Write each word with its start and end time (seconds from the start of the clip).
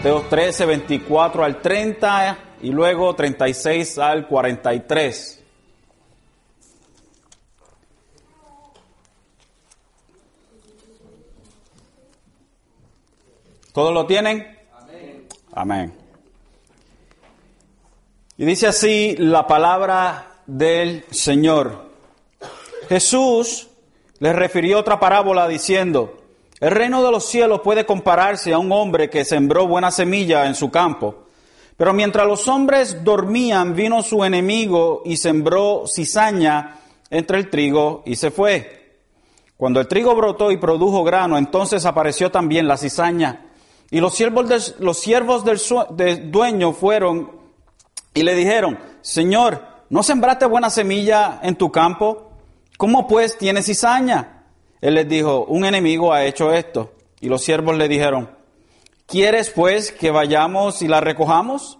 Mateo 0.00 0.22
13, 0.30 0.64
24 0.64 1.44
al 1.44 1.60
30 1.60 2.38
y 2.62 2.70
luego 2.70 3.14
36 3.14 3.98
al 3.98 4.26
43. 4.26 5.44
¿Todos 13.74 13.92
lo 13.92 14.06
tienen? 14.06 14.58
Amén. 15.52 15.92
Y 18.38 18.46
dice 18.46 18.68
así 18.68 19.16
la 19.18 19.46
palabra 19.46 20.36
del 20.46 21.04
Señor. 21.10 21.90
Jesús 22.88 23.68
les 24.18 24.34
refirió 24.34 24.78
otra 24.78 24.98
parábola 24.98 25.46
diciendo, 25.46 26.19
el 26.60 26.70
reino 26.70 27.02
de 27.02 27.10
los 27.10 27.24
cielos 27.24 27.62
puede 27.62 27.86
compararse 27.86 28.52
a 28.52 28.58
un 28.58 28.70
hombre 28.70 29.08
que 29.08 29.24
sembró 29.24 29.66
buena 29.66 29.90
semilla 29.90 30.46
en 30.46 30.54
su 30.54 30.70
campo. 30.70 31.24
Pero 31.78 31.94
mientras 31.94 32.26
los 32.26 32.46
hombres 32.48 33.02
dormían, 33.02 33.74
vino 33.74 34.02
su 34.02 34.22
enemigo 34.22 35.00
y 35.06 35.16
sembró 35.16 35.84
cizaña 35.86 36.76
entre 37.08 37.38
el 37.38 37.48
trigo 37.48 38.02
y 38.04 38.16
se 38.16 38.30
fue. 38.30 38.98
Cuando 39.56 39.80
el 39.80 39.88
trigo 39.88 40.14
brotó 40.14 40.50
y 40.50 40.58
produjo 40.58 41.02
grano, 41.02 41.38
entonces 41.38 41.86
apareció 41.86 42.30
también 42.30 42.68
la 42.68 42.76
cizaña. 42.76 43.46
Y 43.90 44.00
los 44.00 44.14
siervos, 44.14 44.74
los 44.78 44.98
siervos 44.98 45.44
del, 45.44 46.30
dueño 46.30 46.72
fueron 46.72 47.32
y 48.12 48.22
le 48.22 48.34
dijeron, 48.34 48.78
Señor, 49.00 49.64
¿no 49.88 50.02
sembraste 50.02 50.44
buena 50.44 50.68
semilla 50.68 51.40
en 51.42 51.56
tu 51.56 51.72
campo? 51.72 52.30
¿Cómo 52.76 53.08
pues 53.08 53.38
tienes 53.38 53.64
cizaña? 53.64 54.39
Él 54.80 54.94
les 54.94 55.08
dijo, 55.08 55.44
un 55.44 55.64
enemigo 55.64 56.12
ha 56.12 56.24
hecho 56.24 56.52
esto. 56.52 56.92
Y 57.20 57.28
los 57.28 57.42
siervos 57.42 57.76
le 57.76 57.88
dijeron, 57.88 58.30
¿quieres 59.06 59.50
pues 59.50 59.92
que 59.92 60.10
vayamos 60.10 60.80
y 60.82 60.88
la 60.88 61.00
recojamos? 61.00 61.78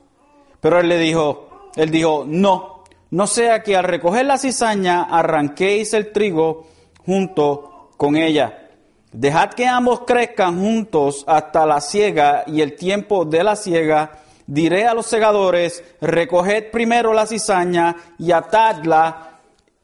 Pero 0.61 0.81
él 0.81 0.89
le 0.89 0.99
dijo, 0.99 1.71
él 1.77 1.91
dijo, 1.91 2.25
no, 2.27 2.85
no 3.11 3.27
sea 3.27 3.63
que 3.63 3.77
al 3.77 3.85
recoger 3.85 4.27
la 4.27 4.39
cizaña 4.39 5.05
arranquéis 5.05 5.95
el 5.95 6.13
trigo 6.13 6.67
junto 7.05 7.91
con 7.97 8.17
ella. 8.17 8.69
Dejad 9.13 9.51
que 9.51 9.67
ambos 9.67 10.03
crezcan 10.07 10.61
juntos 10.61 11.25
hasta 11.27 11.67
la 11.67 11.81
siega 11.81 12.45
y 12.47 12.61
el 12.61 12.77
tiempo 12.77 13.25
de 13.25 13.43
la 13.43 13.57
siega. 13.57 14.19
Diré 14.47 14.87
a 14.87 14.95
los 14.95 15.07
segadores, 15.07 15.83
recoged 16.01 16.71
primero 16.71 17.13
la 17.13 17.27
cizaña 17.27 17.97
y 18.19 18.31
atadla 18.31 19.30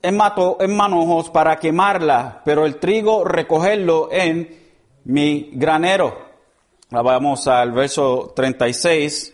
en, 0.07 0.77
manojos 0.77 1.31
para 1.31 1.57
quemarla, 1.57 2.43
pero 2.45 2.67
el 2.67 2.77
trigo 2.77 3.25
recogerlo 3.25 4.09
en 4.13 4.49
mi 5.05 5.51
granero. 5.53 6.17
vamos 6.91 7.47
al 7.49 7.73
verso 7.73 8.33
36. 8.35 9.33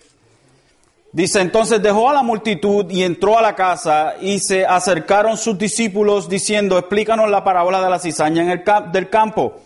Dice, 1.13 1.43
entonces 1.43 1.83
dejó 1.83 2.09
a 2.09 2.15
la 2.15 2.23
multitud 2.23 2.91
y 2.91 3.03
entró 3.03 3.39
a 3.39 3.43
la 3.43 3.55
casa 3.55 4.15
y 4.21 4.39
se 4.39 4.65
acercaron 4.65 5.37
sus 5.37 5.59
discípulos 5.59 6.29
diciendo, 6.29 6.79
explícanos 6.79 7.29
la 7.29 7.45
parábola 7.45 7.83
de 7.83 7.91
la 7.91 7.99
cizaña 7.99 8.43
en 8.43 8.51
el 8.51 8.65
del 8.93 9.11
campo. 9.11 9.61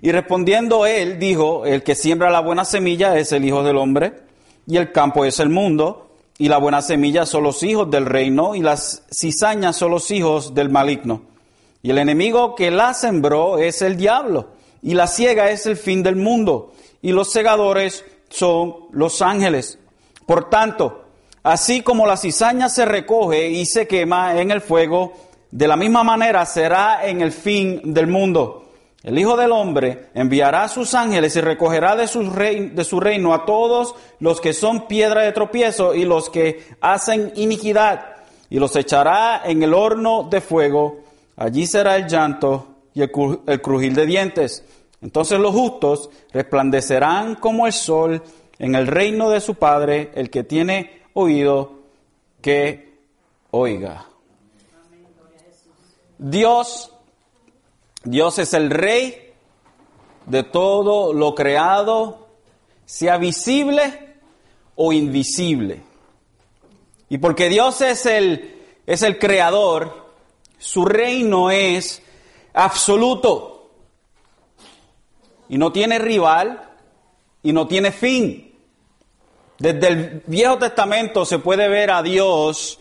Y 0.00 0.10
respondiendo 0.10 0.84
él, 0.84 1.20
dijo, 1.20 1.64
el 1.64 1.84
que 1.84 1.94
siembra 1.94 2.28
la 2.28 2.40
buena 2.40 2.64
semilla 2.64 3.16
es 3.16 3.30
el 3.30 3.44
Hijo 3.44 3.62
del 3.62 3.76
Hombre 3.76 4.14
y 4.66 4.76
el 4.76 4.90
campo 4.90 5.24
es 5.24 5.38
el 5.38 5.48
mundo 5.48 6.11
y 6.42 6.48
la 6.48 6.58
buena 6.58 6.82
semilla 6.82 7.24
son 7.24 7.44
los 7.44 7.62
hijos 7.62 7.88
del 7.88 8.04
reino, 8.04 8.56
y 8.56 8.62
las 8.62 9.04
cizañas 9.12 9.76
son 9.76 9.92
los 9.92 10.10
hijos 10.10 10.54
del 10.54 10.70
maligno. 10.70 11.22
Y 11.84 11.90
el 11.90 11.98
enemigo 11.98 12.56
que 12.56 12.72
la 12.72 12.94
sembró 12.94 13.58
es 13.58 13.80
el 13.80 13.96
diablo, 13.96 14.48
y 14.82 14.94
la 14.94 15.06
ciega 15.06 15.52
es 15.52 15.66
el 15.66 15.76
fin 15.76 16.02
del 16.02 16.16
mundo, 16.16 16.72
y 17.00 17.12
los 17.12 17.30
segadores 17.30 18.04
son 18.28 18.74
los 18.90 19.22
ángeles. 19.22 19.78
Por 20.26 20.50
tanto, 20.50 21.04
así 21.44 21.80
como 21.82 22.08
la 22.08 22.16
cizaña 22.16 22.68
se 22.68 22.86
recoge 22.86 23.48
y 23.48 23.64
se 23.64 23.86
quema 23.86 24.40
en 24.40 24.50
el 24.50 24.62
fuego, 24.62 25.12
de 25.52 25.68
la 25.68 25.76
misma 25.76 26.02
manera 26.02 26.44
será 26.44 27.06
en 27.06 27.20
el 27.20 27.30
fin 27.30 27.94
del 27.94 28.08
mundo. 28.08 28.71
El 29.02 29.18
Hijo 29.18 29.36
del 29.36 29.50
Hombre 29.50 30.10
enviará 30.14 30.68
sus 30.68 30.94
ángeles 30.94 31.34
y 31.34 31.40
recogerá 31.40 31.96
de 31.96 32.06
su, 32.06 32.30
de 32.30 32.84
su 32.84 33.00
reino 33.00 33.34
a 33.34 33.44
todos 33.44 33.96
los 34.20 34.40
que 34.40 34.52
son 34.52 34.86
piedra 34.86 35.22
de 35.22 35.32
tropiezo 35.32 35.94
y 35.94 36.04
los 36.04 36.30
que 36.30 36.64
hacen 36.80 37.32
iniquidad, 37.34 38.06
y 38.48 38.60
los 38.60 38.76
echará 38.76 39.42
en 39.44 39.62
el 39.62 39.74
horno 39.74 40.28
de 40.30 40.40
fuego. 40.40 41.00
Allí 41.36 41.66
será 41.66 41.96
el 41.96 42.06
llanto 42.06 42.76
y 42.94 43.02
el, 43.02 43.10
el 43.46 43.60
crujir 43.60 43.94
de 43.94 44.06
dientes. 44.06 44.64
Entonces 45.00 45.40
los 45.40 45.52
justos 45.52 46.08
resplandecerán 46.32 47.34
como 47.34 47.66
el 47.66 47.72
sol 47.72 48.22
en 48.60 48.76
el 48.76 48.86
reino 48.86 49.30
de 49.30 49.40
su 49.40 49.56
Padre, 49.56 50.12
el 50.14 50.30
que 50.30 50.44
tiene 50.44 51.02
oído, 51.14 51.80
que 52.40 52.98
oiga. 53.50 54.06
Dios 56.18 56.91
Dios 58.04 58.38
es 58.38 58.52
el 58.54 58.70
rey 58.70 59.32
de 60.26 60.42
todo 60.42 61.12
lo 61.12 61.34
creado, 61.34 62.28
sea 62.84 63.16
visible 63.16 64.16
o 64.74 64.92
invisible. 64.92 65.82
Y 67.08 67.18
porque 67.18 67.48
Dios 67.48 67.80
es 67.80 68.06
el, 68.06 68.60
es 68.86 69.02
el 69.02 69.18
creador, 69.18 70.06
su 70.58 70.84
reino 70.84 71.50
es 71.50 72.02
absoluto. 72.54 73.70
Y 75.48 75.58
no 75.58 75.72
tiene 75.72 75.98
rival 75.98 76.70
y 77.42 77.52
no 77.52 77.66
tiene 77.66 77.92
fin. 77.92 78.54
Desde 79.58 79.88
el 79.88 80.22
Viejo 80.26 80.58
Testamento 80.58 81.24
se 81.24 81.38
puede 81.38 81.68
ver 81.68 81.90
a 81.90 82.02
Dios 82.02 82.78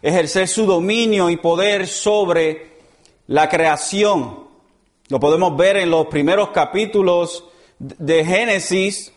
ejercer 0.00 0.48
su 0.48 0.64
dominio 0.66 1.28
y 1.30 1.36
poder 1.36 1.86
sobre 1.86 2.78
la 3.26 3.48
creación. 3.48 4.41
Lo 5.12 5.20
podemos 5.20 5.54
ver 5.58 5.76
en 5.76 5.90
los 5.90 6.06
primeros 6.06 6.48
capítulos 6.52 7.44
de 7.78 8.24
Génesis. 8.24 9.12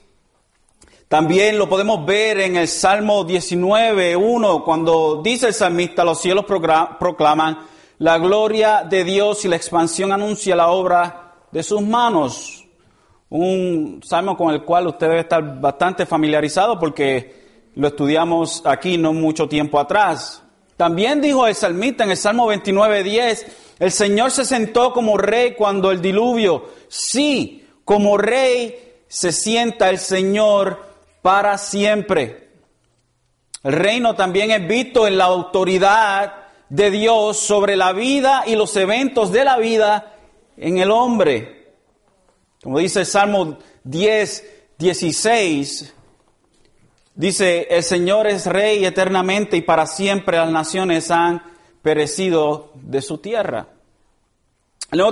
También 1.07 1.57
lo 1.57 1.69
podemos 1.69 2.05
ver 2.05 2.41
en 2.41 2.57
el 2.57 2.67
Salmo 2.67 3.23
19, 3.23 4.17
1, 4.17 4.63
cuando 4.65 5.21
dice 5.23 5.47
el 5.47 5.53
salmista, 5.53 6.03
los 6.03 6.19
cielos 6.19 6.43
proclaman 6.43 7.59
la 7.99 8.17
gloria 8.17 8.83
de 8.83 9.05
Dios 9.05 9.45
y 9.45 9.47
la 9.47 9.55
expansión 9.55 10.11
anuncia 10.11 10.53
la 10.53 10.67
obra 10.67 11.35
de 11.49 11.63
sus 11.63 11.81
manos. 11.81 12.65
Un 13.29 14.01
salmo 14.03 14.35
con 14.35 14.53
el 14.53 14.63
cual 14.65 14.87
usted 14.87 15.07
debe 15.07 15.21
estar 15.21 15.61
bastante 15.61 16.05
familiarizado 16.05 16.77
porque 16.77 17.71
lo 17.75 17.87
estudiamos 17.87 18.63
aquí 18.65 18.97
no 18.97 19.13
mucho 19.13 19.47
tiempo 19.47 19.79
atrás. 19.79 20.43
También 20.75 21.21
dijo 21.21 21.47
el 21.47 21.55
salmista 21.55 22.03
en 22.03 22.11
el 22.11 22.17
Salmo 22.17 22.47
29, 22.47 23.01
10, 23.01 23.64
el 23.79 23.91
Señor 23.91 24.31
se 24.31 24.45
sentó 24.45 24.93
como 24.93 25.17
rey 25.17 25.53
cuando 25.53 25.91
el 25.91 26.01
diluvio. 26.01 26.69
Sí, 26.87 27.67
como 27.83 28.17
rey 28.17 29.03
se 29.07 29.31
sienta 29.31 29.89
el 29.89 29.99
Señor 29.99 30.85
para 31.21 31.57
siempre. 31.57 32.49
El 33.63 33.73
reino 33.73 34.15
también 34.15 34.51
es 34.51 34.67
visto 34.67 35.07
en 35.07 35.17
la 35.17 35.25
autoridad 35.25 36.33
de 36.69 36.91
Dios 36.91 37.37
sobre 37.37 37.75
la 37.75 37.93
vida 37.93 38.43
y 38.45 38.55
los 38.55 38.75
eventos 38.75 39.31
de 39.31 39.43
la 39.43 39.57
vida 39.57 40.13
en 40.57 40.77
el 40.77 40.91
hombre. 40.91 41.73
Como 42.61 42.79
dice 42.79 43.01
el 43.01 43.05
Salmo 43.05 43.57
10, 43.83 44.45
16, 44.77 45.93
dice, 47.13 47.67
el 47.69 47.83
Señor 47.83 48.27
es 48.27 48.45
rey 48.45 48.85
eternamente 48.85 49.57
y 49.57 49.61
para 49.61 49.85
siempre 49.85 50.37
las 50.37 50.51
naciones 50.51 51.11
han 51.11 51.43
perecido 51.81 52.71
de 52.75 53.01
su 53.01 53.19
tierra. 53.19 53.67
El 54.95 54.99
Nuevo 54.99 55.11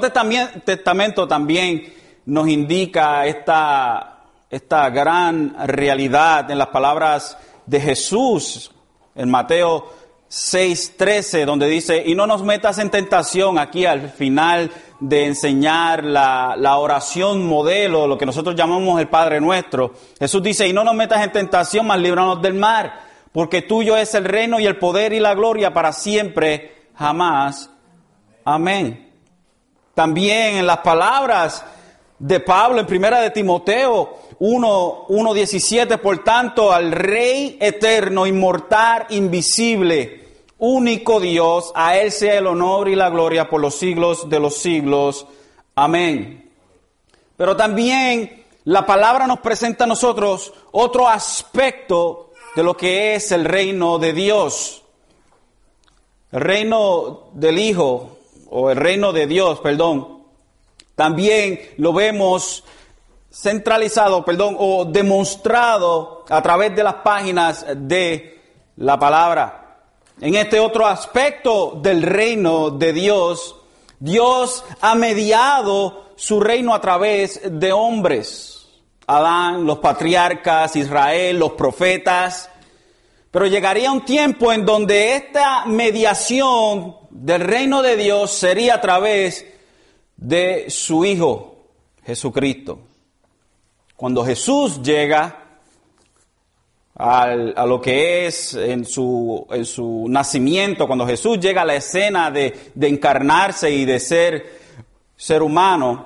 Testamento 0.63 1.27
también 1.27 1.93
nos 2.27 2.47
indica 2.47 3.25
esta, 3.25 4.21
esta 4.49 4.89
gran 4.89 5.57
realidad 5.67 6.49
en 6.49 6.57
las 6.57 6.69
palabras 6.69 7.37
de 7.65 7.81
Jesús 7.81 8.71
en 9.13 9.29
Mateo 9.29 9.91
6:13, 10.29 11.43
donde 11.43 11.67
dice, 11.67 12.01
y 12.05 12.15
no 12.15 12.25
nos 12.25 12.43
metas 12.43 12.77
en 12.77 12.91
tentación 12.91 13.59
aquí 13.59 13.85
al 13.85 14.09
final 14.09 14.71
de 15.01 15.25
enseñar 15.25 16.05
la, 16.05 16.55
la, 16.57 16.77
oración 16.77 17.45
modelo, 17.45 18.07
lo 18.07 18.17
que 18.17 18.25
nosotros 18.25 18.55
llamamos 18.55 19.01
el 19.01 19.09
Padre 19.09 19.41
Nuestro. 19.41 19.95
Jesús 20.17 20.41
dice, 20.41 20.65
y 20.65 20.71
no 20.71 20.85
nos 20.85 20.95
metas 20.95 21.21
en 21.21 21.33
tentación, 21.33 21.87
mas 21.87 21.99
líbranos 21.99 22.41
del 22.41 22.53
mar 22.53 23.01
porque 23.33 23.63
tuyo 23.63 23.97
es 23.97 24.15
el 24.15 24.23
reino 24.23 24.61
y 24.61 24.65
el 24.65 24.77
poder 24.77 25.11
y 25.11 25.19
la 25.19 25.35
gloria 25.35 25.73
para 25.73 25.91
siempre, 25.91 26.87
jamás. 26.95 27.69
Amén. 28.45 29.12
También 29.93 30.55
en 30.55 30.67
las 30.67 30.79
palabras 30.79 31.63
de 32.17 32.39
Pablo 32.39 32.79
en 32.79 32.87
primera 32.87 33.19
de 33.19 33.31
Timoteo 33.31 34.17
1, 34.39 35.07
1.17, 35.07 35.99
por 35.99 36.23
tanto, 36.23 36.71
al 36.71 36.91
Rey 36.91 37.57
eterno, 37.59 38.25
inmortal, 38.25 39.05
invisible, 39.09 40.27
único 40.57 41.19
Dios, 41.19 41.71
a 41.75 41.97
Él 41.97 42.11
sea 42.11 42.37
el 42.37 42.47
honor 42.47 42.89
y 42.89 42.95
la 42.95 43.09
gloria 43.09 43.49
por 43.49 43.61
los 43.61 43.75
siglos 43.75 44.29
de 44.29 44.39
los 44.39 44.57
siglos. 44.57 45.27
Amén. 45.75 46.49
Pero 47.35 47.55
también 47.55 48.45
la 48.65 48.85
palabra 48.85 49.27
nos 49.27 49.39
presenta 49.39 49.83
a 49.83 49.87
nosotros 49.87 50.53
otro 50.71 51.07
aspecto 51.07 52.31
de 52.55 52.63
lo 52.63 52.77
que 52.77 53.15
es 53.15 53.31
el 53.31 53.45
reino 53.45 53.99
de 53.99 54.13
Dios. 54.13 54.83
El 56.31 56.41
reino 56.41 57.25
del 57.33 57.59
Hijo, 57.59 58.17
o 58.55 58.69
el 58.69 58.77
reino 58.77 59.11
de 59.11 59.25
Dios, 59.25 59.59
perdón, 59.61 60.25
también 60.93 61.59
lo 61.77 61.91
vemos 61.91 62.63
centralizado, 63.31 64.23
perdón, 64.23 64.55
o 64.59 64.85
demostrado 64.85 66.23
a 66.29 66.39
través 66.43 66.75
de 66.75 66.83
las 66.83 66.95
páginas 66.95 67.65
de 67.75 68.39
la 68.77 68.99
palabra. 68.99 69.79
En 70.21 70.35
este 70.35 70.59
otro 70.59 70.85
aspecto 70.85 71.79
del 71.81 72.03
reino 72.03 72.69
de 72.69 72.93
Dios, 72.93 73.55
Dios 73.99 74.63
ha 74.81 74.93
mediado 74.93 76.11
su 76.15 76.39
reino 76.39 76.75
a 76.75 76.81
través 76.81 77.41
de 77.43 77.71
hombres. 77.71 78.67
Adán, 79.07 79.65
los 79.65 79.79
patriarcas, 79.79 80.75
Israel, 80.75 81.39
los 81.39 81.53
profetas. 81.53 82.51
Pero 83.33 83.47
llegaría 83.47 83.91
un 83.91 84.05
tiempo 84.05 84.53
en 84.53 84.63
donde 84.63 85.15
esta 85.15 85.65
mediación 85.65 86.97
del 87.09 87.41
reino 87.41 87.81
de 87.81 87.97
Dios 87.97 88.29
sería 88.29 88.75
a 88.75 88.81
través 88.81 89.43
de 90.15 90.69
su 90.69 91.03
Hijo, 91.03 91.55
Jesucristo. 92.05 92.81
Cuando 93.95 94.23
Jesús 94.23 94.83
llega 94.83 95.47
a 96.93 97.65
lo 97.65 97.81
que 97.81 98.27
es 98.27 98.53
en 98.53 98.85
su, 98.85 99.47
en 99.49 99.65
su, 99.65 100.05
nacimiento, 100.09 100.85
cuando 100.85 101.07
Jesús 101.07 101.39
llega 101.39 101.63
a 101.63 101.65
la 101.65 101.73
escena 101.73 102.29
de, 102.29 102.71
de 102.75 102.87
encarnarse 102.87 103.71
y 103.71 103.83
de 103.83 103.99
ser 103.99 104.59
ser 105.17 105.41
humano, 105.41 106.05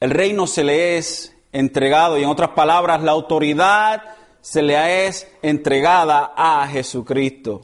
el 0.00 0.12
reino 0.12 0.46
se 0.46 0.64
le 0.64 0.96
es 0.96 1.36
entregado 1.52 2.16
y 2.16 2.22
en 2.22 2.30
otras 2.30 2.52
palabras 2.52 3.02
la 3.02 3.12
autoridad 3.12 4.02
se 4.40 4.62
le 4.62 5.06
es 5.06 5.26
entregada 5.42 6.32
a 6.36 6.66
Jesucristo. 6.68 7.62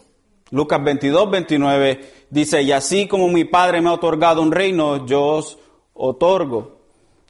Lucas 0.50 0.82
22, 0.82 1.30
29 1.30 2.12
dice, 2.30 2.62
y 2.62 2.72
así 2.72 3.08
como 3.08 3.28
mi 3.28 3.44
Padre 3.44 3.80
me 3.80 3.88
ha 3.88 3.94
otorgado 3.94 4.42
un 4.42 4.52
reino, 4.52 5.06
yo 5.06 5.22
os 5.22 5.58
otorgo. 5.94 6.78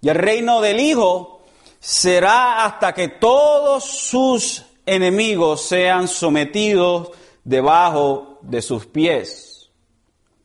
Y 0.00 0.08
el 0.08 0.17
reino 0.17 0.61
del 0.61 0.81
Hijo 0.81 1.41
será 1.81 2.64
hasta 2.64 2.93
que 2.93 3.08
todos 3.08 3.85
sus 3.85 4.64
enemigos 4.87 5.62
sean 5.62 6.08
sometidos 6.08 7.11
debajo 7.44 8.38
de 8.43 8.62
sus 8.62 8.87
pies. 8.87 9.70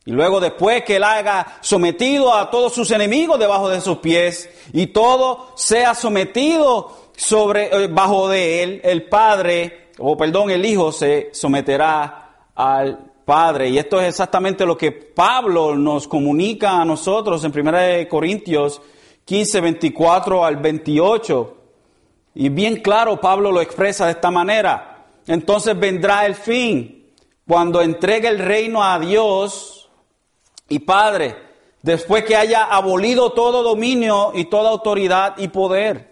Y 0.06 0.12
luego 0.12 0.40
después 0.40 0.84
que 0.86 0.96
él 0.96 1.04
haga 1.04 1.60
sometido 1.62 2.34
a 2.34 2.50
todos 2.50 2.74
sus 2.74 2.90
enemigos 2.92 3.38
debajo 3.38 3.70
de 3.70 3.82
sus 3.82 4.00
pies 4.00 4.50
y 4.74 4.88
todo 4.88 5.52
sea 5.56 5.94
sometido 5.94 7.09
sobre 7.20 7.66
eh, 7.66 7.88
bajo 7.88 8.30
de 8.30 8.64
él, 8.64 8.82
el 8.82 9.04
Padre, 9.04 9.90
o 9.98 10.16
perdón, 10.16 10.52
el 10.52 10.66
Hijo 10.66 10.94
se 10.94 11.30
someterá 11.34 12.48
al 12.56 13.12
Padre. 13.26 13.70
Y 13.70 13.78
esto 13.78 14.00
es 14.00 14.08
exactamente 14.08 14.66
lo 14.66 14.78
que 14.78 14.94
Pablo 14.94 15.76
nos 15.76 16.08
comunica 16.08 16.80
a 16.80 16.86
nosotros 16.86 17.44
en 17.44 17.52
1 17.54 18.08
Corintios 18.10 18.82
15, 19.26 19.60
24 19.60 20.46
al 20.46 20.56
28. 20.56 21.58
Y 22.36 22.48
bien 22.48 22.78
claro, 22.78 23.20
Pablo 23.20 23.52
lo 23.52 23.60
expresa 23.60 24.06
de 24.06 24.14
esta 24.14 24.32
manera. 24.32 25.06
Entonces 25.28 25.78
vendrá 25.78 26.26
el 26.26 26.36
fin, 26.36 27.12
cuando 27.46 27.82
entregue 27.82 28.30
el 28.30 28.40
reino 28.40 28.82
a 28.82 28.98
Dios, 28.98 29.90
y 30.70 30.80
Padre, 30.80 31.36
después 31.82 32.24
que 32.24 32.38
haya 32.38 32.64
abolido 32.64 33.34
todo 33.34 33.62
dominio 33.62 34.32
y 34.34 34.46
toda 34.46 34.70
autoridad 34.70 35.38
y 35.38 35.50
poder, 35.50 36.10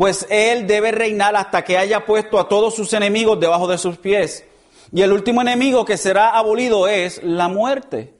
pues 0.00 0.26
Él 0.30 0.66
debe 0.66 0.92
reinar 0.92 1.36
hasta 1.36 1.62
que 1.62 1.76
haya 1.76 2.06
puesto 2.06 2.40
a 2.40 2.48
todos 2.48 2.74
sus 2.74 2.90
enemigos 2.94 3.38
debajo 3.38 3.68
de 3.68 3.76
sus 3.76 3.98
pies. 3.98 4.46
Y 4.90 5.02
el 5.02 5.12
último 5.12 5.42
enemigo 5.42 5.84
que 5.84 5.98
será 5.98 6.30
abolido 6.30 6.88
es 6.88 7.22
la 7.22 7.48
muerte. 7.48 8.14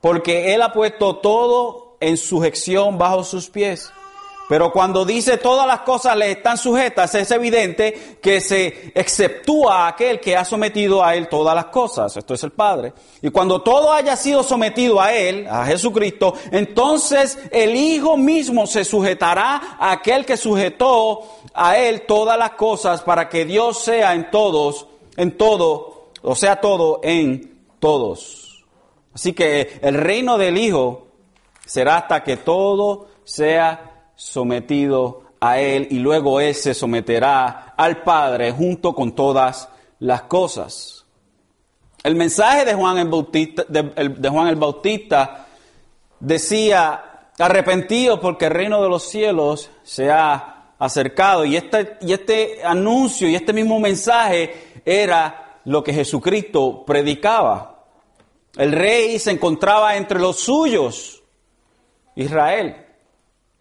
Porque 0.00 0.56
Él 0.56 0.62
ha 0.62 0.72
puesto 0.72 1.18
todo 1.18 1.98
en 2.00 2.16
sujeción 2.16 2.98
bajo 2.98 3.22
sus 3.22 3.48
pies. 3.48 3.92
Pero 4.48 4.70
cuando 4.70 5.04
dice 5.04 5.38
todas 5.38 5.66
las 5.66 5.80
cosas 5.80 6.16
le 6.16 6.30
están 6.30 6.56
sujetas, 6.56 7.12
es 7.16 7.30
evidente 7.32 8.18
que 8.22 8.40
se 8.40 8.92
exceptúa 8.94 9.84
a 9.84 9.88
aquel 9.88 10.20
que 10.20 10.36
ha 10.36 10.44
sometido 10.44 11.04
a 11.04 11.16
él 11.16 11.28
todas 11.28 11.54
las 11.54 11.66
cosas. 11.66 12.16
Esto 12.16 12.34
es 12.34 12.44
el 12.44 12.52
Padre. 12.52 12.92
Y 13.22 13.30
cuando 13.30 13.62
todo 13.62 13.92
haya 13.92 14.14
sido 14.14 14.44
sometido 14.44 15.00
a 15.00 15.12
él, 15.12 15.48
a 15.50 15.66
Jesucristo, 15.66 16.34
entonces 16.52 17.38
el 17.50 17.74
Hijo 17.74 18.16
mismo 18.16 18.68
se 18.68 18.84
sujetará 18.84 19.76
a 19.80 19.90
aquel 19.90 20.24
que 20.24 20.36
sujetó 20.36 21.22
a 21.52 21.76
él 21.76 22.02
todas 22.06 22.38
las 22.38 22.52
cosas 22.52 23.02
para 23.02 23.28
que 23.28 23.44
Dios 23.44 23.82
sea 23.82 24.14
en 24.14 24.30
todos, 24.30 24.86
en 25.16 25.36
todo, 25.36 26.10
o 26.22 26.36
sea 26.36 26.60
todo 26.60 27.00
en 27.02 27.64
todos. 27.80 28.64
Así 29.12 29.32
que 29.32 29.80
el 29.82 29.94
reino 29.94 30.38
del 30.38 30.56
Hijo 30.56 31.08
será 31.64 31.96
hasta 31.96 32.22
que 32.22 32.36
todo 32.36 33.08
sea 33.24 33.95
sometido 34.16 35.22
a 35.40 35.60
Él 35.60 35.86
y 35.90 35.98
luego 35.98 36.40
Él 36.40 36.54
se 36.54 36.74
someterá 36.74 37.74
al 37.76 38.02
Padre 38.02 38.50
junto 38.50 38.94
con 38.94 39.14
todas 39.14 39.68
las 40.00 40.22
cosas. 40.22 41.04
El 42.02 42.16
mensaje 42.16 42.64
de 42.64 42.74
Juan 42.74 42.98
el 42.98 43.08
Bautista, 43.08 43.64
de, 43.68 44.28
Juan 44.28 44.48
el 44.48 44.56
Bautista 44.56 45.46
decía, 46.18 47.30
arrepentido 47.38 48.20
porque 48.20 48.46
el 48.46 48.52
reino 48.52 48.82
de 48.82 48.88
los 48.88 49.02
cielos 49.02 49.70
se 49.82 50.10
ha 50.10 50.72
acercado. 50.78 51.44
Y 51.44 51.56
este, 51.56 51.98
y 52.00 52.12
este 52.12 52.60
anuncio 52.64 53.28
y 53.28 53.34
este 53.34 53.52
mismo 53.52 53.78
mensaje 53.78 54.80
era 54.84 55.60
lo 55.64 55.82
que 55.82 55.92
Jesucristo 55.92 56.84
predicaba. 56.86 57.84
El 58.56 58.72
rey 58.72 59.18
se 59.18 59.32
encontraba 59.32 59.96
entre 59.96 60.18
los 60.18 60.38
suyos, 60.38 61.22
Israel 62.14 62.85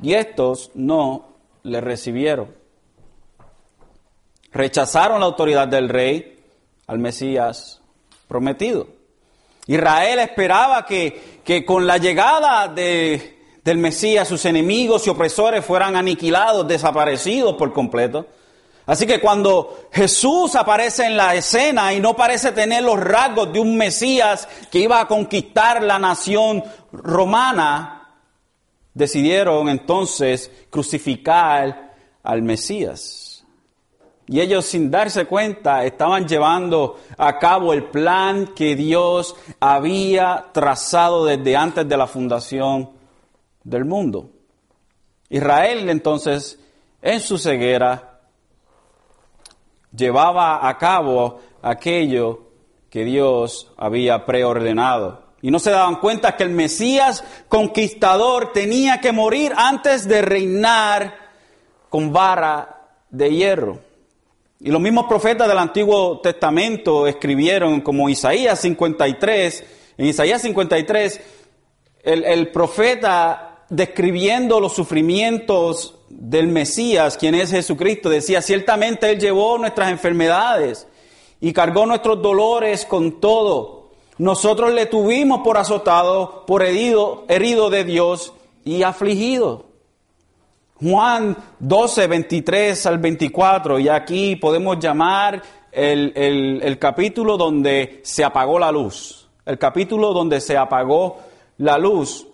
y 0.01 0.13
estos 0.13 0.71
no 0.73 1.29
le 1.63 1.81
recibieron. 1.81 2.53
Rechazaron 4.51 5.19
la 5.19 5.25
autoridad 5.25 5.67
del 5.67 5.89
rey 5.89 6.39
al 6.87 6.99
Mesías 6.99 7.81
prometido. 8.27 8.87
Israel 9.67 10.19
esperaba 10.19 10.85
que, 10.85 11.41
que 11.43 11.65
con 11.65 11.87
la 11.87 11.97
llegada 11.97 12.67
de, 12.67 13.35
del 13.63 13.79
Mesías 13.79 14.27
sus 14.27 14.45
enemigos 14.45 15.07
y 15.07 15.09
opresores 15.09 15.65
fueran 15.65 15.95
aniquilados, 15.95 16.67
desaparecidos 16.67 17.55
por 17.55 17.73
completo. 17.73 18.27
Así 18.85 19.07
que 19.07 19.19
cuando 19.19 19.87
Jesús 19.91 20.55
aparece 20.55 21.05
en 21.07 21.17
la 21.17 21.33
escena 21.33 21.91
y 21.91 21.99
no 21.99 22.15
parece 22.15 22.51
tener 22.51 22.83
los 22.83 22.99
rasgos 22.99 23.51
de 23.51 23.59
un 23.59 23.75
Mesías 23.75 24.47
que 24.71 24.77
iba 24.79 24.99
a 24.99 25.07
conquistar 25.07 25.81
la 25.81 25.97
nación 25.97 26.63
romana, 26.91 28.04
decidieron 28.95 29.69
entonces 29.69 30.51
crucificar 30.71 31.93
al 32.23 32.41
Mesías. 32.41 33.45
Y 34.27 34.39
ellos 34.39 34.65
sin 34.65 34.89
darse 34.89 35.25
cuenta 35.25 35.85
estaban 35.85 36.27
llevando 36.27 36.99
a 37.15 37.37
cabo 37.37 37.73
el 37.73 37.83
plan 37.83 38.55
que 38.55 38.75
Dios 38.75 39.35
había 39.59 40.47
trazado 40.51 41.25
desde 41.25 41.55
antes 41.55 41.87
de 41.87 41.97
la 41.97 42.07
fundación 42.07 42.89
del 43.63 43.85
mundo. 43.85 44.31
Israel 45.29 45.87
entonces 45.89 46.59
en 47.03 47.19
su 47.19 47.37
ceguera 47.37 48.21
llevaba 49.95 50.67
a 50.67 50.77
cabo 50.77 51.39
aquello 51.61 52.45
que 52.89 53.03
Dios 53.03 53.71
había 53.77 54.25
preordenado. 54.25 55.24
Y 55.45 55.51
no 55.51 55.59
se 55.59 55.69
daban 55.69 55.97
cuenta 55.97 56.35
que 56.35 56.41
el 56.41 56.49
Mesías 56.49 57.23
conquistador 57.47 58.51
tenía 58.51 58.99
que 58.99 59.11
morir 59.11 59.53
antes 59.55 60.07
de 60.07 60.23
reinar 60.23 61.15
con 61.87 62.11
vara 62.11 62.87
de 63.11 63.29
hierro. 63.29 63.77
Y 64.59 64.71
los 64.71 64.81
mismos 64.81 65.05
profetas 65.07 65.47
del 65.47 65.59
Antiguo 65.59 66.19
Testamento 66.19 67.05
escribieron, 67.05 67.81
como 67.81 68.09
Isaías 68.09 68.59
53, 68.59 69.63
en 69.99 70.05
Isaías 70.07 70.41
53, 70.41 71.21
el, 72.01 72.23
el 72.23 72.47
profeta 72.47 73.65
describiendo 73.69 74.59
los 74.59 74.73
sufrimientos 74.73 75.99
del 76.09 76.47
Mesías, 76.47 77.17
quien 77.17 77.35
es 77.35 77.51
Jesucristo, 77.51 78.09
decía, 78.09 78.41
ciertamente 78.41 79.11
Él 79.11 79.19
llevó 79.19 79.59
nuestras 79.59 79.91
enfermedades 79.91 80.87
y 81.39 81.53
cargó 81.53 81.85
nuestros 81.85 82.19
dolores 82.19 82.83
con 82.87 83.21
todo. 83.21 83.84
Nosotros 84.17 84.73
le 84.73 84.85
tuvimos 84.85 85.41
por 85.41 85.57
azotado, 85.57 86.45
por 86.45 86.63
herido, 86.63 87.25
herido 87.27 87.69
de 87.69 87.83
Dios 87.83 88.33
y 88.63 88.83
afligido. 88.83 89.65
Juan 90.81 91.37
12, 91.59 92.07
23 92.07 92.85
al 92.85 92.97
24, 92.97 93.79
y 93.79 93.89
aquí 93.89 94.35
podemos 94.35 94.77
llamar 94.79 95.41
el, 95.71 96.11
el 96.15 96.79
capítulo 96.79 97.37
donde 97.37 98.01
se 98.03 98.23
apagó 98.23 98.59
la 98.59 98.71
luz, 98.71 99.27
el 99.45 99.57
capítulo 99.57 100.13
donde 100.13 100.39
se 100.41 100.57
apagó 100.57 101.17
la 101.57 101.77
luz. 101.77 102.27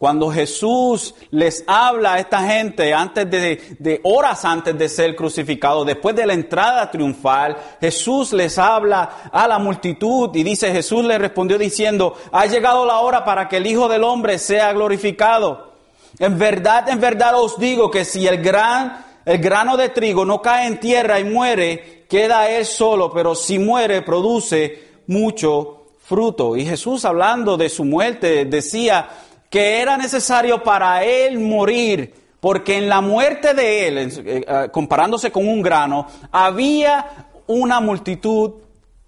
Cuando 0.00 0.30
Jesús 0.30 1.14
les 1.30 1.62
habla 1.66 2.14
a 2.14 2.20
esta 2.20 2.40
gente 2.40 2.94
antes 2.94 3.30
de, 3.30 3.76
de, 3.78 4.00
horas 4.04 4.46
antes 4.46 4.78
de 4.78 4.88
ser 4.88 5.14
crucificado, 5.14 5.84
después 5.84 6.16
de 6.16 6.24
la 6.24 6.32
entrada 6.32 6.90
triunfal, 6.90 7.58
Jesús 7.82 8.32
les 8.32 8.56
habla 8.56 9.28
a 9.30 9.46
la 9.46 9.58
multitud 9.58 10.34
y 10.34 10.42
dice, 10.42 10.72
Jesús 10.72 11.04
le 11.04 11.18
respondió 11.18 11.58
diciendo, 11.58 12.16
ha 12.32 12.46
llegado 12.46 12.86
la 12.86 13.00
hora 13.00 13.26
para 13.26 13.46
que 13.46 13.58
el 13.58 13.66
Hijo 13.66 13.90
del 13.90 14.02
Hombre 14.02 14.38
sea 14.38 14.72
glorificado. 14.72 15.74
En 16.18 16.38
verdad, 16.38 16.88
en 16.88 16.98
verdad 16.98 17.38
os 17.38 17.58
digo 17.58 17.90
que 17.90 18.06
si 18.06 18.26
el 18.26 18.42
gran, 18.42 19.04
el 19.26 19.36
grano 19.36 19.76
de 19.76 19.90
trigo 19.90 20.24
no 20.24 20.40
cae 20.40 20.66
en 20.66 20.80
tierra 20.80 21.20
y 21.20 21.24
muere, 21.24 22.06
queda 22.08 22.48
él 22.48 22.64
solo, 22.64 23.12
pero 23.12 23.34
si 23.34 23.58
muere, 23.58 24.00
produce 24.00 24.82
mucho 25.08 25.88
fruto. 26.02 26.56
Y 26.56 26.64
Jesús 26.64 27.04
hablando 27.04 27.58
de 27.58 27.68
su 27.68 27.84
muerte 27.84 28.46
decía, 28.46 29.10
que 29.50 29.80
era 29.80 29.96
necesario 29.96 30.62
para 30.62 31.04
él 31.04 31.40
morir, 31.40 32.14
porque 32.38 32.78
en 32.78 32.88
la 32.88 33.00
muerte 33.00 33.52
de 33.52 33.88
él, 33.88 33.98
eh, 33.98 34.10
eh, 34.24 34.68
comparándose 34.72 35.32
con 35.32 35.46
un 35.46 35.60
grano, 35.60 36.06
había 36.30 37.28
una 37.48 37.80
multitud 37.80 38.52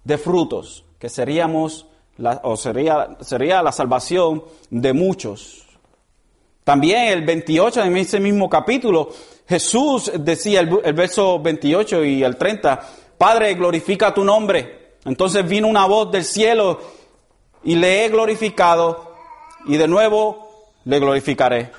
de 0.03 0.17
frutos, 0.17 0.83
que 0.99 1.07
seríamos, 1.07 1.87
la, 2.17 2.41
o 2.43 2.57
sería, 2.57 3.17
sería 3.21 3.63
la 3.63 3.71
salvación 3.71 4.43
de 4.69 4.91
muchos. 4.91 5.65
También 6.65 7.05
el 7.05 7.23
28 7.23 7.81
de 7.81 7.99
ese 8.01 8.19
mismo 8.19 8.49
capítulo, 8.49 9.09
Jesús 9.47 10.11
decía, 10.19 10.59
el, 10.59 10.77
el 10.83 10.93
verso 10.93 11.39
28 11.39 12.03
y 12.03 12.23
el 12.23 12.35
30, 12.35 12.81
Padre, 13.17 13.53
glorifica 13.53 14.13
tu 14.13 14.25
nombre. 14.25 14.97
Entonces 15.05 15.47
vino 15.47 15.67
una 15.69 15.85
voz 15.85 16.11
del 16.11 16.25
cielo 16.25 16.79
y 17.63 17.75
le 17.75 18.03
he 18.03 18.09
glorificado 18.09 19.12
y 19.65 19.77
de 19.77 19.87
nuevo 19.87 20.71
le 20.85 20.99
glorificaré. 20.99 21.71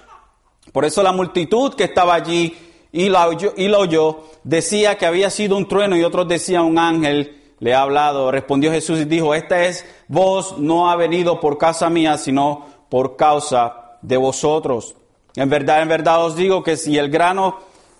Por 0.73 0.85
eso 0.85 1.03
la 1.03 1.12
multitud 1.12 1.75
que 1.75 1.85
estaba 1.85 2.14
allí 2.14 2.57
y 2.93 3.09
la, 3.09 3.29
oyó, 3.29 3.53
y 3.57 3.69
la 3.69 3.79
oyó 3.79 4.25
decía 4.45 4.97
que 4.97 5.07
había 5.07 5.31
sido 5.31 5.57
un 5.57 5.69
trueno 5.69 5.97
y 5.97 6.05
otros 6.05 6.29
decían 6.29 6.64
un 6.64 6.79
ángel 6.79 7.41
le 7.59 7.75
ha 7.75 7.83
hablado. 7.83 8.31
Respondió 8.31 8.71
Jesús 8.71 9.00
y 9.00 9.05
dijo, 9.05 9.35
esta 9.35 9.64
es 9.64 9.87
voz 10.09 10.59
no 10.59 10.91
ha 10.91 10.97
venido 10.97 11.41
por 11.41 11.59
causa 11.59 11.91
mía, 11.91 12.19
sino 12.19 12.67
por 12.88 13.17
causa 13.17 13.97
de 14.03 14.17
vosotros. 14.17 14.95
En 15.37 15.49
verdad, 15.49 15.83
en 15.83 15.88
verdad 15.88 16.25
os 16.25 16.37
digo 16.37 16.62
que 16.62 16.76
si 16.76 16.97
el 16.97 17.11
grano, 17.11 17.59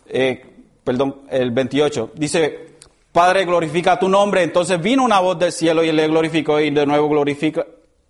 eh, 0.09 0.45
perdón, 0.85 1.23
el 1.31 1.51
28, 1.51 2.11
dice, 2.15 2.75
Padre, 3.11 3.45
glorifica 3.45 3.99
tu 3.99 4.09
nombre. 4.09 4.43
Entonces 4.43 4.81
vino 4.81 5.05
una 5.05 5.21
voz 5.21 5.39
del 5.39 5.53
cielo 5.53 5.83
y 5.85 5.93
le 5.93 6.09
glorificó 6.09 6.61
y 6.61 6.71
de 6.71 6.85
nuevo 6.85 7.09
glorifica, 7.09 7.65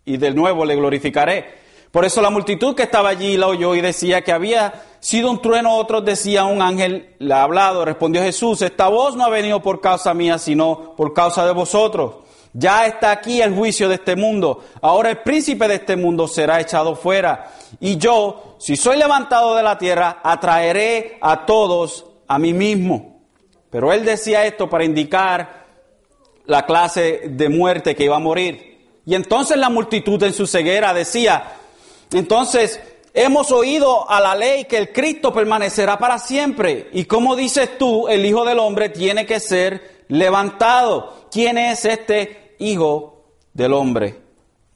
y 0.04 0.16
de 0.16 0.30
nuevo 0.32 0.64
le 0.64 0.76
glorificaré. 0.76 1.63
Por 1.94 2.04
eso 2.04 2.20
la 2.20 2.30
multitud 2.30 2.74
que 2.74 2.82
estaba 2.82 3.10
allí 3.10 3.36
la 3.36 3.46
oyó 3.46 3.76
y 3.76 3.80
decía 3.80 4.22
que 4.22 4.32
había 4.32 4.82
sido 4.98 5.30
un 5.30 5.40
trueno, 5.40 5.76
otros 5.76 6.04
decían 6.04 6.46
un 6.46 6.60
ángel 6.60 7.14
le 7.20 7.32
ha 7.32 7.44
hablado. 7.44 7.84
Respondió 7.84 8.20
Jesús, 8.20 8.62
esta 8.62 8.88
voz 8.88 9.14
no 9.14 9.24
ha 9.24 9.28
venido 9.28 9.62
por 9.62 9.80
causa 9.80 10.12
mía, 10.12 10.38
sino 10.38 10.96
por 10.96 11.14
causa 11.14 11.46
de 11.46 11.52
vosotros. 11.52 12.16
Ya 12.52 12.88
está 12.88 13.12
aquí 13.12 13.40
el 13.40 13.54
juicio 13.54 13.88
de 13.88 13.94
este 13.94 14.16
mundo. 14.16 14.64
Ahora 14.82 15.10
el 15.10 15.18
príncipe 15.18 15.68
de 15.68 15.76
este 15.76 15.94
mundo 15.94 16.26
será 16.26 16.60
echado 16.60 16.96
fuera. 16.96 17.52
Y 17.78 17.96
yo, 17.96 18.56
si 18.58 18.74
soy 18.74 18.96
levantado 18.96 19.54
de 19.54 19.62
la 19.62 19.78
tierra, 19.78 20.18
atraeré 20.24 21.18
a 21.20 21.46
todos 21.46 22.06
a 22.26 22.40
mí 22.40 22.52
mismo. 22.52 23.20
Pero 23.70 23.92
él 23.92 24.04
decía 24.04 24.44
esto 24.44 24.68
para 24.68 24.84
indicar 24.84 25.64
la 26.46 26.66
clase 26.66 27.28
de 27.28 27.48
muerte 27.48 27.94
que 27.94 28.02
iba 28.06 28.16
a 28.16 28.18
morir. 28.18 28.80
Y 29.06 29.14
entonces 29.14 29.56
la 29.56 29.70
multitud 29.70 30.20
en 30.24 30.32
su 30.32 30.48
ceguera 30.48 30.92
decía, 30.92 31.60
entonces, 32.18 32.80
hemos 33.12 33.50
oído 33.50 34.08
a 34.08 34.20
la 34.20 34.36
ley 34.36 34.64
que 34.66 34.76
el 34.78 34.92
Cristo 34.92 35.32
permanecerá 35.32 35.98
para 35.98 36.18
siempre. 36.18 36.88
Y 36.92 37.06
como 37.06 37.34
dices 37.34 37.76
tú, 37.76 38.08
el 38.08 38.24
Hijo 38.24 38.44
del 38.44 38.60
Hombre 38.60 38.88
tiene 38.88 39.26
que 39.26 39.40
ser 39.40 40.04
levantado. 40.08 41.26
¿Quién 41.30 41.58
es 41.58 41.84
este 41.84 42.54
Hijo 42.60 43.24
del 43.52 43.72
Hombre? 43.72 44.20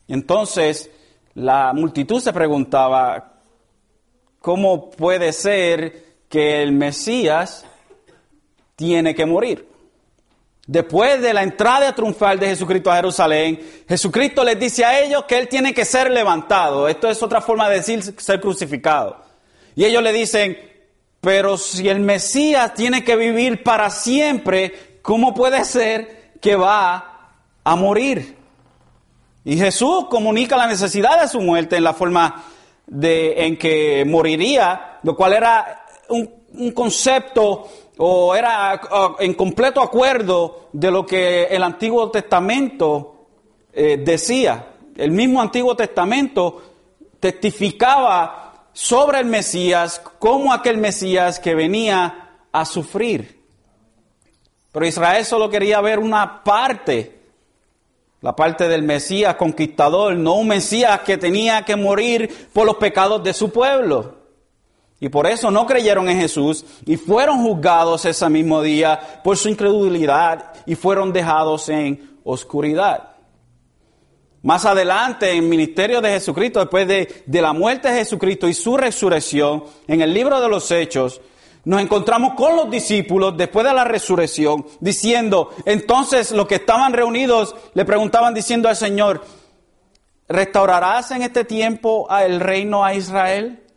Entonces, 0.08 0.90
la 1.34 1.72
multitud 1.72 2.20
se 2.20 2.32
preguntaba, 2.32 3.34
¿cómo 4.40 4.90
puede 4.90 5.32
ser 5.32 6.06
que 6.28 6.62
el 6.62 6.72
Mesías 6.72 7.64
tiene 8.74 9.14
que 9.14 9.26
morir? 9.26 9.68
Después 10.68 11.22
de 11.22 11.32
la 11.32 11.42
entrada 11.42 11.94
triunfal 11.94 12.38
de 12.38 12.48
Jesucristo 12.48 12.92
a 12.92 12.96
Jerusalén, 12.96 13.58
Jesucristo 13.88 14.44
les 14.44 14.60
dice 14.60 14.84
a 14.84 15.00
ellos 15.00 15.24
que 15.24 15.38
Él 15.38 15.48
tiene 15.48 15.72
que 15.72 15.86
ser 15.86 16.10
levantado. 16.10 16.88
Esto 16.88 17.08
es 17.08 17.22
otra 17.22 17.40
forma 17.40 17.70
de 17.70 17.76
decir 17.76 18.02
ser 18.20 18.38
crucificado. 18.38 19.16
Y 19.74 19.86
ellos 19.86 20.02
le 20.02 20.12
dicen, 20.12 20.58
pero 21.22 21.56
si 21.56 21.88
el 21.88 22.00
Mesías 22.00 22.74
tiene 22.74 23.02
que 23.02 23.16
vivir 23.16 23.62
para 23.62 23.88
siempre, 23.88 24.98
¿cómo 25.00 25.32
puede 25.32 25.64
ser 25.64 26.32
que 26.38 26.54
va 26.54 27.32
a 27.64 27.74
morir? 27.74 28.36
Y 29.46 29.56
Jesús 29.56 30.04
comunica 30.10 30.58
la 30.58 30.66
necesidad 30.66 31.18
de 31.18 31.28
su 31.28 31.40
muerte 31.40 31.76
en 31.76 31.84
la 31.84 31.94
forma 31.94 32.44
de, 32.86 33.46
en 33.46 33.56
que 33.56 34.04
moriría, 34.06 34.98
lo 35.02 35.16
cual 35.16 35.32
era 35.32 35.86
un, 36.10 36.30
un 36.52 36.72
concepto 36.72 37.66
o 37.98 38.34
era 38.34 38.80
en 39.18 39.34
completo 39.34 39.80
acuerdo 39.80 40.68
de 40.72 40.90
lo 40.90 41.04
que 41.04 41.44
el 41.44 41.62
Antiguo 41.62 42.10
Testamento 42.10 43.26
eh, 43.72 43.96
decía. 43.98 44.74
El 44.96 45.10
mismo 45.10 45.40
Antiguo 45.40 45.76
Testamento 45.76 46.62
testificaba 47.20 48.68
sobre 48.72 49.18
el 49.18 49.26
Mesías 49.26 50.00
como 50.18 50.52
aquel 50.52 50.78
Mesías 50.78 51.40
que 51.40 51.54
venía 51.54 52.38
a 52.52 52.64
sufrir. 52.64 53.44
Pero 54.70 54.86
Israel 54.86 55.24
solo 55.24 55.50
quería 55.50 55.80
ver 55.80 55.98
una 55.98 56.44
parte, 56.44 57.20
la 58.20 58.36
parte 58.36 58.68
del 58.68 58.84
Mesías 58.84 59.34
conquistador, 59.34 60.14
no 60.14 60.34
un 60.34 60.48
Mesías 60.48 61.00
que 61.00 61.18
tenía 61.18 61.64
que 61.64 61.74
morir 61.74 62.48
por 62.52 62.64
los 62.64 62.76
pecados 62.76 63.24
de 63.24 63.34
su 63.34 63.50
pueblo. 63.50 64.17
Y 65.00 65.08
por 65.08 65.26
eso 65.26 65.50
no 65.50 65.64
creyeron 65.66 66.08
en 66.08 66.18
Jesús 66.18 66.64
y 66.84 66.96
fueron 66.96 67.42
juzgados 67.42 68.04
ese 68.04 68.28
mismo 68.28 68.62
día 68.62 69.20
por 69.22 69.36
su 69.36 69.48
incredulidad 69.48 70.52
y 70.66 70.74
fueron 70.74 71.12
dejados 71.12 71.68
en 71.68 72.18
oscuridad. 72.24 73.10
Más 74.42 74.64
adelante, 74.64 75.30
en 75.30 75.44
el 75.44 75.48
ministerio 75.48 76.00
de 76.00 76.10
Jesucristo, 76.10 76.60
después 76.60 76.86
de, 76.86 77.22
de, 77.26 77.42
la 77.42 77.52
muerte 77.52 77.88
de 77.90 77.98
Jesucristo 77.98 78.48
y 78.48 78.54
su 78.54 78.76
resurrección, 78.76 79.64
en 79.86 80.00
el 80.00 80.14
libro 80.14 80.40
de 80.40 80.48
los 80.48 80.70
Hechos, 80.70 81.20
nos 81.64 81.80
encontramos 81.80 82.34
con 82.34 82.56
los 82.56 82.70
discípulos 82.70 83.36
después 83.36 83.66
de 83.66 83.74
la 83.74 83.84
resurrección, 83.84 84.64
diciendo, 84.80 85.50
entonces 85.64 86.30
los 86.32 86.46
que 86.46 86.56
estaban 86.56 86.92
reunidos 86.92 87.54
le 87.74 87.84
preguntaban 87.84 88.32
diciendo 88.32 88.68
al 88.68 88.76
Señor, 88.76 89.24
¿restaurarás 90.28 91.10
en 91.10 91.22
este 91.22 91.44
tiempo 91.44 92.08
el 92.10 92.40
reino 92.40 92.84
a 92.84 92.94
Israel? 92.94 93.67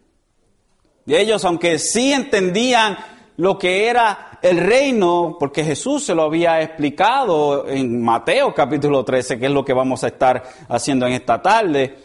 Ellos, 1.08 1.43
aunque 1.46 1.79
sí 1.79 2.13
entendían 2.13 2.98
lo 3.38 3.58
que 3.58 3.88
era 3.88 4.39
el 4.41 4.58
reino, 4.58 5.38
porque 5.39 5.63
Jesús 5.63 6.03
se 6.03 6.15
lo 6.15 6.24
había 6.24 6.62
explicado 6.62 7.67
en 7.67 8.01
Mateo 8.01 8.53
capítulo 8.53 9.03
13, 9.03 9.39
que 9.39 9.48
es 9.48 9.51
lo 9.51 9.65
que 9.65 9.74
vamos 9.74 10.03
a 10.03 10.08
estar 10.08 10.43
haciendo 10.70 11.08
en 11.08 11.13
esta 11.13 11.41
tarde, 11.41 11.96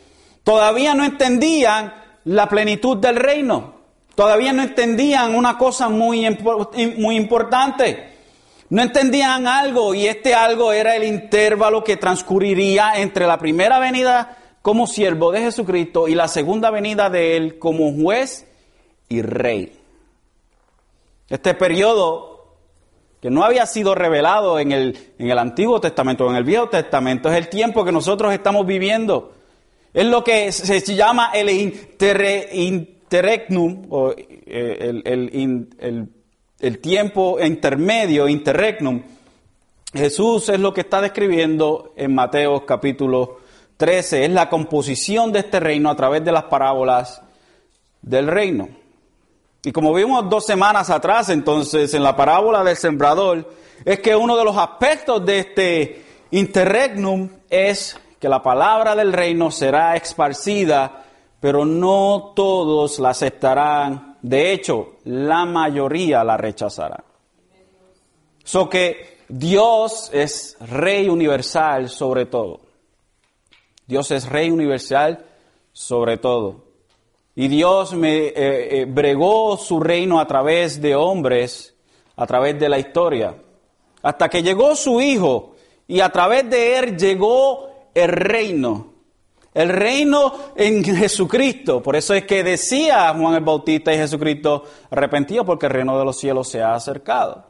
todavía 0.42 0.94
no 0.94 1.04
entendían 1.04 1.92
la 2.24 2.48
plenitud 2.48 2.96
del 2.96 3.16
reino. 3.16 3.74
Todavía 4.14 4.54
no 4.54 4.62
entendían 4.62 5.34
una 5.34 5.58
cosa 5.58 5.90
muy, 5.90 6.26
muy 6.96 7.16
importante. 7.16 8.14
No 8.70 8.82
entendían 8.82 9.46
algo 9.46 9.94
y 9.94 10.06
este 10.06 10.34
algo 10.34 10.72
era 10.72 10.96
el 10.96 11.04
intervalo 11.04 11.84
que 11.84 11.98
transcurriría 11.98 12.94
entre 12.96 13.26
la 13.26 13.38
primera 13.38 13.78
venida 13.78 14.38
como 14.62 14.86
siervo 14.86 15.30
de 15.30 15.40
Jesucristo 15.40 16.08
y 16.08 16.14
la 16.14 16.28
segunda 16.28 16.70
venida 16.70 17.10
de 17.10 17.36
Él 17.36 17.58
como 17.58 17.92
juez 17.92 18.45
y 19.08 19.22
rey. 19.22 19.72
Este 21.28 21.54
periodo 21.54 22.36
que 23.20 23.30
no 23.30 23.44
había 23.44 23.66
sido 23.66 23.94
revelado 23.94 24.58
en 24.58 24.72
el, 24.72 24.98
en 25.18 25.30
el 25.30 25.38
Antiguo 25.38 25.80
Testamento 25.80 26.26
o 26.26 26.30
en 26.30 26.36
el 26.36 26.44
Viejo 26.44 26.68
Testamento 26.68 27.30
es 27.30 27.36
el 27.36 27.48
tiempo 27.48 27.84
que 27.84 27.92
nosotros 27.92 28.32
estamos 28.32 28.66
viviendo. 28.66 29.32
Es 29.92 30.06
lo 30.06 30.22
que 30.22 30.52
se 30.52 30.80
llama 30.94 31.30
el 31.32 31.48
interregnum, 32.52 33.86
o 33.88 34.12
eh, 34.16 35.02
el, 35.04 36.10
el 36.60 36.78
tiempo 36.78 37.38
intermedio, 37.40 38.28
interregnum. 38.28 39.02
Jesús 39.92 40.48
es 40.50 40.60
lo 40.60 40.74
que 40.74 40.82
está 40.82 41.00
describiendo 41.00 41.92
en 41.96 42.14
Mateo 42.14 42.66
capítulo 42.66 43.38
13, 43.76 44.24
es 44.24 44.30
la 44.30 44.48
composición 44.48 45.32
de 45.32 45.40
este 45.40 45.60
reino 45.60 45.90
a 45.90 45.96
través 45.96 46.24
de 46.24 46.32
las 46.32 46.44
parábolas 46.44 47.22
del 48.02 48.26
reino. 48.26 48.68
Y 49.66 49.72
como 49.72 49.92
vimos 49.92 50.30
dos 50.30 50.46
semanas 50.46 50.90
atrás, 50.90 51.28
entonces, 51.28 51.92
en 51.92 52.04
la 52.04 52.14
parábola 52.14 52.62
del 52.62 52.76
sembrador, 52.76 53.50
es 53.84 53.98
que 53.98 54.14
uno 54.14 54.36
de 54.36 54.44
los 54.44 54.56
aspectos 54.56 55.26
de 55.26 55.40
este 55.40 56.04
interregnum 56.30 57.28
es 57.50 57.98
que 58.20 58.28
la 58.28 58.40
palabra 58.40 58.94
del 58.94 59.12
reino 59.12 59.50
será 59.50 59.96
esparcida 59.96 61.02
pero 61.40 61.64
no 61.64 62.32
todos 62.34 63.00
la 63.00 63.10
aceptarán. 63.10 64.16
De 64.22 64.52
hecho, 64.52 64.98
la 65.04 65.44
mayoría 65.44 66.22
la 66.24 66.36
rechazará. 66.36 67.02
So 68.44 68.68
que 68.68 69.18
Dios 69.28 70.10
es 70.12 70.56
rey 70.60 71.08
universal 71.08 71.88
sobre 71.88 72.26
todo. 72.26 72.60
Dios 73.86 74.12
es 74.12 74.28
rey 74.28 74.48
universal 74.48 75.24
sobre 75.72 76.18
todo. 76.18 76.65
Y 77.38 77.48
Dios 77.48 77.92
me 77.92 78.28
eh, 78.28 78.32
eh, 78.34 78.86
bregó 78.88 79.58
su 79.58 79.78
reino 79.78 80.18
a 80.18 80.26
través 80.26 80.80
de 80.80 80.94
hombres, 80.94 81.76
a 82.16 82.26
través 82.26 82.58
de 82.58 82.66
la 82.66 82.78
historia, 82.78 83.36
hasta 84.02 84.30
que 84.30 84.42
llegó 84.42 84.74
su 84.74 85.02
Hijo 85.02 85.54
y 85.86 86.00
a 86.00 86.08
través 86.08 86.48
de 86.48 86.78
él 86.78 86.96
llegó 86.96 87.68
el 87.94 88.08
reino. 88.08 88.94
El 89.52 89.68
reino 89.68 90.32
en 90.54 90.82
Jesucristo. 90.82 91.82
Por 91.82 91.94
eso 91.94 92.14
es 92.14 92.24
que 92.24 92.42
decía 92.42 93.14
Juan 93.14 93.34
el 93.34 93.44
Bautista 93.44 93.92
y 93.92 93.98
Jesucristo 93.98 94.64
arrepentido 94.90 95.44
porque 95.44 95.66
el 95.66 95.72
reino 95.72 95.98
de 95.98 96.04
los 96.06 96.18
cielos 96.18 96.48
se 96.48 96.62
ha 96.62 96.74
acercado. 96.74 97.44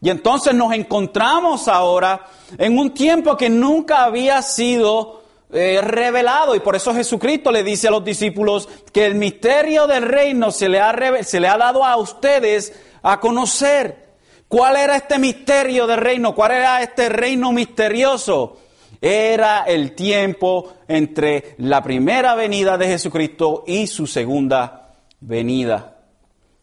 Y 0.00 0.10
entonces 0.10 0.52
nos 0.52 0.72
encontramos 0.72 1.68
ahora 1.68 2.26
en 2.58 2.76
un 2.76 2.92
tiempo 2.92 3.36
que 3.36 3.48
nunca 3.50 4.04
había 4.04 4.42
sido 4.42 5.22
eh, 5.52 5.80
revelado 5.80 6.56
y 6.56 6.60
por 6.60 6.74
eso 6.74 6.92
Jesucristo 6.92 7.52
le 7.52 7.62
dice 7.62 7.86
a 7.86 7.92
los 7.92 8.04
discípulos 8.04 8.68
que 8.92 9.06
el 9.06 9.14
misterio 9.14 9.86
del 9.86 10.02
reino 10.02 10.50
se 10.50 10.68
le, 10.68 10.80
ha, 10.80 11.22
se 11.22 11.38
le 11.38 11.46
ha 11.46 11.56
dado 11.56 11.84
a 11.84 11.96
ustedes 11.96 12.72
a 13.02 13.20
conocer. 13.20 14.06
¿Cuál 14.48 14.76
era 14.76 14.96
este 14.96 15.18
misterio 15.20 15.86
del 15.86 15.98
reino? 15.98 16.34
¿Cuál 16.34 16.52
era 16.52 16.82
este 16.82 17.08
reino 17.08 17.52
misterioso? 17.52 18.58
Era 19.00 19.62
el 19.64 19.92
tiempo 19.92 20.74
entre 20.88 21.54
la 21.58 21.80
primera 21.80 22.34
venida 22.34 22.76
de 22.76 22.88
Jesucristo 22.88 23.62
y 23.68 23.86
su 23.86 24.08
segunda 24.08 24.94
venida. 25.20 25.98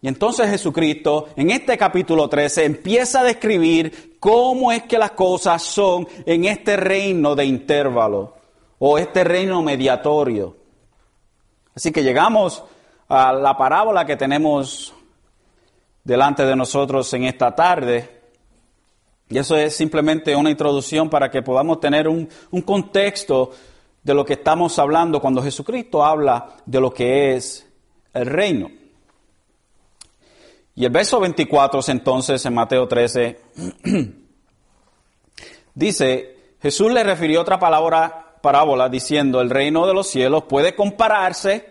Y 0.01 0.09
entonces 0.09 0.49
Jesucristo 0.49 1.29
en 1.37 1.51
este 1.51 1.77
capítulo 1.77 2.27
13 2.27 2.65
empieza 2.65 3.21
a 3.21 3.23
describir 3.23 4.17
cómo 4.19 4.73
es 4.73 4.83
que 4.83 4.97
las 4.97 5.11
cosas 5.11 5.61
son 5.61 6.05
en 6.25 6.43
este 6.43 6.75
reino 6.75 7.33
de 7.33 7.45
intervalo 7.45 8.42
o 8.79 8.97
este 8.97 9.23
reino 9.23 9.61
mediatorio. 9.61 10.57
Así 11.75 11.91
que 11.91 12.03
llegamos 12.03 12.63
a 13.07 13.33
la 13.33 13.57
parábola 13.57 14.05
que 14.05 14.15
tenemos 14.15 14.93
delante 16.03 16.45
de 16.45 16.55
nosotros 16.55 17.11
en 17.13 17.25
esta 17.25 17.55
tarde. 17.55 18.21
Y 19.29 19.37
eso 19.37 19.55
es 19.55 19.75
simplemente 19.75 20.35
una 20.35 20.49
introducción 20.49 21.09
para 21.09 21.31
que 21.31 21.41
podamos 21.41 21.79
tener 21.79 22.07
un, 22.07 22.27
contexto 22.65 23.51
de 24.03 24.13
lo 24.13 24.25
que 24.25 24.33
estamos 24.33 24.77
hablando 24.79 25.21
cuando 25.21 25.41
Jesucristo 25.41 26.03
habla 26.03 26.57
de 26.65 26.79
lo 26.79 26.93
que 26.93 27.35
es 27.35 27.65
el 28.13 28.25
reino. 28.25 28.69
Y 30.75 30.85
el 30.85 30.91
verso 30.91 31.19
24 31.19 31.81
entonces 31.87 32.45
en 32.45 32.53
Mateo 32.53 32.87
13 32.87 33.39
dice, 35.73 36.55
Jesús 36.61 36.91
le 36.91 37.03
refirió 37.03 37.41
otra 37.41 37.59
palabra, 37.59 38.22
parábola 38.43 38.89
diciendo, 38.89 39.39
el 39.39 39.49
reino 39.49 39.87
de 39.87 39.93
los 39.93 40.09
cielos 40.09 40.43
puede 40.43 40.75
compararse 40.75 41.65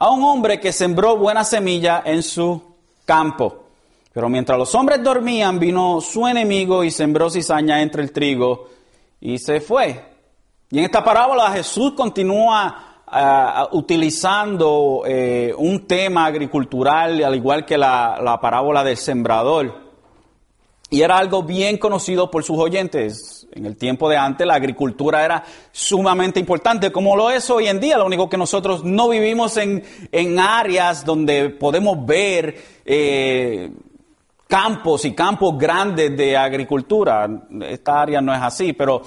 a 0.00 0.10
un 0.10 0.24
hombre 0.24 0.58
que 0.58 0.72
sembró 0.72 1.16
buena 1.16 1.44
semilla 1.44 2.02
en 2.04 2.24
su 2.24 2.60
campo. 3.04 3.66
Pero 4.12 4.28
mientras 4.28 4.58
los 4.58 4.74
hombres 4.74 5.00
dormían, 5.00 5.60
vino 5.60 6.00
su 6.00 6.26
enemigo 6.26 6.82
y 6.82 6.90
sembró 6.90 7.30
cizaña 7.30 7.80
entre 7.82 8.02
el 8.02 8.10
trigo 8.10 8.66
y 9.20 9.38
se 9.38 9.60
fue. 9.60 10.02
Y 10.72 10.80
en 10.80 10.86
esta 10.86 11.04
parábola 11.04 11.52
Jesús 11.52 11.92
continúa 11.92 13.02
ah, 13.06 13.68
utilizando 13.70 15.04
eh, 15.06 15.54
un 15.56 15.86
tema 15.86 16.26
agricultural, 16.26 17.22
al 17.22 17.36
igual 17.36 17.64
que 17.64 17.78
la 17.78 18.38
parábola 18.42 18.82
del 18.82 18.96
sembrador. 18.96 19.85
Y 20.88 21.02
era 21.02 21.18
algo 21.18 21.42
bien 21.42 21.78
conocido 21.78 22.30
por 22.30 22.44
sus 22.44 22.58
oyentes. 22.58 23.48
En 23.52 23.66
el 23.66 23.76
tiempo 23.76 24.08
de 24.08 24.16
antes 24.16 24.46
la 24.46 24.54
agricultura 24.54 25.24
era 25.24 25.42
sumamente 25.72 26.38
importante, 26.38 26.92
como 26.92 27.16
lo 27.16 27.30
es 27.30 27.50
hoy 27.50 27.66
en 27.66 27.80
día. 27.80 27.98
Lo 27.98 28.06
único 28.06 28.28
que 28.28 28.36
nosotros 28.36 28.84
no 28.84 29.08
vivimos 29.08 29.56
en, 29.56 29.82
en 30.12 30.38
áreas 30.38 31.04
donde 31.04 31.50
podemos 31.50 32.06
ver 32.06 32.56
eh, 32.84 33.70
campos 34.46 35.04
y 35.04 35.12
campos 35.12 35.58
grandes 35.58 36.16
de 36.16 36.36
agricultura. 36.36 37.28
Esta 37.62 38.02
área 38.02 38.20
no 38.20 38.32
es 38.32 38.40
así, 38.40 38.72
pero 38.72 39.02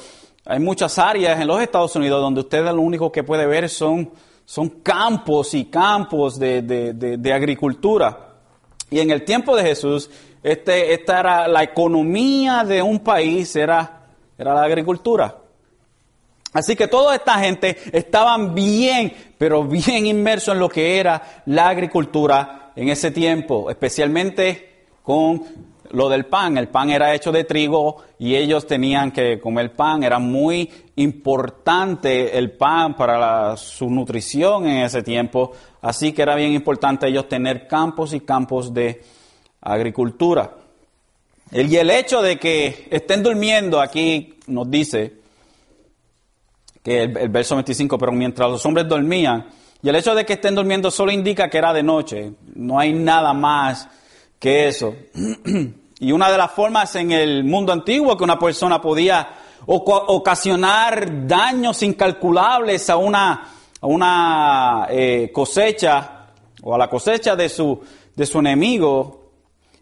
hay 0.45 0.59
muchas 0.59 0.97
áreas 0.97 1.39
en 1.39 1.47
los 1.47 1.61
Estados 1.61 1.95
Unidos 1.95 2.21
donde 2.21 2.41
usted 2.41 2.65
lo 2.65 2.81
único 2.81 3.11
que 3.11 3.23
puede 3.23 3.45
ver 3.45 3.69
son, 3.69 4.11
son 4.45 4.69
campos 4.81 5.53
y 5.53 5.65
campos 5.65 6.39
de, 6.39 6.61
de, 6.61 7.33
agricultura. 7.33 8.28
Y 8.89 8.99
en 8.99 9.11
el 9.11 9.23
tiempo 9.23 9.55
de 9.55 9.63
Jesús, 9.63 10.09
este, 10.41 10.93
esta 10.93 11.19
era 11.19 11.47
la 11.47 11.63
economía 11.63 12.63
de 12.63 12.81
un 12.81 12.99
país, 12.99 13.55
era, 13.55 14.07
era 14.37 14.53
la 14.53 14.63
agricultura. 14.63 15.37
Así 16.53 16.75
que 16.75 16.87
toda 16.87 17.15
esta 17.15 17.35
gente 17.39 17.77
estaban 17.91 18.55
bien, 18.55 19.13
pero 19.37 19.63
bien 19.63 20.07
inmersos 20.07 20.53
en 20.53 20.59
lo 20.59 20.69
que 20.69 20.97
era 20.97 21.43
la 21.45 21.69
agricultura 21.69 22.71
en 22.75 22.89
ese 22.89 23.11
tiempo, 23.11 23.69
especialmente 23.69 24.85
con 25.03 25.43
lo 25.91 26.09
del 26.09 26.25
pan. 26.25 26.57
El 26.57 26.67
pan 26.67 26.89
era 26.89 27.13
hecho 27.13 27.31
de 27.31 27.43
trigo 27.43 27.97
y 28.17 28.35
ellos 28.35 28.67
tenían 28.67 29.11
que 29.11 29.39
comer 29.39 29.75
pan. 29.75 30.03
Era 30.03 30.19
muy 30.19 30.69
importante 30.95 32.37
el 32.37 32.51
pan 32.51 32.95
para 32.95 33.55
su 33.57 33.89
nutrición 33.89 34.67
en 34.67 34.83
ese 34.83 35.03
tiempo. 35.03 35.51
Así 35.81 36.11
que 36.13 36.21
era 36.21 36.35
bien 36.35 36.53
importante 36.53 37.07
ellos 37.07 37.27
tener 37.27 37.67
campos 37.67 38.13
y 38.13 38.21
campos 38.21 38.73
de 38.73 39.01
agricultura. 39.61 40.55
y 41.51 41.75
el 41.75 41.89
hecho 41.89 42.21
de 42.21 42.37
que 42.37 42.87
estén 42.91 43.23
durmiendo 43.23 43.81
aquí 43.81 44.35
nos 44.47 44.69
dice 44.69 45.13
que 46.83 47.03
el, 47.03 47.17
el 47.17 47.29
verso 47.29 47.55
25, 47.55 47.97
pero 47.97 48.11
mientras 48.11 48.49
los 48.49 48.65
hombres 48.65 48.87
dormían, 48.87 49.47
y 49.81 49.89
el 49.89 49.95
hecho 49.95 50.13
de 50.13 50.25
que 50.25 50.33
estén 50.33 50.55
durmiendo 50.55 50.91
solo 50.91 51.11
indica 51.11 51.49
que 51.49 51.57
era 51.57 51.73
de 51.73 51.83
noche. 51.83 52.33
No 52.53 52.79
hay 52.79 52.93
nada 52.93 53.33
más 53.33 53.87
que 54.37 54.67
eso. 54.67 54.95
Y 55.99 56.11
una 56.13 56.31
de 56.31 56.37
las 56.37 56.51
formas 56.51 56.95
en 56.95 57.11
el 57.11 57.43
mundo 57.43 57.73
antiguo 57.73 58.15
que 58.15 58.23
una 58.23 58.39
persona 58.39 58.81
podía 58.81 59.27
ocasionar 59.65 61.27
daños 61.27 61.83
incalculables 61.83 62.89
a 62.89 62.95
una, 62.95 63.49
a 63.81 63.85
una 63.87 64.87
eh, 64.89 65.29
cosecha 65.33 66.27
o 66.63 66.73
a 66.73 66.77
la 66.77 66.89
cosecha 66.89 67.35
de 67.35 67.49
su, 67.49 67.81
de 68.15 68.25
su 68.25 68.39
enemigo 68.39 69.31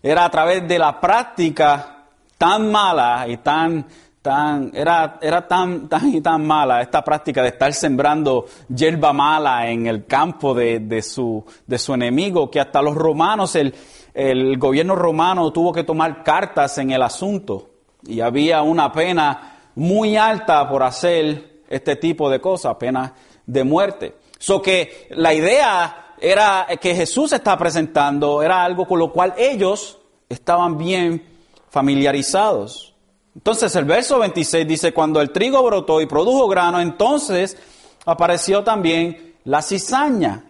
era 0.02 0.26
a 0.26 0.30
través 0.32 0.68
de 0.68 0.80
la 0.80 1.00
práctica 1.00 2.06
tan 2.38 2.72
mala 2.72 3.28
y 3.28 3.38
tan, 3.38 3.86
tan, 4.22 4.72
era, 4.74 5.20
era 5.22 5.48
tan, 5.48 5.88
tan 5.88 6.14
y 6.14 6.22
tan 6.22 6.46
mala 6.46 6.82
esta 6.82 7.04
práctica 7.04 7.42
de 7.42 7.50
estar 7.50 7.74
sembrando 7.74 8.46
hierba 8.76 9.14
mala 9.14 9.70
en 9.70 9.88
el 9.88 10.06
campo 10.06 10.54
de, 10.54 10.80
de, 10.80 11.02
su, 11.02 11.46
de 11.66 11.78
su 11.78 11.94
enemigo, 11.94 12.50
que 12.50 12.60
hasta 12.60 12.82
los 12.82 12.96
romanos, 12.96 13.56
el, 13.56 13.74
el 14.18 14.58
gobierno 14.58 14.96
romano 14.96 15.54
tuvo 15.54 15.72
que 15.72 15.84
tomar 15.84 16.24
cartas 16.24 16.80
en 16.80 16.90
el 16.90 17.04
asunto 17.04 17.70
y 18.04 18.20
había 18.20 18.64
una 18.64 18.92
pena 18.92 19.60
muy 19.76 20.18
alta 20.18 20.68
por 20.68 20.82
hacer 20.82 21.62
este 21.70 21.98
tipo 21.98 22.28
de 22.28 22.42
cosas, 22.42 22.78
pena 22.78 23.14
de 23.46 23.64
muerte. 23.64 24.16
So 24.40 24.60
que 24.60 25.08
la 25.12 25.36
idea 25.36 26.16
era 26.20 26.66
que 26.82 26.96
Jesús 26.96 27.32
está 27.32 27.56
presentando, 27.60 28.42
era 28.42 28.64
algo 28.64 28.88
con 28.88 28.98
lo 28.98 29.12
cual 29.12 29.36
ellos 29.38 30.00
estaban 30.28 30.80
bien 30.80 31.24
familiarizados. 31.70 32.96
Entonces 33.36 33.76
el 33.76 33.86
verso 33.86 34.18
26 34.18 34.68
dice, 34.68 34.94
cuando 34.96 35.22
el 35.22 35.30
trigo 35.30 35.62
brotó 35.62 36.02
y 36.02 36.08
produjo 36.08 36.48
grano, 36.48 36.82
entonces 36.82 37.56
apareció 38.04 38.64
también 38.64 39.36
la 39.44 39.62
cizaña 39.62 40.47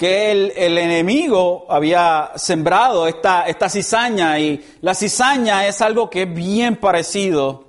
que 0.00 0.30
el, 0.30 0.78
enemigo 0.78 1.66
había 1.68 2.30
sembrado 2.36 3.06
esta, 3.06 3.46
esta, 3.46 3.68
cizaña 3.68 4.38
y 4.38 4.64
la 4.80 4.94
cizaña 4.94 5.66
es 5.66 5.82
algo 5.82 6.08
que 6.08 6.22
es 6.22 6.34
bien 6.34 6.76
parecido 6.76 7.66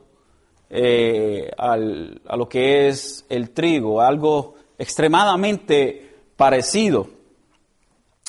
eh, 0.70 1.52
a 1.58 1.76
lo 1.76 2.48
que 2.48 2.88
es 2.88 3.26
el 3.28 3.50
trigo, 3.50 4.00
algo 4.00 4.56
extremadamente 4.80 6.10
parecido. 6.38 7.10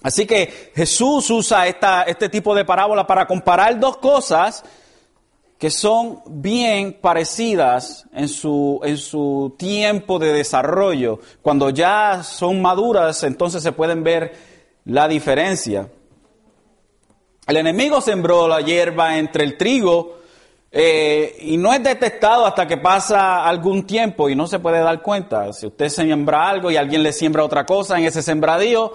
Así 0.03 0.27
que 0.27 0.73
Jesús 0.75 1.31
usa 1.31 1.69
esta, 1.69 2.03
este 2.03 2.29
tipo 2.29 2.57
de 2.57 2.65
parábola 2.65 3.07
para 3.07 3.25
comparar 3.25 3.79
dos 3.79 3.99
cosas 3.99 4.65
que 5.63 5.71
son 5.71 6.23
bien 6.27 6.99
parecidas 7.01 8.09
en 8.13 8.27
su, 8.27 8.81
en 8.83 8.99
su 8.99 9.55
tiempo 9.57 10.19
de 10.19 10.33
desarrollo. 10.33 11.21
Cuando 11.41 11.71
ya 11.71 12.25
son 12.25 12.61
maduras, 12.61 13.23
entonces 13.23 13.63
se 13.63 13.71
pueden 13.71 14.03
ver 14.03 14.35
la 14.87 15.07
diferencia. 15.07 15.89
El 17.47 17.59
enemigo 17.59 18.01
sembró 18.01 18.49
la 18.49 18.61
hierba 18.61 19.17
entre 19.19 19.45
el 19.45 19.57
trigo 19.57 20.19
Eh, 20.73 21.37
y 21.41 21.59
no 21.59 21.73
es 21.73 21.83
detectado 21.83 22.45
hasta 22.47 22.67
que 22.67 22.79
pasa 22.79 23.47
algún 23.47 23.87
tiempo 23.87 24.29
y 24.31 24.35
no 24.35 24.49
se 24.49 24.59
puede 24.59 24.81
dar 24.81 25.01
cuenta. 25.01 25.53
Si 25.53 25.67
usted 25.67 25.91
siembra 25.91 26.49
algo 26.49 26.71
y 26.71 26.77
alguien 26.77 27.05
le 27.05 27.13
siembra 27.13 27.45
otra 27.45 27.65
cosa 27.65 27.99
en 27.99 28.05
ese 28.07 28.23
sembradío, 28.23 28.91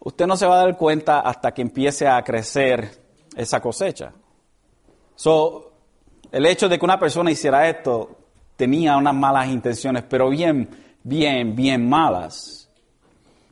usted 0.00 0.26
no 0.26 0.36
se 0.36 0.46
va 0.46 0.54
a 0.54 0.64
dar 0.64 0.76
cuenta 0.76 1.20
hasta 1.20 1.52
que 1.52 1.62
empiece 1.62 2.08
a 2.08 2.20
crecer 2.24 2.90
esa 3.36 3.60
cosecha. 3.60 4.12
So, 5.14 5.69
el 6.32 6.46
hecho 6.46 6.68
de 6.68 6.78
que 6.78 6.84
una 6.84 6.98
persona 6.98 7.30
hiciera 7.30 7.68
esto 7.68 8.16
tenía 8.56 8.96
unas 8.96 9.14
malas 9.14 9.48
intenciones, 9.48 10.04
pero 10.08 10.30
bien, 10.30 10.68
bien, 11.02 11.54
bien 11.56 11.88
malas. 11.88 12.68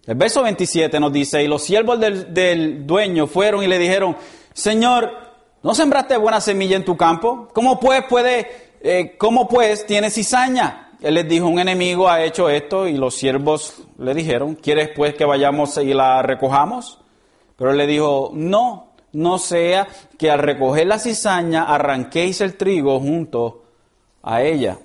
El 0.06 0.14
verso 0.14 0.42
27 0.42 0.98
nos 1.00 1.12
dice, 1.12 1.42
y 1.42 1.48
los 1.48 1.62
siervos 1.62 2.00
del, 2.00 2.32
del 2.32 2.86
dueño 2.86 3.26
fueron 3.26 3.62
y 3.62 3.66
le 3.66 3.78
dijeron, 3.78 4.16
Señor, 4.52 5.28
¿No 5.60 5.74
sembraste 5.74 6.16
buena 6.16 6.40
semilla 6.40 6.76
en 6.76 6.84
tu 6.84 6.96
campo? 6.96 7.48
¿Cómo 7.52 7.80
pues 7.80 8.04
puede, 8.08 8.76
eh, 8.80 9.16
cómo 9.18 9.48
pues 9.48 9.86
tienes 9.86 10.14
cizaña? 10.14 10.92
Él 11.00 11.14
les 11.14 11.28
dijo, 11.28 11.48
un 11.48 11.58
enemigo 11.58 12.08
ha 12.08 12.22
hecho 12.22 12.48
esto 12.48 12.86
y 12.86 12.96
los 12.96 13.16
siervos 13.16 13.82
le 13.98 14.14
dijeron, 14.14 14.54
¿quieres 14.54 14.90
pues 14.94 15.14
que 15.14 15.24
vayamos 15.24 15.76
y 15.78 15.92
la 15.92 16.22
recojamos? 16.22 17.00
Pero 17.56 17.72
él 17.72 17.76
le 17.76 17.88
dijo, 17.88 18.30
no, 18.34 18.87
no 19.12 19.38
sea 19.38 19.88
que 20.18 20.30
al 20.30 20.38
recoger 20.38 20.86
la 20.86 20.98
cizaña 20.98 21.64
arranquéis 21.64 22.40
el 22.40 22.56
trigo 22.56 23.00
junto 23.00 23.64
a 24.22 24.42
ella. 24.42 24.78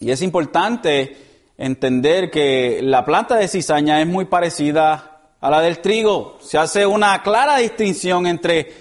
Y 0.00 0.10
es 0.10 0.22
importante 0.22 1.16
entender 1.56 2.30
que 2.30 2.80
la 2.82 3.04
planta 3.04 3.36
de 3.36 3.48
cizaña 3.48 4.00
es 4.00 4.06
muy 4.06 4.24
parecida 4.24 5.20
a 5.40 5.50
la 5.50 5.60
del 5.60 5.80
trigo. 5.80 6.38
Se 6.40 6.58
hace 6.58 6.86
una 6.86 7.22
clara 7.22 7.56
distinción 7.56 8.26
entre 8.26 8.72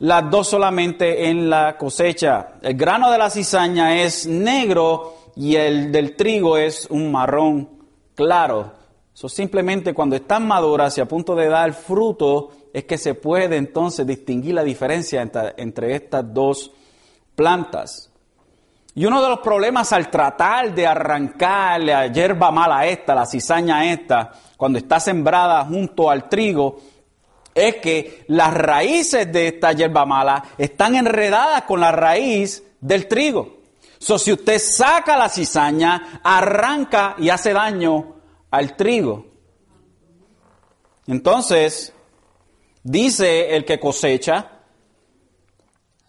las 0.00 0.30
dos 0.30 0.48
solamente 0.48 1.28
en 1.28 1.50
la 1.50 1.76
cosecha. 1.76 2.54
El 2.62 2.76
grano 2.76 3.10
de 3.10 3.18
la 3.18 3.30
cizaña 3.30 4.02
es 4.02 4.26
negro 4.26 5.16
y 5.36 5.56
el 5.56 5.90
del 5.90 6.14
trigo 6.16 6.56
es 6.56 6.86
un 6.90 7.10
marrón 7.10 7.68
claro. 8.14 8.72
Eso 9.14 9.28
simplemente 9.28 9.94
cuando 9.94 10.16
están 10.16 10.46
maduras 10.46 10.96
y 10.98 11.00
a 11.00 11.06
punto 11.06 11.34
de 11.34 11.48
dar 11.48 11.72
fruto 11.72 12.50
es 12.72 12.84
que 12.84 12.98
se 12.98 13.14
puede 13.14 13.56
entonces 13.56 14.06
distinguir 14.06 14.54
la 14.54 14.62
diferencia 14.62 15.22
entre, 15.56 15.94
estas 15.94 16.32
dos 16.32 16.70
plantas. 17.34 18.10
Y 18.94 19.06
uno 19.06 19.22
de 19.22 19.28
los 19.28 19.38
problemas 19.40 19.92
al 19.92 20.10
tratar 20.10 20.74
de 20.74 20.86
arrancar 20.86 21.80
la 21.80 22.06
hierba 22.08 22.50
mala 22.50 22.86
esta, 22.86 23.14
la 23.14 23.26
cizaña 23.26 23.92
esta, 23.92 24.32
cuando 24.56 24.78
está 24.78 24.98
sembrada 24.98 25.64
junto 25.64 26.10
al 26.10 26.28
trigo, 26.28 26.80
es 27.54 27.76
que 27.76 28.24
las 28.28 28.52
raíces 28.54 29.32
de 29.32 29.48
esta 29.48 29.72
hierba 29.72 30.04
mala 30.04 30.42
están 30.58 30.96
enredadas 30.96 31.62
con 31.62 31.80
la 31.80 31.92
raíz 31.92 32.62
del 32.80 33.06
trigo. 33.06 33.58
So, 33.98 34.18
si 34.18 34.32
usted 34.32 34.58
saca 34.58 35.16
la 35.16 35.28
cizaña, 35.28 36.20
arranca 36.22 37.16
y 37.18 37.30
hace 37.30 37.52
daño 37.52 38.14
al 38.50 38.76
trigo. 38.76 39.26
Entonces, 41.06 41.92
dice 42.82 43.54
el 43.54 43.64
que 43.64 43.78
cosecha, 43.78 44.50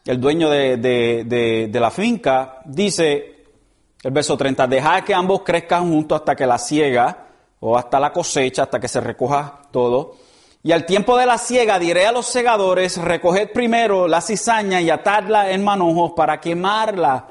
el 0.05 0.19
dueño 0.19 0.49
de, 0.49 0.77
de, 0.77 1.79
la 1.79 1.91
finca, 1.91 2.62
dice 2.65 3.45
el 4.01 4.12
verso 4.12 4.38
30, 4.38 4.67
deja 4.67 5.01
que 5.03 5.13
ambos 5.13 5.41
crezcan 5.43 5.89
juntos 5.89 6.19
hasta 6.19 6.36
que 6.36 6.47
la 6.47 6.58
siega 6.58 7.27
o 7.60 7.77
hasta 7.77 7.99
la 7.99 8.12
cosecha, 8.12 8.63
hasta 8.63 8.79
que 8.79 8.88
se 8.88 9.01
recoja 9.01 9.62
todo. 9.71 10.15
Y 10.63 10.71
al 10.71 10.86
tiempo 10.86 11.17
de 11.17 11.25
la 11.25 11.38
siega 11.38 11.79
diré 11.79 12.05
a 12.05 12.12
los 12.12 12.25
segadores, 12.25 12.97
recoged 12.97 13.51
primero 13.51 14.08
la 14.08 14.21
cizaña 14.21 14.82
y 14.82 14.89
atadla 14.89 15.51
en 15.51 15.63
manojos 15.63 16.13
para 16.15 16.39
quemarla, 16.39 17.27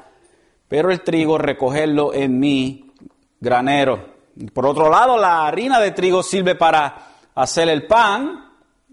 pero 0.67 0.91
el 0.91 1.01
trigo 1.01 1.37
recogerlo 1.37 2.13
en 2.13 2.39
mi 2.39 2.91
granero. 3.39 4.19
Por 4.53 4.65
otro 4.65 4.89
lado, 4.89 5.17
la 5.17 5.45
harina 5.45 5.79
de 5.79 5.91
trigo 5.91 6.23
sirve 6.23 6.55
para 6.55 7.07
hacer 7.35 7.69
el 7.69 7.85
pan, 7.85 8.48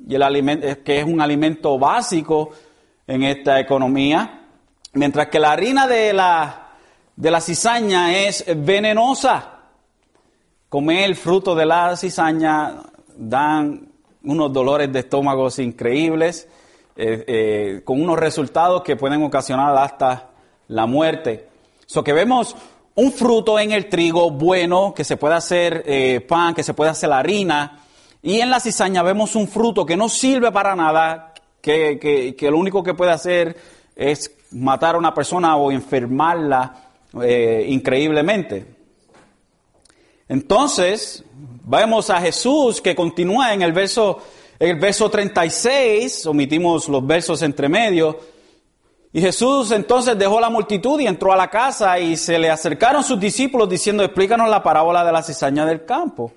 y 0.06 0.14
el 0.14 0.22
alimento, 0.22 0.66
que 0.84 1.00
es 1.00 1.04
un 1.04 1.20
alimento 1.20 1.78
básico 1.78 2.50
en 3.06 3.24
esta 3.24 3.58
economía, 3.58 4.46
mientras 4.92 5.26
que 5.28 5.40
la 5.40 5.52
harina 5.52 5.86
de 5.86 6.12
la, 6.12 6.68
de 7.16 7.30
la 7.30 7.40
cizaña 7.40 8.16
es 8.16 8.44
venenosa. 8.56 9.52
Comer 10.68 11.04
el 11.04 11.16
fruto 11.16 11.54
de 11.54 11.66
la 11.66 11.96
cizaña 11.96 12.82
dan 13.16 13.88
unos 14.22 14.52
dolores 14.52 14.92
de 14.92 15.00
estómago 15.00 15.48
increíbles, 15.58 16.48
eh, 16.96 17.24
eh, 17.26 17.80
con 17.84 18.00
unos 18.00 18.18
resultados 18.18 18.82
que 18.82 18.96
pueden 18.96 19.22
ocasionar 19.22 19.76
hasta 19.76 20.30
la 20.68 20.86
muerte. 20.86 21.48
So 21.86 22.02
que 22.02 22.12
vemos 22.12 22.56
un 22.94 23.12
fruto 23.12 23.58
en 23.58 23.72
el 23.72 23.88
trigo 23.88 24.30
bueno, 24.30 24.94
que 24.94 25.04
se 25.04 25.16
puede 25.16 25.34
hacer 25.34 25.84
eh, 25.86 26.20
pan, 26.26 26.54
que 26.54 26.62
se 26.62 26.74
puede 26.74 26.90
hacer 26.90 27.12
harina, 27.12 27.85
y 28.22 28.40
en 28.40 28.50
la 28.50 28.60
cizaña 28.60 29.02
vemos 29.02 29.36
un 29.36 29.48
fruto 29.48 29.86
que 29.86 29.96
no 29.96 30.08
sirve 30.08 30.50
para 30.52 30.74
nada, 30.74 31.34
que, 31.60 32.34
que 32.36 32.50
lo 32.50 32.58
único 32.58 32.82
que 32.82 32.94
puede 32.94 33.12
hacer 33.12 33.56
es 33.94 34.30
matar 34.50 34.94
a 34.94 34.98
una 34.98 35.14
persona 35.14 35.56
o 35.56 35.70
enfermarla 35.70 36.74
increíblemente. 37.66 38.66
Entonces, 40.28 41.24
vemos 41.64 42.10
a 42.10 42.20
Jesús 42.20 42.80
que 42.80 42.94
continúa 42.94 43.54
en 43.54 43.62
el 43.62 43.72
verso, 43.72 44.18
el 44.58 44.78
verso 44.78 45.08
36, 45.08 46.26
omitimos 46.26 46.88
los 46.88 47.06
versos 47.06 47.42
entre 47.42 47.68
medio, 47.68 48.18
y 49.12 49.20
Jesús 49.20 49.70
entonces 49.70 50.18
dejó 50.18 50.40
la 50.40 50.50
multitud 50.50 51.00
y 51.00 51.06
entró 51.06 51.32
a 51.32 51.36
la 51.36 51.48
casa 51.48 51.98
y 51.98 52.16
se 52.16 52.38
le 52.38 52.50
acercaron 52.50 53.02
sus 53.02 53.18
discípulos 53.18 53.68
diciendo, 53.68 54.02
explícanos 54.02 54.50
la 54.50 54.62
parábola 54.62 55.04
de 55.04 55.12
la 55.12 55.22
cizaña 55.22 55.64
del 55.64 55.84
campo. 55.84 56.32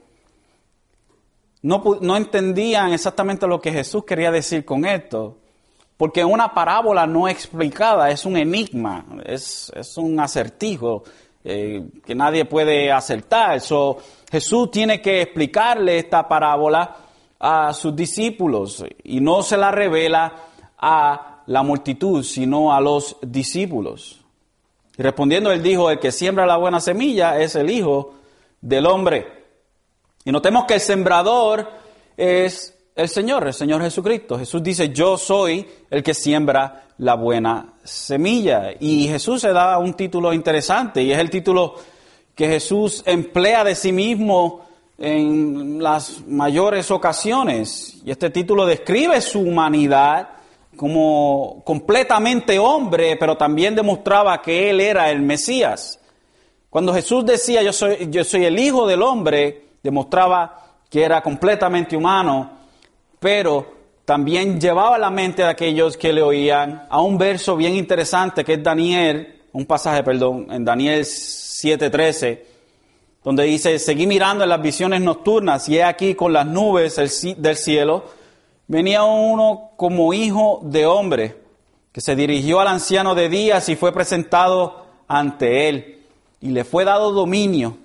No, 1.62 1.84
no 2.02 2.16
entendían 2.16 2.94
exactamente 2.94 3.48
lo 3.48 3.60
que 3.60 3.72
Jesús 3.72 4.06
quería 4.06 4.32
decir 4.32 4.64
con 4.64 4.86
esto, 4.86 5.38
porque 5.98 6.24
una 6.24 6.54
parábola 6.54 7.06
no 7.06 7.28
explicada 7.28 8.10
es 8.10 8.26
un 8.26 8.38
enigma, 8.38 9.06
es, 9.26 9.72
es 9.76 9.98
un 9.98 10.20
acertijo. 10.20 11.04
Eh, 11.42 11.88
que 12.06 12.14
nadie 12.14 12.44
puede 12.44 12.92
acertar. 12.92 13.62
So, 13.62 13.98
Jesús 14.30 14.70
tiene 14.72 15.02
que 15.02 15.22
explicarle 15.22 15.98
esta 15.98 16.28
parábola 16.28 16.98
a 17.40 17.74
sus 17.74 17.96
discípulos 17.96 18.84
y 19.04 19.22
no 19.22 19.42
se 19.42 19.56
la 19.56 19.72
revela 19.72 20.34
a 20.78 21.42
la 21.46 21.64
multitud, 21.64 22.24
sino 22.24 22.74
a 22.74 22.82
los 22.82 23.16
discípulos. 23.22 24.20
Y 24.98 25.02
respondiendo, 25.02 25.52
él 25.52 25.64
dijo, 25.64 25.90
el 25.90 26.00
que 26.00 26.12
siembra 26.12 26.46
la 26.46 26.58
buena 26.58 26.82
semilla 26.82 27.40
es 27.40 27.56
el 27.56 27.70
Hijo 27.72 28.16
del 28.60 28.86
Hombre. 28.86 29.39
Y 30.26 30.32
notemos 30.32 30.66
que 30.66 30.76
el 30.76 30.82
sembrador 30.82 31.70
es 32.18 32.76
el 32.96 33.08
Señor, 33.08 33.48
el 33.48 33.54
Señor 33.54 33.82
Jesucristo. 33.82 34.38
Jesús 34.38 34.62
dice, 34.62 34.90
yo 34.90 35.18
soy 35.18 35.66
el 35.90 36.04
que 36.04 36.14
siembra 36.14 36.84
la 36.98 37.16
buena 37.16 37.74
semilla. 37.84 38.72
Y 38.80 39.08
Jesús 39.08 39.42
se 39.42 39.54
da 39.54 39.78
un 39.78 39.94
título 39.94 40.34
interesante 40.34 41.02
y 41.02 41.12
es 41.12 41.18
el 41.18 41.30
título 41.30 41.76
que 42.36 42.48
Jesús 42.48 43.04
emplea 43.06 43.64
de 43.64 43.76
sí 43.76 43.92
mismo 43.92 44.68
en 44.98 45.82
las 45.82 46.26
mayores 46.28 46.92
ocasiones. 46.92 48.02
Y 48.04 48.12
este 48.12 48.30
título 48.30 48.66
describe 48.66 49.22
su 49.22 49.40
humanidad 49.40 50.30
como 50.76 51.62
completamente 51.66 52.60
hombre, 52.60 53.18
pero 53.18 53.38
también 53.38 53.76
demostraba 53.76 54.42
que 54.42 54.70
él 54.70 54.82
era 54.82 55.10
el 55.10 55.22
Mesías. 55.22 56.00
Cuando 56.70 56.94
Jesús 56.94 57.26
decía 57.26 57.62
yo 57.64 57.74
soy, 57.74 58.10
yo 58.10 58.24
soy 58.24 58.46
el 58.46 58.60
Hijo 58.60 58.86
del 58.88 59.02
Hombre, 59.02 59.69
demostraba 59.82 60.60
que 60.90 61.04
era 61.04 61.22
completamente 61.22 61.96
humano, 61.96 62.52
pero 63.20 63.80
también 64.06 64.60
llevaba 64.60 64.98
la 64.98 65.12
mente 65.12 65.44
de 65.44 65.50
aquellos 65.50 65.96
que 65.96 66.12
le 66.12 66.24
oían 66.24 66.88
a 66.90 67.02
un 67.02 67.18
verso 67.18 67.56
bien 67.56 67.76
interesante 67.76 68.44
que 68.44 68.54
es 68.54 68.64
Daniel, 68.64 69.44
un 69.54 69.66
pasaje, 69.66 70.02
perdón, 70.04 70.48
en 70.50 70.66
Daniel 70.66 71.06
7:13, 71.06 72.44
donde 73.24 73.44
dice, 73.44 73.78
seguí 73.78 74.08
mirando 74.08 74.44
en 74.44 74.50
las 74.50 74.62
visiones 74.62 75.02
nocturnas 75.02 75.70
y 75.70 75.78
he 75.78 75.84
aquí 75.84 76.16
con 76.16 76.34
las 76.34 76.48
nubes 76.48 76.96
del 76.96 77.56
cielo, 77.56 78.06
venía 78.68 79.04
uno 79.04 79.72
como 79.76 80.14
hijo 80.14 80.62
de 80.64 80.88
hombre, 80.88 81.38
que 81.92 82.02
se 82.02 82.16
dirigió 82.16 82.60
al 82.60 82.68
anciano 82.68 83.14
de 83.14 83.30
días 83.30 83.70
y 83.70 83.76
fue 83.76 83.92
presentado 83.92 84.86
ante 85.08 85.70
él, 85.70 86.04
y 86.42 86.50
le 86.50 86.64
fue 86.64 86.86
dado 86.86 87.12
dominio, 87.12 87.78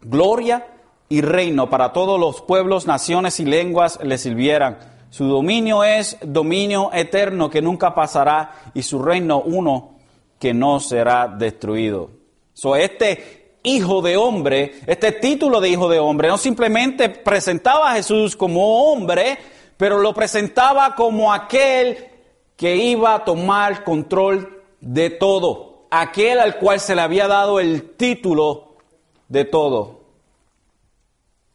gloria 0.00 0.66
y 1.12 1.20
reino 1.20 1.68
para 1.68 1.92
todos 1.92 2.18
los 2.18 2.40
pueblos, 2.40 2.86
naciones 2.86 3.38
y 3.40 3.44
lenguas 3.44 3.98
le 4.02 4.18
sirvieran 4.18 4.78
su 5.12 5.26
dominio 5.26 5.84
es 5.84 6.16
dominio 6.22 6.90
eterno 6.90 7.50
que 7.50 7.60
nunca 7.60 7.94
pasará 7.94 8.72
y 8.72 8.82
su 8.82 8.98
reino 9.02 9.42
uno 9.42 9.98
que 10.38 10.54
no 10.54 10.80
será 10.80 11.28
destruido. 11.28 12.08
So, 12.54 12.76
este 12.76 13.58
hijo 13.62 14.00
de 14.00 14.16
hombre, 14.16 14.80
este 14.86 15.12
título 15.12 15.60
de 15.60 15.68
hijo 15.68 15.90
de 15.90 15.98
hombre, 15.98 16.28
no 16.28 16.38
simplemente 16.38 17.10
presentaba 17.10 17.92
a 17.92 17.96
Jesús 17.96 18.34
como 18.34 18.90
hombre, 18.90 19.36
pero 19.76 19.98
lo 19.98 20.14
presentaba 20.14 20.94
como 20.94 21.30
aquel 21.30 22.08
que 22.56 22.74
iba 22.76 23.14
a 23.14 23.22
tomar 23.22 23.84
control 23.84 24.62
de 24.80 25.10
todo, 25.10 25.88
aquel 25.90 26.40
al 26.40 26.56
cual 26.56 26.80
se 26.80 26.94
le 26.94 27.02
había 27.02 27.28
dado 27.28 27.60
el 27.60 27.96
título 27.98 28.76
de 29.28 29.44
todo. 29.44 30.01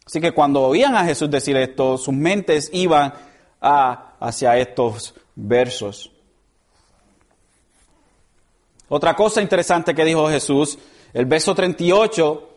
Así 0.07 0.21
que 0.21 0.31
cuando 0.31 0.61
oían 0.61 0.95
a 0.95 1.03
Jesús 1.03 1.29
decir 1.29 1.57
esto, 1.57 1.97
sus 1.97 2.13
mentes 2.13 2.69
iban 2.71 3.13
a, 3.59 4.13
hacia 4.21 4.57
estos 4.57 5.13
versos. 5.35 6.09
Otra 8.87 9.17
cosa 9.17 9.41
interesante 9.41 9.93
que 9.93 10.05
dijo 10.05 10.29
Jesús, 10.29 10.79
el 11.13 11.25
verso 11.25 11.53
38 11.53 12.49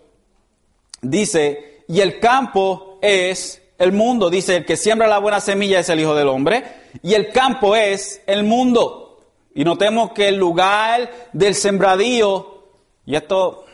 dice, 1.03 1.83
y 1.89 2.01
el 2.01 2.21
campo 2.21 3.01
es 3.03 3.61
el 3.79 3.91
mundo, 3.91 4.31
dice, 4.31 4.59
el 4.59 4.65
que 4.65 4.77
siembra 4.77 5.09
la 5.09 5.19
buena 5.19 5.41
semilla 5.41 5.81
es 5.81 5.89
el 5.89 5.99
Hijo 5.99 6.15
del 6.15 6.29
Hombre, 6.29 6.63
y 7.03 7.15
el 7.15 7.33
campo 7.33 7.75
es 7.75 8.23
el 8.29 8.45
mundo. 8.45 9.19
Y 9.57 9.65
notemos 9.65 10.13
que 10.13 10.29
el 10.29 10.37
lugar 10.37 11.11
del 11.33 11.57
sembradío, 11.57 12.63
y 13.07 13.17
esto, 13.17 13.65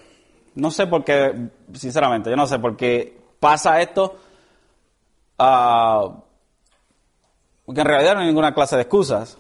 no 0.55 0.71
sé 0.71 0.87
por 0.87 1.05
qué, 1.05 1.35
sinceramente, 1.75 2.31
yo 2.31 2.37
no 2.37 2.47
sé 2.47 2.59
por 2.59 2.75
qué 2.75 3.16
pasa 3.41 3.81
esto, 3.81 4.19
uh, 5.39 6.23
porque 7.65 7.81
en 7.81 7.87
realidad 7.87 8.15
no 8.15 8.21
hay 8.21 8.27
ninguna 8.27 8.55
clase 8.55 8.77
de 8.77 8.83
excusas. 8.83 9.39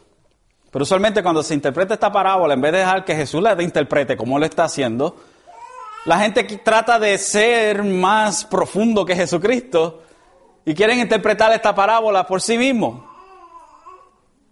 Pero 0.70 0.82
usualmente 0.82 1.22
cuando 1.22 1.42
se 1.42 1.54
interpreta 1.54 1.94
esta 1.94 2.12
parábola, 2.12 2.54
en 2.54 2.60
vez 2.60 2.72
de 2.72 2.78
dejar 2.78 3.04
que 3.04 3.14
Jesús 3.14 3.42
la 3.42 3.60
interprete 3.62 4.16
como 4.16 4.38
lo 4.38 4.44
está 4.44 4.64
haciendo, 4.64 5.16
la 6.04 6.18
gente 6.18 6.44
trata 6.58 6.98
de 6.98 7.18
ser 7.18 7.82
más 7.82 8.44
profundo 8.44 9.04
que 9.04 9.16
Jesucristo 9.16 10.02
y 10.64 10.74
quieren 10.74 10.98
interpretar 10.98 11.52
esta 11.52 11.74
parábola 11.74 12.26
por 12.26 12.42
sí 12.42 12.58
mismo. 12.58 13.10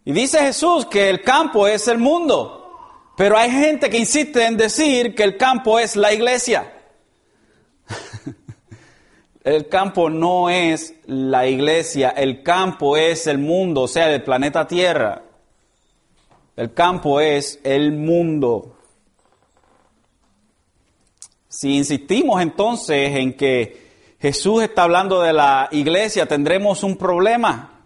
Y 0.05 0.13
dice 0.13 0.39
Jesús 0.41 0.87
que 0.87 1.11
el 1.11 1.23
campo 1.23 1.67
es 1.67 1.89
el 1.89 1.99
mundo, 1.99 2.73
pero 3.17 3.37
hay 3.39 3.51
gente 3.51 3.89
que 3.89 3.99
insiste 3.99 4.45
en 4.45 4.57
decir 4.57 5.15
que 5.15 5.23
el 5.23 5.37
campo 5.37 5.79
es 5.79 5.97
la 5.97 6.13
iglesia. 6.13 6.74
El 9.45 9.69
campo 9.69 10.09
no 10.09 10.49
es 10.49 10.95
la 11.07 11.47
iglesia, 11.47 12.09
el 12.11 12.43
campo 12.43 12.97
es 12.97 13.27
el 13.27 13.37
mundo, 13.37 13.83
o 13.83 13.89
sea, 13.89 14.11
el 14.11 14.23
planeta 14.23 14.67
Tierra. 14.67 15.23
El 16.57 16.73
campo 16.73 17.21
es 17.21 17.61
el 17.63 17.93
mundo. 17.93 18.77
Si 21.49 21.77
insistimos 21.77 22.41
entonces 22.41 23.17
en 23.17 23.37
que 23.37 24.17
Jesús 24.19 24.63
está 24.63 24.85
hablando 24.85 25.21
de 25.21 25.35
la 25.35 25.69
iglesia, 25.73 26.27
tendremos 26.27 26.83
un 26.83 26.97
problema 26.97 27.83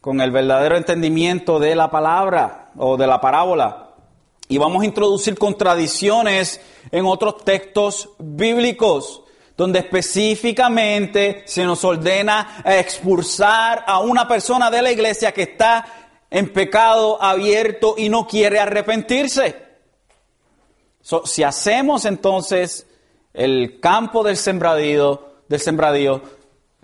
con 0.00 0.20
el 0.20 0.32
verdadero 0.32 0.76
entendimiento 0.76 1.60
de 1.60 1.76
la 1.76 1.90
palabra 1.90 2.72
o 2.76 2.96
de 2.96 3.06
la 3.06 3.20
parábola. 3.20 3.90
Y 4.48 4.58
vamos 4.58 4.82
a 4.82 4.86
introducir 4.86 5.38
contradicciones 5.38 6.60
en 6.90 7.06
otros 7.06 7.44
textos 7.44 8.10
bíblicos, 8.18 9.22
donde 9.58 9.80
específicamente 9.80 11.42
se 11.44 11.64
nos 11.64 11.82
ordena 11.82 12.62
expulsar 12.64 13.82
a 13.88 13.98
una 13.98 14.28
persona 14.28 14.70
de 14.70 14.80
la 14.80 14.92
iglesia 14.92 15.32
que 15.32 15.42
está 15.42 15.84
en 16.30 16.52
pecado 16.52 17.20
abierto 17.20 17.96
y 17.98 18.08
no 18.08 18.28
quiere 18.28 18.60
arrepentirse. 18.60 19.56
si 21.24 21.42
hacemos 21.42 22.04
entonces 22.04 22.86
el 23.34 23.80
campo 23.80 24.22
del 24.22 24.36
sembradío, 24.36 25.32
del 25.48 25.58
sembradío, 25.58 26.22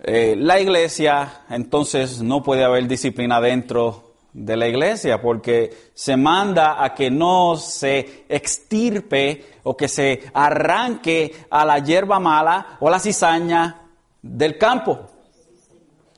eh, 0.03 0.35
la 0.37 0.59
iglesia, 0.59 1.45
entonces 1.49 2.21
no 2.21 2.43
puede 2.43 2.65
haber 2.65 2.89
disciplina 2.89 3.39
dentro 3.39 4.14
de 4.35 4.57
la 4.57 4.67
iglesia, 4.67 5.21
porque 5.21 5.91
se 5.93 6.17
manda 6.17 6.83
a 6.83 6.93
que 6.93 7.09
no 7.09 7.55
se 7.55 8.25
extirpe 8.27 9.45
o 9.63 9.77
que 9.77 9.87
se 9.87 10.23
arranque 10.33 11.45
a 11.49 11.63
la 11.63 11.79
hierba 11.79 12.19
mala 12.19 12.77
o 12.81 12.89
la 12.89 12.99
cizaña 12.99 13.83
del 14.21 14.57
campo. 14.57 14.99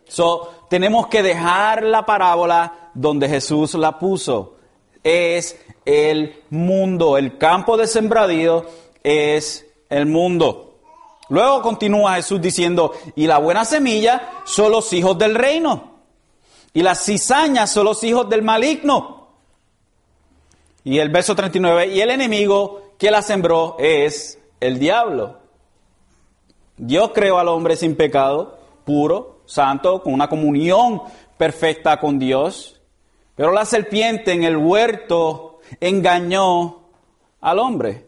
So, 0.07 0.65
tenemos 0.67 1.07
que 1.07 1.21
dejar 1.21 1.83
la 1.83 2.07
parábola 2.07 2.89
donde 2.95 3.29
Jesús 3.29 3.75
la 3.75 3.99
puso. 3.99 4.55
Es 5.03 5.55
el 5.85 6.41
mundo, 6.49 7.17
el 7.17 7.37
campo 7.37 7.77
de 7.77 7.85
sembradío 7.85 8.65
es 9.03 9.63
el 9.89 10.07
mundo. 10.07 10.79
Luego 11.29 11.61
continúa 11.61 12.15
Jesús 12.15 12.41
diciendo, 12.41 12.93
y 13.15 13.27
la 13.27 13.37
buena 13.37 13.63
semilla 13.63 14.41
son 14.43 14.71
los 14.71 14.91
hijos 14.93 15.19
del 15.19 15.35
reino, 15.35 15.96
y 16.77 16.83
las 16.83 17.03
cizañas 17.05 17.71
son 17.71 17.85
los 17.85 18.03
hijos 18.03 18.29
del 18.29 18.43
maligno. 18.43 19.29
Y 20.83 20.99
el 20.99 21.09
verso 21.09 21.35
39, 21.35 21.87
y 21.87 22.01
el 22.01 22.11
enemigo 22.11 22.91
que 22.99 23.09
la 23.09 23.23
sembró 23.23 23.77
es 23.79 24.37
el 24.59 24.77
diablo. 24.77 25.39
Dios 26.77 27.13
creó 27.15 27.39
al 27.39 27.47
hombre 27.47 27.77
sin 27.77 27.95
pecado, 27.95 28.59
puro, 28.85 29.39
santo, 29.47 30.03
con 30.03 30.13
una 30.13 30.29
comunión 30.29 31.01
perfecta 31.35 31.99
con 31.99 32.19
Dios. 32.19 32.79
Pero 33.33 33.51
la 33.51 33.65
serpiente 33.65 34.33
en 34.33 34.43
el 34.43 34.57
huerto 34.57 35.61
engañó 35.79 36.81
al 37.41 37.57
hombre. 37.57 38.05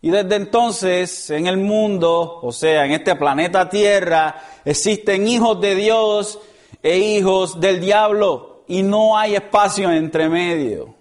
Y 0.00 0.08
desde 0.08 0.36
entonces 0.36 1.28
en 1.28 1.46
el 1.46 1.58
mundo, 1.58 2.40
o 2.40 2.50
sea, 2.50 2.86
en 2.86 2.92
este 2.92 3.14
planeta 3.14 3.68
Tierra, 3.68 4.36
existen 4.64 5.28
hijos 5.28 5.60
de 5.60 5.74
Dios 5.74 6.38
e 6.82 6.98
hijos 6.98 7.60
del 7.60 7.80
diablo 7.80 8.64
y 8.66 8.82
no 8.82 9.16
hay 9.16 9.34
espacio 9.34 9.90
entre 9.90 10.28
medio. 10.28 10.94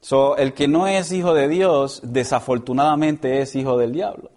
So, 0.00 0.36
el 0.36 0.52
que 0.52 0.66
no 0.66 0.86
es 0.86 1.12
hijo 1.12 1.32
de 1.32 1.48
Dios, 1.48 2.00
desafortunadamente 2.02 3.40
es 3.40 3.54
hijo 3.54 3.78
del 3.78 3.92
diablo. 3.92 4.30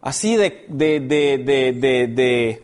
Así 0.00 0.36
de, 0.36 0.64
de, 0.68 1.00
de, 1.00 1.38
de, 1.38 2.06
de 2.06 2.62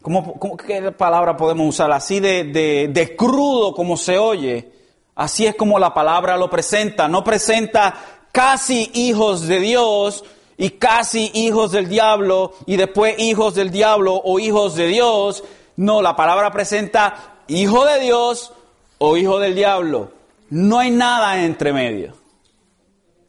¿cómo, 0.00 0.56
¿qué 0.56 0.92
palabra 0.92 1.36
podemos 1.36 1.68
usar? 1.68 1.90
Así 1.92 2.20
de 2.20 3.14
crudo 3.16 3.74
como 3.74 3.96
se 3.96 4.18
oye 4.18 4.78
Así 5.18 5.46
es 5.46 5.56
como 5.56 5.80
la 5.80 5.92
palabra 5.92 6.36
lo 6.36 6.48
presenta. 6.48 7.08
No 7.08 7.24
presenta 7.24 7.92
casi 8.30 8.88
hijos 8.94 9.48
de 9.48 9.58
Dios 9.58 10.24
y 10.58 10.70
casi 10.70 11.30
hijos 11.34 11.70
del 11.70 11.88
diablo 11.88 12.52
y 12.66 12.76
después 12.76 13.14
hijos 13.18 13.54
del 13.54 13.70
diablo 13.70 14.20
o 14.22 14.40
hijos 14.40 14.74
de 14.74 14.88
Dios. 14.88 15.44
No, 15.76 16.02
la 16.02 16.16
palabra 16.16 16.50
presenta 16.50 17.38
hijo 17.46 17.86
de 17.86 18.00
Dios 18.00 18.52
o 18.98 19.16
hijo 19.16 19.38
del 19.38 19.54
diablo. 19.54 20.10
No 20.50 20.80
hay 20.80 20.90
nada 20.90 21.44
entre 21.44 21.72
medio. 21.72 22.14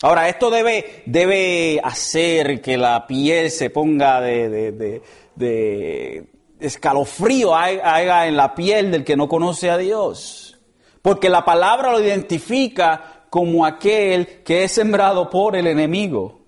Ahora, 0.02 0.28
esto 0.28 0.50
debe, 0.50 1.04
debe 1.06 1.80
hacer 1.84 2.62
que 2.62 2.78
la 2.78 3.06
piel 3.06 3.52
se 3.52 3.70
ponga 3.70 4.22
de, 4.22 4.50
de, 4.50 5.02
de 5.36 6.28
escalofrío 6.60 7.54
haga 7.54 8.28
en 8.28 8.38
la 8.38 8.56
piel 8.56 8.92
del 8.92 9.04
que 9.04 9.16
no 9.16 9.28
conoce 9.28 9.70
a 9.70 9.78
Dios. 9.78 10.58
Porque 11.04 11.30
la 11.30 11.46
palabra 11.46 11.92
lo 11.92 12.02
identifica 12.02 13.26
como 13.30 13.66
aquel 13.66 14.42
que 14.44 14.64
es 14.64 14.72
sembrado 14.72 15.30
por 15.30 15.56
el 15.56 15.68
enemigo. 15.68 16.39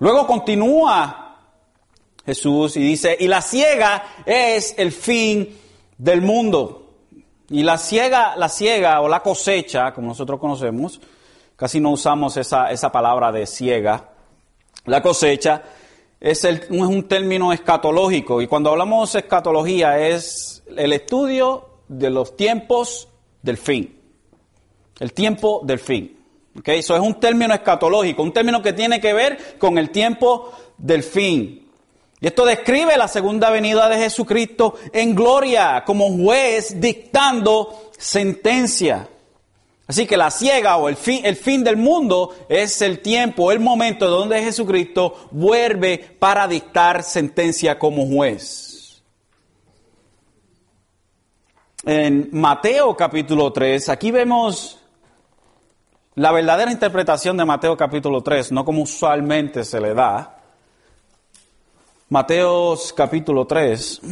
Luego 0.00 0.26
continúa 0.26 1.36
Jesús 2.24 2.76
y 2.76 2.80
dice, 2.80 3.16
y 3.20 3.28
la 3.28 3.42
ciega 3.42 4.22
es 4.26 4.74
el 4.78 4.92
fin 4.92 5.56
del 5.98 6.22
mundo. 6.22 6.88
Y 7.50 7.62
la 7.62 7.76
ciega, 7.76 8.34
la 8.36 8.48
ciega 8.48 9.00
o 9.02 9.08
la 9.08 9.20
cosecha, 9.20 9.92
como 9.92 10.08
nosotros 10.08 10.40
conocemos, 10.40 11.00
casi 11.54 11.80
no 11.80 11.90
usamos 11.90 12.36
esa, 12.36 12.70
esa 12.70 12.90
palabra 12.90 13.30
de 13.30 13.46
ciega. 13.46 14.08
La 14.86 15.02
cosecha 15.02 15.62
es, 16.18 16.44
el, 16.44 16.56
es 16.56 16.70
un 16.70 17.06
término 17.06 17.52
escatológico 17.52 18.40
y 18.40 18.46
cuando 18.46 18.70
hablamos 18.70 19.12
de 19.12 19.18
escatología 19.20 19.98
es 19.98 20.62
el 20.76 20.94
estudio 20.94 21.68
de 21.88 22.08
los 22.08 22.36
tiempos 22.36 23.08
del 23.42 23.58
fin. 23.58 23.98
El 24.98 25.12
tiempo 25.12 25.60
del 25.64 25.78
fin. 25.78 26.19
Eso 26.64 26.94
es 26.94 27.00
un 27.00 27.20
término 27.20 27.54
escatológico, 27.54 28.22
un 28.22 28.32
término 28.32 28.60
que 28.60 28.72
tiene 28.72 29.00
que 29.00 29.12
ver 29.12 29.56
con 29.58 29.78
el 29.78 29.90
tiempo 29.90 30.52
del 30.76 31.02
fin. 31.02 31.68
Y 32.20 32.26
esto 32.26 32.44
describe 32.44 32.96
la 32.96 33.08
segunda 33.08 33.50
venida 33.50 33.88
de 33.88 33.96
Jesucristo 33.96 34.74
en 34.92 35.14
gloria, 35.14 35.84
como 35.86 36.10
juez 36.10 36.80
dictando 36.80 37.90
sentencia. 37.96 39.08
Así 39.86 40.06
que 40.06 40.16
la 40.16 40.30
ciega 40.30 40.76
o 40.76 40.88
el 40.88 40.96
fin, 40.96 41.22
el 41.24 41.36
fin 41.36 41.64
del 41.64 41.76
mundo 41.76 42.34
es 42.48 42.82
el 42.82 43.00
tiempo, 43.00 43.50
el 43.50 43.60
momento 43.60 44.08
donde 44.08 44.42
Jesucristo 44.42 45.28
vuelve 45.30 45.98
para 45.98 46.46
dictar 46.46 47.02
sentencia 47.02 47.78
como 47.78 48.06
juez. 48.06 48.70
en 51.84 52.28
Mateo 52.32 52.94
capítulo 52.96 53.52
3, 53.52 53.88
aquí 53.88 54.10
vemos 54.10 54.79
la 56.20 56.32
verdadera 56.32 56.70
interpretación 56.70 57.38
de 57.38 57.46
Mateo 57.46 57.74
capítulo 57.78 58.22
3, 58.22 58.52
no 58.52 58.62
como 58.62 58.82
usualmente 58.82 59.64
se 59.64 59.80
le 59.80 59.94
da. 59.94 60.38
Mateo 62.10 62.76
capítulo 62.94 63.46
3. 63.46 64.02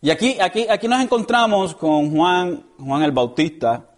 Y 0.00 0.08
aquí, 0.08 0.40
aquí, 0.40 0.66
aquí 0.70 0.88
nos 0.88 1.02
encontramos 1.02 1.74
con 1.74 2.10
Juan, 2.10 2.64
Juan 2.78 3.02
el 3.02 3.12
Bautista. 3.12 3.90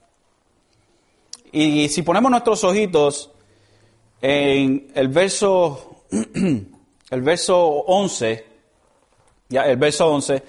Y 1.52 1.88
si 1.88 2.02
ponemos 2.02 2.32
nuestros 2.32 2.64
ojitos 2.64 3.30
en 4.20 4.90
el 4.96 5.06
verso, 5.06 6.02
el 7.10 7.22
verso 7.22 7.60
11, 7.60 8.51
ya, 9.52 9.66
el 9.66 9.76
verso 9.76 10.08
11, 10.08 10.42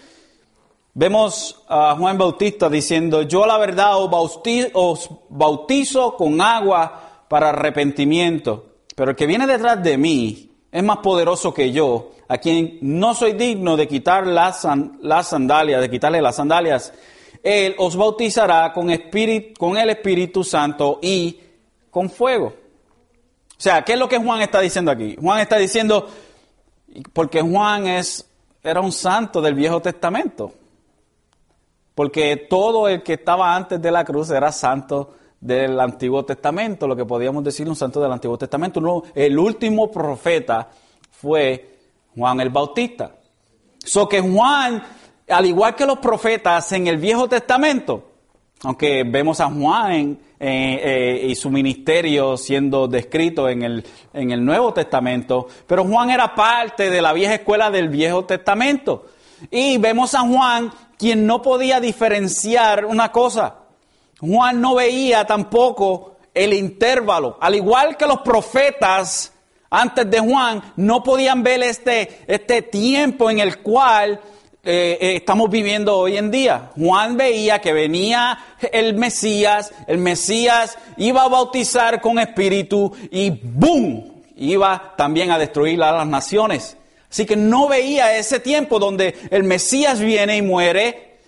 vemos 0.94 1.64
a 1.68 1.96
Juan 1.98 2.18
Bautista 2.18 2.70
diciendo, 2.70 3.22
yo 3.24 3.46
la 3.46 3.58
verdad 3.58 3.98
os 3.98 5.10
bautizo 5.30 6.16
con 6.16 6.42
agua 6.42 7.26
para 7.28 7.50
arrepentimiento, 7.50 8.66
pero 8.96 9.12
el 9.12 9.18
que 9.18 9.28
viene 9.28 9.46
detrás 9.46 9.84
de 9.84 9.98
mí 9.98 10.50
es 10.72 10.84
más 10.84 10.98
poderoso 10.98 11.54
que 11.54 11.72
yo, 11.72 12.12
a 12.28 12.38
quien 12.38 12.80
no 12.82 13.14
soy 13.14 13.34
digno 13.34 13.78
de 13.78 13.88
quitar 13.88 14.26
las, 14.26 14.68
las 15.02 15.28
sandalias, 15.28 15.82
de 15.82 15.90
quitarle 15.90 16.22
las 16.22 16.38
sandalias. 16.38 16.94
Él 17.44 17.76
os 17.78 17.96
bautizará 17.96 18.72
con, 18.74 18.90
espíritu, 18.90 19.60
con 19.60 19.78
el 19.78 19.90
Espíritu 19.90 20.44
Santo 20.44 21.00
y 21.02 21.40
con 21.92 22.10
fuego. 22.10 22.48
O 22.48 23.62
sea, 23.64 23.84
¿qué 23.84 23.94
es 23.94 24.00
lo 24.00 24.10
que 24.10 24.18
Juan 24.18 24.42
está 24.42 24.62
diciendo 24.62 24.92
aquí? 24.92 25.16
Juan 25.22 25.42
está 25.42 25.58
diciendo, 25.58 26.10
porque 27.14 27.42
Juan 27.42 27.88
es, 27.88 28.28
era 28.64 28.80
un 28.82 28.92
santo 28.92 29.42
del 29.42 29.54
Viejo 29.54 29.82
Testamento. 29.82 30.54
Porque 31.94 32.48
todo 32.50 32.88
el 32.88 33.04
que 33.04 33.14
estaba 33.14 33.56
antes 33.56 33.82
de 33.82 33.92
la 33.92 34.04
cruz 34.04 34.32
era 34.32 34.52
santo 34.52 35.16
del 35.40 35.80
Antiguo 35.80 36.24
Testamento, 36.24 36.88
lo 36.88 36.96
que 36.96 37.06
podíamos 37.06 37.44
decir 37.44 37.68
un 37.68 37.76
santo 37.76 38.02
del 38.02 38.12
Antiguo 38.12 38.38
Testamento. 38.38 39.04
el 39.14 39.38
último 39.38 39.92
profeta 39.92 40.70
fue 41.12 41.78
Juan 42.16 42.40
el 42.40 42.50
Bautista. 42.50 43.12
So 43.78 44.08
que 44.08 44.22
Juan, 44.22 44.82
al 45.28 45.46
igual 45.46 45.76
que 45.76 45.86
los 45.86 46.00
profetas 46.00 46.72
en 46.72 46.88
el 46.88 46.98
Viejo 46.98 47.28
Testamento, 47.28 48.12
aunque 48.64 49.04
vemos 49.04 49.42
a 49.42 49.52
Juan 49.52 50.18
eh, 50.46 51.26
y 51.28 51.36
su 51.36 51.50
ministerio 51.50 52.38
siendo 52.38 52.88
descrito 52.88 53.48
en 53.48 53.62
el, 53.62 53.86
en 54.14 54.32
el 54.32 54.44
Nuevo 54.44 54.74
Testamento, 54.74 55.48
pero 55.68 55.86
Juan 55.86 56.10
era 56.10 56.36
parte 56.36 56.90
de 56.90 57.02
la 57.02 57.14
vieja 57.14 57.36
escuela 57.36 57.72
del 57.72 57.90
Viejo 57.90 58.26
Testamento. 58.26 59.06
Y 59.52 59.78
vemos 59.78 60.14
a 60.16 60.22
Juan 60.22 60.72
quien 60.98 61.26
no 61.26 61.42
podía 61.42 61.80
diferenciar 61.80 62.86
una 62.86 63.12
cosa. 63.12 63.56
Juan 64.20 64.62
no 64.62 64.76
veía 64.76 65.26
tampoco 65.26 66.18
el 66.34 66.54
intervalo. 66.54 67.38
Al 67.42 67.56
igual 67.56 67.98
que 67.98 68.08
los 68.08 68.20
profetas 68.20 69.34
antes 69.74 70.08
de 70.08 70.20
Juan, 70.20 70.62
no 70.76 71.02
podían 71.02 71.42
ver 71.42 71.64
este, 71.64 72.24
este 72.28 72.62
tiempo 72.62 73.32
en 73.32 73.40
el 73.40 73.58
cual 73.58 74.22
eh, 74.66 74.98
eh, 75.02 75.16
estamos 75.18 75.50
viviendo 75.50 75.98
hoy 75.98 76.18
en 76.18 76.32
día. 76.32 76.72
Juan 76.78 77.18
veía 77.18 77.60
que 77.60 77.74
venía 77.74 78.38
el 78.72 78.94
Mesías, 78.94 79.74
el 79.88 79.98
Mesías 79.98 80.78
iba 80.96 81.24
a 81.24 81.28
bautizar 81.28 82.00
con 82.00 82.18
espíritu 82.18 82.92
y 83.12 83.30
¡boom! 83.30 84.24
iba 84.38 84.94
también 84.96 85.32
a 85.32 85.38
destruir 85.38 85.84
a 85.84 85.92
las 85.92 86.08
naciones. 86.08 86.78
Así 87.10 87.26
que 87.26 87.36
no 87.36 87.68
veía 87.68 88.18
ese 88.18 88.40
tiempo 88.40 88.80
donde 88.80 89.16
el 89.30 89.44
Mesías 89.44 90.00
viene 90.00 90.38
y 90.38 90.42
muere, 90.42 91.20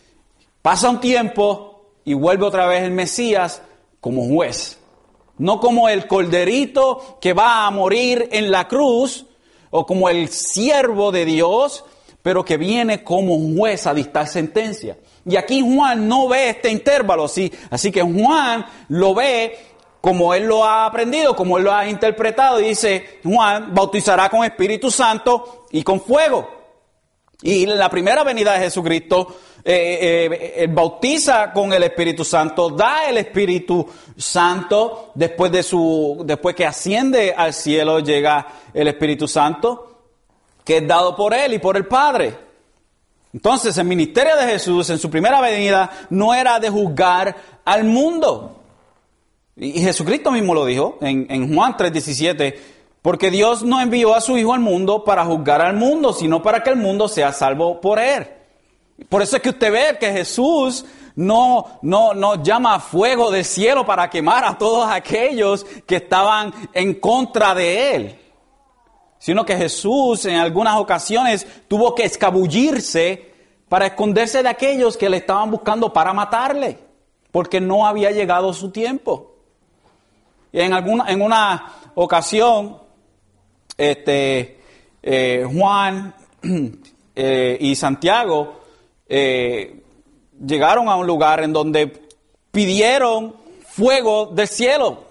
pasa 0.61 0.89
un 0.89 0.99
tiempo, 0.99 1.75
y 2.05 2.13
vuelve 2.13 2.45
otra 2.45 2.67
vez 2.67 2.83
el 2.83 2.91
Mesías 2.91 3.61
como 3.99 4.27
juez. 4.27 4.79
No 5.37 5.59
como 5.59 5.89
el 5.89 6.07
corderito 6.07 7.17
que 7.19 7.33
va 7.33 7.65
a 7.65 7.71
morir 7.71 8.29
en 8.31 8.51
la 8.51 8.67
cruz 8.67 9.25
o 9.71 9.85
como 9.85 10.07
el 10.09 10.29
siervo 10.29 11.11
de 11.11 11.25
Dios, 11.25 11.83
pero 12.25 12.43
que 12.43 12.57
viene 12.57 13.03
como 13.03 13.37
juez 13.55 13.85
a 13.85 13.93
dictar 13.93 14.27
sentencia. 14.27 14.97
Y 15.27 15.35
aquí 15.35 15.61
Juan 15.61 16.07
no 16.07 16.27
ve 16.27 16.49
este 16.49 16.71
intervalo, 16.71 17.27
¿sí? 17.27 17.53
así 17.69 17.91
que 17.91 18.01
Juan 18.01 18.65
lo 18.87 19.13
ve 19.13 19.55
como 20.01 20.33
él 20.33 20.45
lo 20.45 20.65
ha 20.65 20.87
aprendido, 20.87 21.35
como 21.35 21.59
él 21.59 21.65
lo 21.65 21.71
ha 21.71 21.87
interpretado, 21.87 22.59
y 22.59 22.69
dice, 22.69 23.19
Juan 23.23 23.75
bautizará 23.75 24.27
con 24.27 24.43
Espíritu 24.43 24.89
Santo 24.89 25.67
y 25.69 25.83
con 25.83 26.01
fuego. 26.01 26.49
Y 27.43 27.67
la 27.67 27.91
primera 27.91 28.23
venida 28.23 28.53
de 28.53 28.59
Jesucristo 28.61 29.35
eh, 29.63 30.53
eh, 30.55 30.67
bautiza 30.67 31.53
con 31.53 31.73
el 31.73 31.83
Espíritu 31.83 32.25
Santo, 32.25 32.71
da 32.71 33.07
el 33.07 33.19
Espíritu 33.19 33.87
Santo, 34.17 35.11
después 35.13 35.51
de 35.51 35.61
su, 35.61 36.23
después 36.25 36.55
que 36.55 36.65
asciende 36.65 37.35
al 37.37 37.53
cielo 37.53 37.99
llega 37.99 38.47
el 38.73 38.87
Espíritu 38.87 39.27
Santo, 39.27 39.94
que 40.65 40.77
es 40.77 40.87
dado 40.87 41.15
por 41.15 41.33
él 41.33 41.53
y 41.53 41.59
por 41.59 41.77
el 41.77 41.85
Padre. 41.85 42.37
Entonces, 43.31 43.77
el 43.77 43.85
ministerio 43.85 44.35
de 44.35 44.47
Jesús 44.47 44.89
en 44.89 44.97
su 44.97 45.09
primera 45.09 45.39
venida 45.39 45.89
no 46.09 46.33
era 46.33 46.59
de 46.59 46.69
juzgar 46.69 47.35
al 47.63 47.83
mundo. 47.83 48.63
Y 49.55 49.79
Jesucristo 49.81 50.31
mismo 50.31 50.53
lo 50.53 50.65
dijo 50.65 50.97
en, 51.01 51.27
en 51.29 51.53
Juan 51.53 51.77
3:17, 51.77 52.55
porque 53.01 53.31
Dios 53.31 53.63
no 53.63 53.79
envió 53.79 54.15
a 54.15 54.21
su 54.21 54.37
Hijo 54.37 54.53
al 54.53 54.59
mundo 54.59 55.03
para 55.03 55.23
juzgar 55.25 55.61
al 55.61 55.75
mundo, 55.75 56.11
sino 56.11 56.41
para 56.41 56.63
que 56.63 56.71
el 56.71 56.75
mundo 56.77 57.07
sea 57.07 57.31
salvo 57.31 57.79
por 57.79 57.99
él. 57.99 58.27
Por 59.09 59.21
eso 59.21 59.35
es 59.35 59.41
que 59.41 59.49
usted 59.49 59.71
ve 59.71 59.97
que 59.99 60.11
Jesús 60.11 60.85
no, 61.15 61.79
no, 61.81 62.13
no 62.13 62.41
llama 62.41 62.79
fuego 62.79 63.31
del 63.31 63.45
cielo 63.45 63.85
para 63.85 64.09
quemar 64.09 64.45
a 64.45 64.57
todos 64.57 64.89
aquellos 64.89 65.65
que 65.85 65.97
estaban 65.97 66.53
en 66.73 66.95
contra 66.95 67.53
de 67.53 67.95
él, 67.95 68.19
sino 69.25 69.43
que 69.43 69.57
Jesús 69.57 70.23
en 70.25 70.35
algunas 70.35 70.75
ocasiones 70.75 71.47
tuvo 71.67 71.95
que 71.95 72.03
escabullirse 72.03 73.33
para 73.67 73.87
esconderse 73.87 74.43
de 74.43 74.49
aquellos 74.49 74.97
que 74.97 75.09
le 75.09 75.17
estaban 75.17 75.49
buscando 75.49 75.91
para 75.91 76.13
matarle, 76.13 76.77
porque 77.31 77.59
no 77.59 77.87
había 77.87 78.11
llegado 78.11 78.53
su 78.53 78.69
tiempo. 78.69 79.33
Y 80.51 80.61
en, 80.61 80.73
alguna, 80.73 81.05
en 81.07 81.23
una 81.23 81.73
ocasión, 81.95 82.77
este, 83.75 84.59
eh, 85.01 85.43
Juan 85.51 86.13
eh, 87.15 87.57
y 87.59 87.75
Santiago 87.75 88.61
eh, 89.09 89.81
llegaron 90.39 90.87
a 90.87 90.97
un 90.97 91.07
lugar 91.07 91.43
en 91.43 91.51
donde 91.51 91.91
pidieron 92.51 93.35
fuego 93.69 94.27
del 94.27 94.47
cielo. 94.47 95.04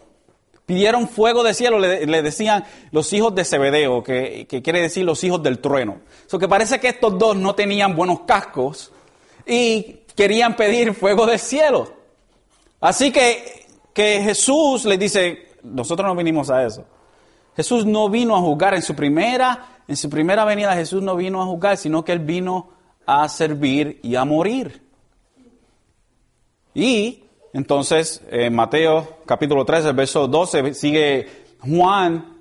Pidieron 0.66 1.08
fuego 1.08 1.42
del 1.42 1.54
cielo, 1.54 1.78
le, 1.78 2.22
decían 2.22 2.64
los 2.90 3.12
hijos 3.12 3.34
de 3.34 3.44
Zebedeo, 3.44 4.02
que, 4.02 4.46
quiere 4.62 4.80
decir 4.80 5.04
los 5.04 5.22
hijos 5.22 5.42
del 5.42 5.58
trueno. 5.58 6.00
So 6.26 6.38
que 6.38 6.48
parece 6.48 6.80
que 6.80 6.88
estos 6.88 7.18
dos 7.18 7.36
no 7.36 7.54
tenían 7.54 7.94
buenos 7.94 8.20
cascos 8.20 8.90
y 9.46 10.00
querían 10.16 10.56
pedir 10.56 10.94
fuego 10.94 11.26
del 11.26 11.38
cielo. 11.38 11.92
Así 12.80 13.12
que, 13.12 13.66
que 13.92 14.22
Jesús 14.22 14.86
les 14.86 14.98
dice, 14.98 15.48
nosotros 15.62 16.08
no 16.08 16.16
vinimos 16.16 16.48
a 16.48 16.64
eso. 16.64 16.84
Jesús 17.56 17.84
no 17.84 18.08
vino 18.08 18.34
a 18.34 18.40
juzgar 18.40 18.74
en 18.74 18.82
su 18.82 18.94
primera, 18.94 19.80
en 19.86 19.96
su 19.96 20.08
primera 20.08 20.44
venida 20.44 20.74
Jesús 20.74 21.02
no 21.02 21.14
vino 21.14 21.42
a 21.42 21.46
juzgar, 21.46 21.76
sino 21.76 22.04
que 22.04 22.12
él 22.12 22.20
vino 22.20 22.70
a 23.06 23.28
servir 23.28 24.00
y 24.02 24.16
a 24.16 24.24
morir. 24.24 24.82
Y 26.74 27.23
entonces, 27.54 28.20
en 28.32 28.52
Mateo 28.52 29.20
capítulo 29.26 29.64
13, 29.64 29.92
verso 29.92 30.26
12, 30.26 30.74
sigue 30.74 31.44
Juan 31.60 32.36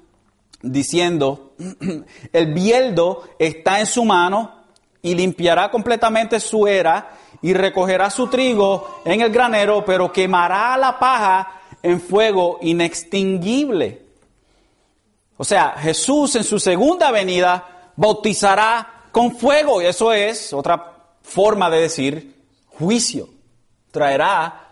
diciendo, 0.63 1.53
el 2.33 2.51
bieldo 2.51 3.23
está 3.37 3.79
en 3.79 3.85
su 3.85 4.05
mano 4.05 4.63
y 5.03 5.13
limpiará 5.13 5.69
completamente 5.69 6.39
su 6.39 6.65
era 6.65 7.11
y 7.43 7.53
recogerá 7.53 8.09
su 8.09 8.25
trigo 8.25 9.01
en 9.05 9.21
el 9.21 9.31
granero, 9.31 9.85
pero 9.85 10.11
quemará 10.11 10.75
la 10.77 10.97
paja 10.97 11.61
en 11.83 12.01
fuego 12.01 12.57
inextinguible. 12.63 14.01
O 15.37 15.43
sea, 15.43 15.75
Jesús 15.77 16.35
en 16.37 16.43
su 16.43 16.59
segunda 16.59 17.11
venida 17.11 17.91
bautizará 17.95 19.09
con 19.11 19.35
fuego. 19.35 19.79
Y 19.79 19.85
eso 19.85 20.11
es 20.11 20.53
otra 20.53 20.91
forma 21.21 21.69
de 21.69 21.81
decir 21.81 22.35
juicio. 22.65 23.29
Traerá 23.91 24.63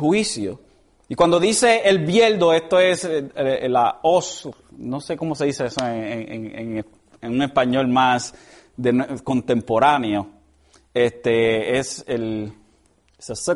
juicio. 0.00 0.60
Y 1.08 1.14
cuando 1.14 1.38
dice 1.38 1.82
el 1.84 2.00
bieldo, 2.00 2.52
esto 2.52 2.78
es 2.78 3.04
eh, 3.04 3.28
eh, 3.34 3.68
la 3.68 4.00
os, 4.02 4.48
no 4.78 5.00
sé 5.00 5.16
cómo 5.16 5.34
se 5.34 5.46
dice 5.46 5.66
eso 5.66 5.86
en, 5.86 6.84
un 7.22 7.42
español 7.42 7.88
más 7.88 8.34
contemporáneo. 9.22 10.28
Este 10.94 11.78
es 11.78 12.04
el 12.08 12.52
es 13.18 13.50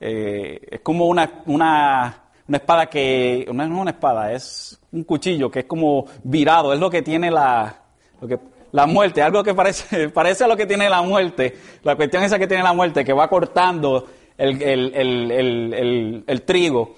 eh, 0.00 0.60
es 0.70 0.80
como 0.80 1.06
una, 1.06 1.42
una, 1.46 2.22
una 2.48 2.56
espada 2.56 2.86
que 2.86 3.46
no 3.52 3.62
es 3.62 3.70
una 3.70 3.90
espada, 3.90 4.32
es 4.32 4.80
un 4.90 5.04
cuchillo 5.04 5.50
que 5.50 5.60
es 5.60 5.66
como 5.66 6.06
virado, 6.24 6.72
es 6.72 6.80
lo 6.80 6.90
que 6.90 7.02
tiene 7.02 7.30
la 7.30 7.82
lo 8.20 8.26
que 8.28 8.38
la 8.72 8.86
muerte, 8.86 9.22
algo 9.22 9.44
que 9.44 9.54
parece, 9.54 10.08
parece 10.14 10.44
a 10.44 10.48
lo 10.48 10.56
que 10.56 10.66
tiene 10.66 10.88
la 10.88 11.02
muerte, 11.02 11.56
la 11.82 11.94
cuestión 11.94 12.22
esa 12.22 12.38
que 12.38 12.46
tiene 12.46 12.62
la 12.62 12.72
muerte, 12.72 13.04
que 13.04 13.12
va 13.12 13.28
cortando 13.28 14.06
el, 14.38 16.24
trigo. 16.46 16.94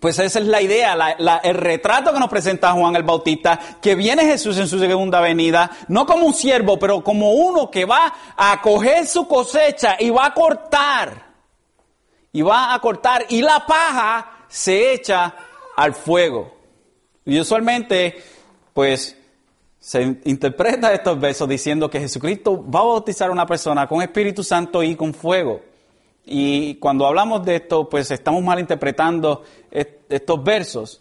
Pues 0.00 0.18
esa 0.20 0.38
es 0.38 0.46
la 0.46 0.62
idea, 0.62 0.96
el 1.42 1.54
retrato 1.54 2.12
que 2.12 2.20
nos 2.20 2.28
presenta 2.28 2.72
Juan 2.72 2.94
el 2.94 3.02
Bautista, 3.02 3.58
que 3.82 3.96
viene 3.96 4.24
Jesús 4.24 4.56
en 4.58 4.68
su 4.68 4.78
segunda 4.78 5.20
venida, 5.20 5.70
no 5.88 6.06
como 6.06 6.26
un 6.26 6.34
siervo, 6.34 6.78
pero 6.78 7.02
como 7.02 7.32
uno 7.32 7.68
que 7.68 7.84
va 7.84 8.14
a 8.36 8.60
coger 8.62 9.06
su 9.08 9.26
cosecha 9.26 9.96
y 9.98 10.10
va 10.10 10.26
a 10.26 10.34
cortar, 10.34 11.26
y 12.32 12.42
va 12.42 12.74
a 12.74 12.78
cortar, 12.78 13.26
y 13.28 13.42
la 13.42 13.66
paja 13.66 14.44
se 14.46 14.92
echa 14.92 15.34
al 15.76 15.94
fuego. 15.94 16.54
Y 17.24 17.40
usualmente, 17.40 18.22
pues, 18.72 19.16
se 19.80 20.02
interpreta 20.24 20.92
estos 20.92 21.18
versos 21.18 21.48
diciendo 21.48 21.88
que 21.88 22.00
Jesucristo 22.00 22.64
va 22.68 22.80
a 22.80 22.84
bautizar 22.84 23.28
a 23.28 23.32
una 23.32 23.46
persona 23.46 23.86
con 23.86 24.02
Espíritu 24.02 24.42
Santo 24.42 24.82
y 24.82 24.96
con 24.96 25.14
fuego. 25.14 25.60
Y 26.30 26.74
cuando 26.74 27.06
hablamos 27.06 27.44
de 27.44 27.56
esto, 27.56 27.88
pues 27.88 28.10
estamos 28.10 28.42
malinterpretando 28.42 29.42
estos 29.70 30.44
versos. 30.44 31.00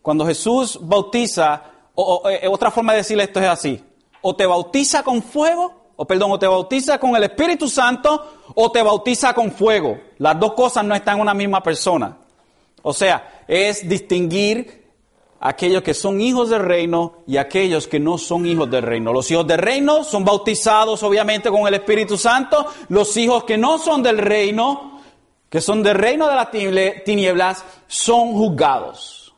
Cuando 0.00 0.26
Jesús 0.26 0.78
bautiza, 0.80 1.62
o, 1.94 2.28
eh, 2.30 2.48
otra 2.48 2.70
forma 2.70 2.92
de 2.92 2.98
decirle 2.98 3.24
esto 3.24 3.40
es 3.40 3.48
así, 3.48 3.84
o 4.22 4.34
te 4.34 4.46
bautiza 4.46 5.02
con 5.02 5.22
fuego, 5.22 5.72
o 5.96 6.06
perdón, 6.06 6.32
o 6.32 6.38
te 6.38 6.46
bautiza 6.46 6.98
con 6.98 7.14
el 7.14 7.24
Espíritu 7.24 7.68
Santo, 7.68 8.32
o 8.54 8.72
te 8.72 8.82
bautiza 8.82 9.34
con 9.34 9.52
fuego. 9.52 9.98
Las 10.18 10.40
dos 10.40 10.54
cosas 10.54 10.84
no 10.84 10.94
están 10.94 11.16
en 11.16 11.22
una 11.22 11.34
misma 11.34 11.62
persona. 11.62 12.16
O 12.82 12.92
sea, 12.92 13.44
es 13.46 13.86
distinguir 13.86 14.83
aquellos 15.44 15.82
que 15.82 15.92
son 15.92 16.22
hijos 16.22 16.48
del 16.48 16.62
reino 16.62 17.18
y 17.26 17.36
aquellos 17.36 17.86
que 17.86 18.00
no 18.00 18.16
son 18.16 18.46
hijos 18.46 18.70
del 18.70 18.82
reino. 18.82 19.12
Los 19.12 19.30
hijos 19.30 19.46
del 19.46 19.58
reino 19.58 20.02
son 20.02 20.24
bautizados 20.24 21.02
obviamente 21.02 21.50
con 21.50 21.68
el 21.68 21.74
Espíritu 21.74 22.16
Santo. 22.16 22.66
Los 22.88 23.14
hijos 23.18 23.44
que 23.44 23.58
no 23.58 23.76
son 23.76 24.02
del 24.02 24.16
reino, 24.16 25.02
que 25.50 25.60
son 25.60 25.82
del 25.82 25.96
reino 25.96 26.28
de 26.28 26.34
las 26.34 26.50
tinieblas, 27.04 27.62
son 27.86 28.32
juzgados. 28.32 29.34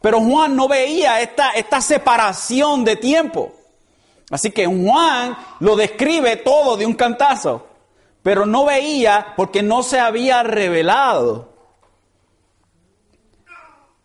Pero 0.00 0.20
Juan 0.20 0.54
no 0.54 0.68
veía 0.68 1.20
esta, 1.20 1.50
esta 1.50 1.80
separación 1.80 2.84
de 2.84 2.94
tiempo. 2.94 3.52
Así 4.30 4.52
que 4.52 4.66
Juan 4.66 5.36
lo 5.58 5.74
describe 5.74 6.36
todo 6.36 6.76
de 6.76 6.86
un 6.86 6.94
cantazo, 6.94 7.66
pero 8.22 8.46
no 8.46 8.64
veía 8.64 9.34
porque 9.36 9.60
no 9.60 9.82
se 9.82 9.98
había 9.98 10.44
revelado 10.44 11.51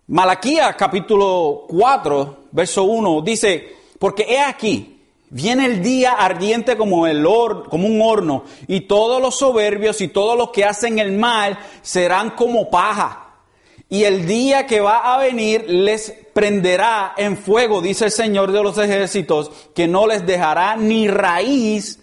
Malaquías 0.09 0.77
capítulo 0.77 1.65
4, 1.67 2.37
verso 2.51 2.85
1 2.85 3.21
dice, 3.23 3.75
porque 3.99 4.23
he 4.23 4.39
aquí, 4.39 5.01
viene 5.29 5.65
el 5.65 5.83
día 5.83 6.13
ardiente 6.13 6.77
como, 6.77 7.07
el 7.07 7.25
como 7.69 7.87
un 7.87 8.01
horno, 8.01 8.45
y 8.67 8.81
todos 8.81 9.21
los 9.21 9.37
soberbios 9.37 9.99
y 9.99 10.07
todos 10.07 10.37
los 10.37 10.51
que 10.51 10.63
hacen 10.63 10.99
el 10.99 11.11
mal 11.11 11.59
serán 11.81 12.29
como 12.31 12.69
paja. 12.69 13.33
Y 13.89 14.05
el 14.05 14.25
día 14.25 14.65
que 14.65 14.79
va 14.79 15.13
a 15.13 15.17
venir 15.17 15.65
les 15.67 16.13
prenderá 16.33 17.13
en 17.17 17.35
fuego, 17.35 17.81
dice 17.81 18.05
el 18.05 18.11
Señor 18.11 18.53
de 18.53 18.63
los 18.63 18.77
ejércitos, 18.77 19.51
que 19.75 19.89
no 19.89 20.07
les 20.07 20.25
dejará 20.25 20.77
ni 20.77 21.09
raíz 21.09 21.99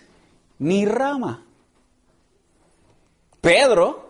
ni 0.59 0.85
rama. 0.85 1.43
Pedro 3.41 4.04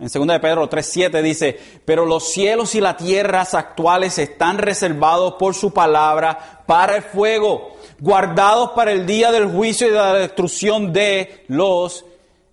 en 0.00 0.08
2 0.08 0.26
de 0.28 0.40
Pedro 0.40 0.70
3.7 0.70 1.20
dice, 1.20 1.60
pero 1.84 2.06
los 2.06 2.32
cielos 2.32 2.74
y 2.74 2.80
las 2.80 2.96
tierras 2.96 3.52
actuales 3.52 4.18
están 4.18 4.56
reservados 4.56 5.34
por 5.34 5.54
su 5.54 5.72
palabra 5.74 6.62
para 6.66 6.96
el 6.96 7.02
fuego, 7.02 7.72
guardados 7.98 8.70
para 8.70 8.92
el 8.92 9.04
día 9.04 9.30
del 9.30 9.52
juicio 9.52 9.86
y 9.86 9.90
de 9.90 9.96
la 9.96 10.14
destrucción 10.14 10.90
de 10.90 11.44
los 11.48 12.06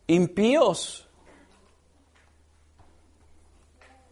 impíos. 0.08 1.08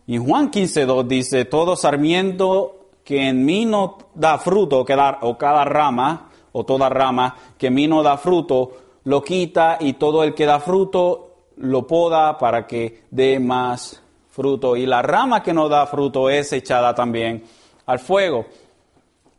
Y 0.07 0.17
Juan 0.17 0.49
15.2 0.49 1.05
dice, 1.05 1.43
todo 1.43 1.75
sarmiento 1.75 2.87
que 3.03 3.27
en 3.27 3.43
mí 3.43 3.65
no 3.65 3.97
da 4.13 4.37
fruto, 4.37 4.79
o 4.79 5.37
cada 5.37 5.65
rama, 5.65 6.31
o 6.53 6.63
toda 6.63 6.87
rama 6.87 7.35
que 7.57 7.67
en 7.67 7.73
mí 7.73 7.85
no 7.85 8.01
da 8.01 8.17
fruto, 8.17 8.71
lo 9.03 9.21
quita 9.21 9.77
y 9.81 9.93
todo 9.93 10.23
el 10.23 10.33
que 10.33 10.45
da 10.45 10.61
fruto 10.61 11.24
lo 11.57 11.87
poda 11.87 12.37
para 12.37 12.65
que 12.65 13.03
dé 13.09 13.39
más 13.39 14.01
fruto. 14.29 14.75
Y 14.75 14.85
la 14.85 15.01
rama 15.01 15.41
que 15.41 15.53
no 15.53 15.69
da 15.69 15.87
fruto 15.87 16.29
es 16.29 16.51
echada 16.53 16.93
también 16.93 17.43
al 17.85 17.99
fuego. 17.99 18.45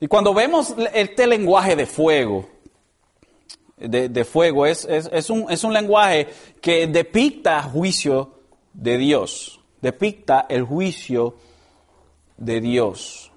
Y 0.00 0.08
cuando 0.08 0.34
vemos 0.34 0.74
este 0.92 1.26
lenguaje 1.26 1.76
de 1.76 1.86
fuego, 1.86 2.46
de, 3.76 4.24
fuego, 4.24 4.66
es, 4.66 4.84
es, 4.86 5.30
un, 5.30 5.46
es 5.50 5.64
un 5.64 5.72
lenguaje 5.72 6.28
que 6.60 6.86
depicta 6.86 7.62
juicio 7.62 8.32
de 8.72 8.98
Dios, 8.98 9.60
depicta 9.80 10.46
el 10.48 10.64
juicio 10.64 11.36
de 12.36 12.60
Dios. 12.60 13.30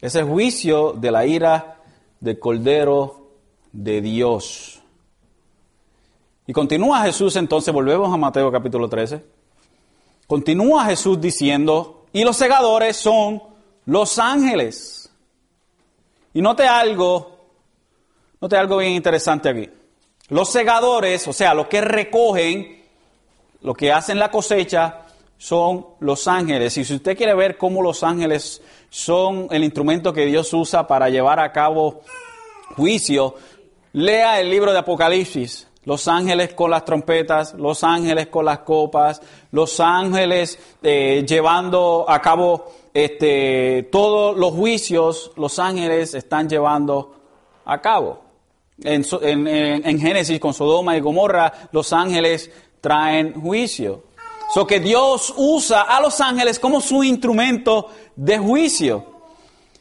Es 0.00 0.14
el 0.16 0.24
juicio 0.24 0.92
de 0.92 1.10
la 1.10 1.26
ira 1.26 1.80
del 2.20 2.38
Cordero 2.38 3.30
de 3.72 4.00
Dios. 4.00 4.81
Y 6.46 6.52
continúa 6.52 7.02
Jesús 7.02 7.36
entonces, 7.36 7.72
volvemos 7.72 8.12
a 8.12 8.16
Mateo 8.16 8.50
capítulo 8.50 8.88
13. 8.88 9.24
Continúa 10.26 10.86
Jesús 10.86 11.20
diciendo, 11.20 12.06
y 12.12 12.24
los 12.24 12.36
segadores 12.36 12.96
son 12.96 13.42
los 13.86 14.18
ángeles. 14.18 15.10
Y 16.34 16.42
note 16.42 16.66
algo, 16.66 17.46
note 18.40 18.56
algo 18.56 18.78
bien 18.78 18.92
interesante 18.92 19.48
aquí. 19.48 19.70
Los 20.28 20.50
segadores, 20.50 21.28
o 21.28 21.32
sea, 21.32 21.54
los 21.54 21.68
que 21.68 21.80
recogen, 21.80 22.82
lo 23.60 23.74
que 23.74 23.92
hacen 23.92 24.18
la 24.18 24.30
cosecha, 24.30 25.02
son 25.38 25.86
los 26.00 26.26
ángeles. 26.26 26.76
Y 26.76 26.84
si 26.84 26.94
usted 26.94 27.16
quiere 27.16 27.34
ver 27.34 27.56
cómo 27.56 27.82
los 27.82 28.02
ángeles 28.02 28.62
son 28.90 29.46
el 29.50 29.62
instrumento 29.62 30.12
que 30.12 30.26
Dios 30.26 30.52
usa 30.54 30.86
para 30.86 31.08
llevar 31.08 31.38
a 31.38 31.52
cabo 31.52 32.00
juicio, 32.76 33.34
lea 33.92 34.40
el 34.40 34.50
libro 34.50 34.72
de 34.72 34.78
Apocalipsis 34.78 35.68
los 35.84 36.06
ángeles 36.06 36.54
con 36.54 36.70
las 36.70 36.84
trompetas, 36.84 37.54
los 37.54 37.82
ángeles 37.82 38.28
con 38.28 38.44
las 38.44 38.60
copas, 38.60 39.20
los 39.50 39.80
ángeles 39.80 40.58
eh, 40.82 41.24
llevando 41.26 42.04
a 42.08 42.20
cabo 42.20 42.72
este, 42.94 43.88
todos 43.90 44.36
los 44.36 44.52
juicios, 44.52 45.32
los 45.36 45.58
ángeles 45.58 46.14
están 46.14 46.48
llevando 46.48 47.14
a 47.64 47.80
cabo. 47.80 48.20
En, 48.84 49.04
Génesis 50.00 50.40
con 50.40 50.54
Sodoma 50.54 50.96
y 50.96 51.00
Gomorra, 51.00 51.52
los 51.72 51.92
ángeles 51.92 52.50
traen 52.80 53.40
juicio. 53.40 54.04
So 54.52 54.66
que 54.66 54.80
Dios 54.80 55.32
usa 55.36 55.82
a 55.82 56.00
los 56.00 56.20
ángeles 56.20 56.58
como 56.58 56.80
su 56.80 57.02
instrumento 57.02 57.88
de 58.16 58.38
juicio. 58.38 59.06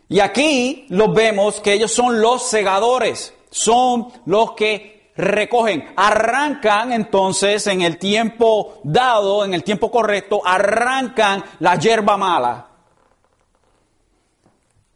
Y 0.07 0.19
aquí 0.19 0.85
los 0.89 1.13
vemos 1.13 1.59
que 1.61 1.73
ellos 1.73 1.91
son 1.91 2.21
los 2.21 2.43
segadores, 2.43 3.33
son 3.49 4.07
los 4.25 4.53
que 4.53 5.00
recogen, 5.15 5.93
arrancan 5.95 6.93
entonces 6.93 7.67
en 7.67 7.81
el 7.81 7.97
tiempo 7.97 8.79
dado, 8.83 9.43
en 9.43 9.53
el 9.53 9.63
tiempo 9.63 9.91
correcto, 9.91 10.41
arrancan 10.43 11.43
la 11.59 11.75
hierba 11.75 12.17
mala. 12.17 12.67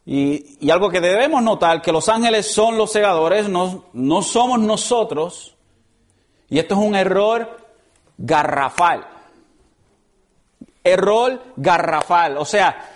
Y, 0.04 0.70
algo 0.70 0.88
que 0.88 1.00
debemos 1.00 1.42
notar, 1.42 1.82
que 1.82 1.92
los 1.92 2.08
ángeles 2.08 2.52
son 2.52 2.78
los 2.78 2.92
segadores, 2.92 3.48
no, 3.48 3.86
no 3.92 4.22
somos 4.22 4.60
nosotros. 4.60 5.56
Y 6.48 6.60
esto 6.60 6.74
es 6.74 6.80
un 6.80 6.94
error 6.94 7.66
garrafal. 8.16 9.04
Error 10.84 11.42
garrafal. 11.56 12.38
O 12.38 12.44
sea, 12.44 12.92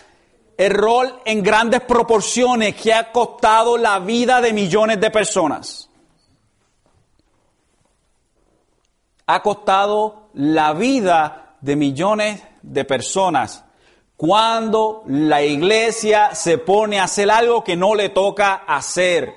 error 0.56 1.20
en 1.24 1.42
grandes 1.42 1.80
proporciones 1.80 2.76
que 2.76 2.94
ha 2.94 3.10
costado 3.10 3.76
la 3.76 3.98
vida 3.98 4.40
de 4.40 4.52
millones 4.52 5.00
de 5.00 5.10
personas. 5.10 5.89
Ha 9.34 9.42
costado 9.42 10.30
la 10.34 10.72
vida 10.72 11.56
de 11.60 11.76
millones 11.76 12.42
de 12.62 12.84
personas. 12.84 13.64
Cuando 14.16 15.04
la 15.06 15.42
iglesia 15.42 16.34
se 16.34 16.58
pone 16.58 16.98
a 16.98 17.04
hacer 17.04 17.30
algo 17.30 17.64
que 17.64 17.76
no 17.76 17.94
le 17.94 18.10
toca 18.10 18.54
hacer. 18.66 19.34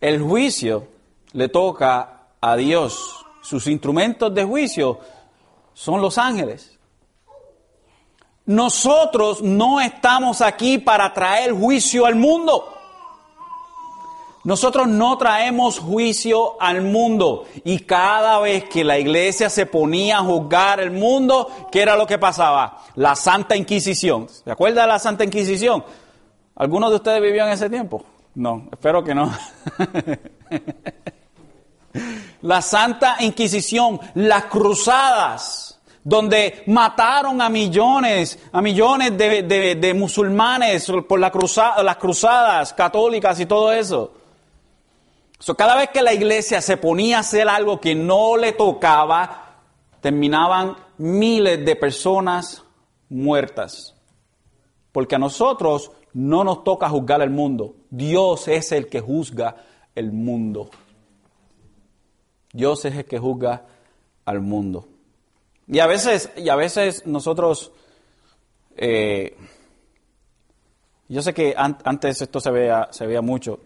El 0.00 0.20
juicio 0.22 0.88
le 1.32 1.48
toca 1.48 2.26
a 2.40 2.56
Dios. 2.56 3.24
Sus 3.42 3.66
instrumentos 3.68 4.34
de 4.34 4.44
juicio 4.44 4.98
son 5.72 6.00
los 6.00 6.18
ángeles. 6.18 6.78
Nosotros 8.44 9.40
no 9.42 9.80
estamos 9.80 10.40
aquí 10.40 10.78
para 10.78 11.12
traer 11.12 11.52
juicio 11.52 12.06
al 12.06 12.16
mundo. 12.16 12.77
Nosotros 14.48 14.88
no 14.88 15.18
traemos 15.18 15.78
juicio 15.78 16.58
al 16.58 16.80
mundo 16.80 17.44
y 17.64 17.80
cada 17.80 18.38
vez 18.38 18.64
que 18.64 18.82
la 18.82 18.98
iglesia 18.98 19.50
se 19.50 19.66
ponía 19.66 20.16
a 20.16 20.22
juzgar 20.22 20.80
el 20.80 20.90
mundo, 20.90 21.68
¿qué 21.70 21.82
era 21.82 21.96
lo 21.96 22.06
que 22.06 22.16
pasaba? 22.16 22.78
La 22.94 23.14
Santa 23.14 23.56
Inquisición. 23.56 24.26
¿Se 24.30 24.50
acuerda 24.50 24.80
de 24.80 24.88
la 24.88 24.98
Santa 24.98 25.22
Inquisición? 25.22 25.84
¿Algunos 26.56 26.88
de 26.88 26.96
ustedes 26.96 27.20
vivió 27.20 27.44
en 27.44 27.52
ese 27.52 27.68
tiempo? 27.68 28.02
No, 28.36 28.68
espero 28.72 29.04
que 29.04 29.14
no. 29.14 29.30
la 32.40 32.62
Santa 32.62 33.16
Inquisición, 33.20 34.00
las 34.14 34.46
cruzadas 34.46 35.78
donde 36.02 36.62
mataron 36.68 37.42
a 37.42 37.50
millones, 37.50 38.38
a 38.50 38.62
millones 38.62 39.12
de, 39.18 39.92
musulmanes 39.94 40.90
por 41.06 41.20
la 41.20 41.30
las 41.82 41.96
cruzadas 41.98 42.72
católicas 42.72 43.38
y 43.40 43.44
todo 43.44 43.72
eso. 43.72 44.14
Cada 45.56 45.76
vez 45.76 45.90
que 45.90 46.02
la 46.02 46.12
iglesia 46.12 46.60
se 46.60 46.76
ponía 46.76 47.18
a 47.18 47.20
hacer 47.20 47.48
algo 47.48 47.80
que 47.80 47.94
no 47.94 48.36
le 48.36 48.52
tocaba, 48.52 49.62
terminaban 50.00 50.76
miles 50.98 51.64
de 51.64 51.76
personas 51.76 52.64
muertas. 53.08 53.94
Porque 54.92 55.14
a 55.14 55.18
nosotros 55.18 55.92
no 56.12 56.44
nos 56.44 56.64
toca 56.64 56.88
juzgar 56.88 57.22
el 57.22 57.30
mundo. 57.30 57.76
Dios 57.90 58.48
es 58.48 58.72
el 58.72 58.88
que 58.88 59.00
juzga 59.00 59.56
el 59.94 60.12
mundo. 60.12 60.70
Dios 62.52 62.84
es 62.84 62.94
el 62.96 63.04
que 63.04 63.18
juzga 63.18 63.64
al 64.24 64.40
mundo. 64.40 64.88
Y 65.66 65.78
a 65.80 65.86
veces, 65.86 66.32
y 66.36 66.48
a 66.48 66.56
veces 66.56 67.06
nosotros, 67.06 67.72
eh, 68.76 69.36
yo 71.08 71.22
sé 71.22 71.34
que 71.34 71.54
antes 71.56 72.22
esto 72.22 72.40
se 72.40 72.50
veía, 72.50 72.88
se 72.90 73.06
veía 73.06 73.20
mucho, 73.20 73.60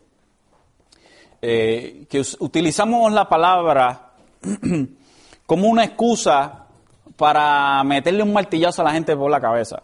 eh, 1.45 2.07
que 2.09 2.22
utilizamos 2.38 3.12
la 3.12 3.28
palabra 3.28 4.12
como 5.47 5.68
una 5.68 5.82
excusa 5.82 6.66
para 7.16 7.82
meterle 7.82 8.22
un 8.22 8.32
martillazo 8.32 8.82
a 8.82 8.84
la 8.84 8.93
gente 8.93 9.16
por 9.16 9.28
la 9.28 9.40
cabeza. 9.40 9.82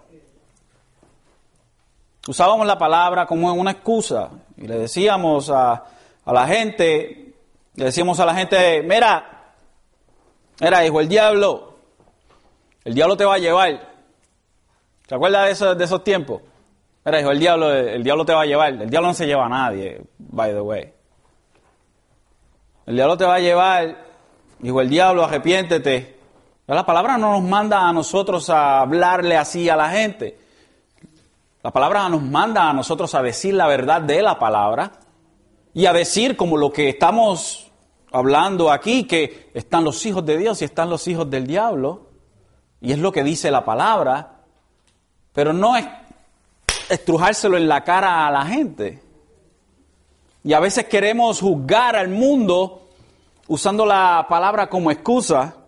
Usábamos 2.28 2.64
la 2.64 2.78
palabra 2.78 3.26
como 3.26 3.52
una 3.52 3.72
excusa 3.72 4.30
y 4.56 4.68
le 4.68 4.78
decíamos 4.78 5.50
a, 5.50 5.84
a 6.24 6.32
la 6.32 6.46
gente, 6.46 7.34
le 7.74 7.84
decíamos 7.84 8.20
a 8.20 8.26
la 8.26 8.34
gente, 8.34 8.82
mira, 8.84 9.54
mira, 10.60 10.86
hijo 10.86 11.00
el 11.00 11.08
diablo, 11.08 11.74
el 12.84 12.94
diablo 12.94 13.16
te 13.16 13.24
va 13.24 13.34
a 13.34 13.38
llevar. 13.38 13.80
¿Se 15.08 15.14
acuerda 15.14 15.44
de, 15.44 15.74
de 15.74 15.84
esos 15.84 16.04
tiempos? 16.04 16.40
Mira, 17.04 17.20
hijo, 17.20 17.30
el 17.32 17.40
diablo, 17.40 17.74
el 17.74 18.04
diablo 18.04 18.24
te 18.24 18.34
va 18.34 18.42
a 18.42 18.46
llevar. 18.46 18.74
El 18.74 18.90
diablo 18.90 19.08
no 19.08 19.14
se 19.14 19.26
lleva 19.26 19.46
a 19.46 19.48
nadie, 19.48 20.02
by 20.18 20.52
the 20.52 20.60
way. 20.60 20.97
El 22.88 22.94
diablo 22.94 23.18
te 23.18 23.26
va 23.26 23.34
a 23.34 23.38
llevar, 23.38 23.98
hijo 24.62 24.80
el 24.80 24.88
diablo, 24.88 25.22
arrepiéntete. 25.22 26.18
La 26.68 26.86
palabra 26.86 27.18
no 27.18 27.32
nos 27.32 27.42
manda 27.42 27.86
a 27.86 27.92
nosotros 27.92 28.48
a 28.48 28.80
hablarle 28.80 29.36
así 29.36 29.68
a 29.68 29.76
la 29.76 29.90
gente. 29.90 30.38
La 31.62 31.70
palabra 31.70 32.08
nos 32.08 32.22
manda 32.22 32.66
a 32.66 32.72
nosotros 32.72 33.14
a 33.14 33.20
decir 33.20 33.52
la 33.52 33.66
verdad 33.66 34.00
de 34.00 34.22
la 34.22 34.38
palabra 34.38 34.92
y 35.74 35.84
a 35.84 35.92
decir 35.92 36.34
como 36.34 36.56
lo 36.56 36.72
que 36.72 36.88
estamos 36.88 37.70
hablando 38.10 38.72
aquí, 38.72 39.04
que 39.04 39.50
están 39.52 39.84
los 39.84 40.06
hijos 40.06 40.24
de 40.24 40.38
Dios 40.38 40.62
y 40.62 40.64
están 40.64 40.88
los 40.88 41.06
hijos 41.08 41.28
del 41.28 41.46
diablo. 41.46 42.06
Y 42.80 42.92
es 42.92 42.98
lo 42.98 43.12
que 43.12 43.22
dice 43.22 43.50
la 43.50 43.66
palabra. 43.66 44.44
Pero 45.34 45.52
no 45.52 45.76
es 45.76 45.86
estrujárselo 46.88 47.58
en 47.58 47.68
la 47.68 47.84
cara 47.84 48.26
a 48.26 48.30
la 48.30 48.46
gente. 48.46 49.07
Y 50.44 50.52
a 50.52 50.60
veces 50.60 50.86
queremos 50.86 51.40
juzgar 51.40 51.96
al 51.96 52.08
mundo 52.08 52.88
usando 53.46 53.84
la 53.84 54.26
palabra 54.28 54.68
como 54.68 54.90
excusa 54.90 55.58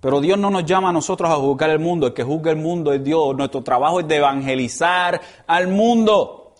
pero 0.00 0.20
Dios 0.20 0.38
no 0.38 0.50
nos 0.50 0.64
llama 0.64 0.88
a 0.88 0.92
nosotros 0.92 1.30
a 1.30 1.36
juzgar 1.36 1.68
el 1.70 1.78
mundo. 1.78 2.06
El 2.06 2.14
que 2.14 2.24
juzga 2.24 2.50
el 2.50 2.56
mundo 2.56 2.92
es 2.92 3.04
Dios. 3.04 3.36
Nuestro 3.36 3.62
trabajo 3.62 4.00
es 4.00 4.08
de 4.08 4.16
evangelizar 4.16 5.20
al 5.46 5.68
mundo. 5.68 6.54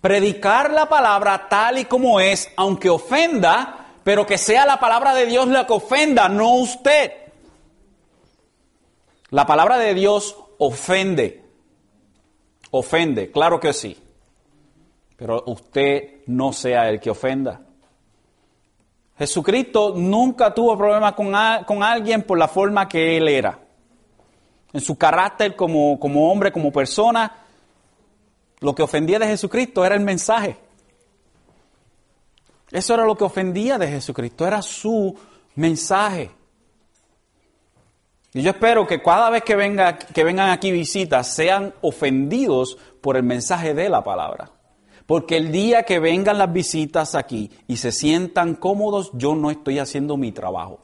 Predicar 0.00 0.70
la 0.70 0.88
palabra 0.88 1.48
tal 1.48 1.78
y 1.78 1.86
como 1.86 2.20
es, 2.20 2.48
aunque 2.56 2.90
ofenda, 2.90 3.86
pero 4.04 4.24
que 4.24 4.38
sea 4.38 4.64
la 4.64 4.78
palabra 4.78 5.12
de 5.14 5.26
Dios 5.26 5.48
la 5.48 5.66
que 5.66 5.72
ofenda, 5.72 6.28
no 6.28 6.54
usted. 6.54 7.10
La 9.30 9.44
palabra 9.44 9.78
de 9.78 9.94
Dios 9.94 10.36
ofende. 10.58 11.42
Ofende, 12.70 13.32
claro 13.32 13.58
que 13.58 13.72
sí. 13.72 13.98
Pero 15.24 15.42
usted 15.46 16.16
no 16.26 16.52
sea 16.52 16.90
el 16.90 17.00
que 17.00 17.08
ofenda. 17.08 17.62
Jesucristo 19.16 19.94
nunca 19.96 20.52
tuvo 20.52 20.76
problemas 20.76 21.14
con, 21.14 21.32
con, 21.64 21.82
alguien 21.82 22.24
por 22.24 22.36
la 22.36 22.46
forma 22.46 22.86
que 22.86 23.16
él 23.16 23.28
era. 23.28 23.58
En 24.70 24.82
su 24.82 24.98
carácter 24.98 25.56
como, 25.56 25.98
como 25.98 26.30
hombre, 26.30 26.52
como 26.52 26.70
persona, 26.70 27.38
lo 28.60 28.74
que 28.74 28.82
ofendía 28.82 29.18
de 29.18 29.28
Jesucristo 29.28 29.82
era 29.82 29.94
el 29.94 30.02
mensaje. 30.02 30.58
Eso 32.70 32.92
era 32.92 33.06
lo 33.06 33.16
que 33.16 33.24
ofendía 33.24 33.78
de 33.78 33.88
Jesucristo, 33.88 34.46
era 34.46 34.60
su 34.60 35.16
mensaje. 35.54 36.32
Y 38.34 38.42
yo 38.42 38.50
espero 38.50 38.86
que 38.86 39.00
cada 39.00 39.30
vez 39.30 39.42
que, 39.42 39.56
venga, 39.56 39.96
que 39.96 40.22
vengan 40.22 40.50
aquí 40.50 40.70
visitas 40.70 41.34
sean 41.34 41.72
ofendidos 41.80 42.76
por 43.00 43.16
el 43.16 43.22
mensaje 43.22 43.72
de 43.72 43.88
la 43.88 44.04
palabra. 44.04 44.50
Porque 45.06 45.36
el 45.36 45.52
día 45.52 45.82
que 45.82 45.98
vengan 45.98 46.38
las 46.38 46.52
visitas 46.52 47.14
aquí 47.14 47.50
y 47.68 47.76
se 47.76 47.92
sientan 47.92 48.54
cómodos, 48.54 49.10
yo 49.12 49.34
no 49.34 49.50
estoy 49.50 49.78
haciendo 49.78 50.16
mi 50.16 50.32
trabajo. 50.32 50.80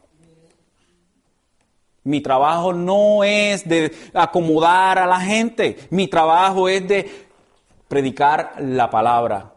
Mi 2.05 2.21
trabajo 2.21 2.73
no 2.73 3.25
es 3.25 3.69
de 3.69 3.95
acomodar 4.15 4.99
a 4.99 5.07
la 5.07 5.21
gente, 5.21 5.79
mi 5.91 6.09
trabajo 6.09 6.69
es 6.69 6.87
de 6.87 7.29
predicar 7.89 8.55
la 8.59 8.89
palabra. 8.91 9.55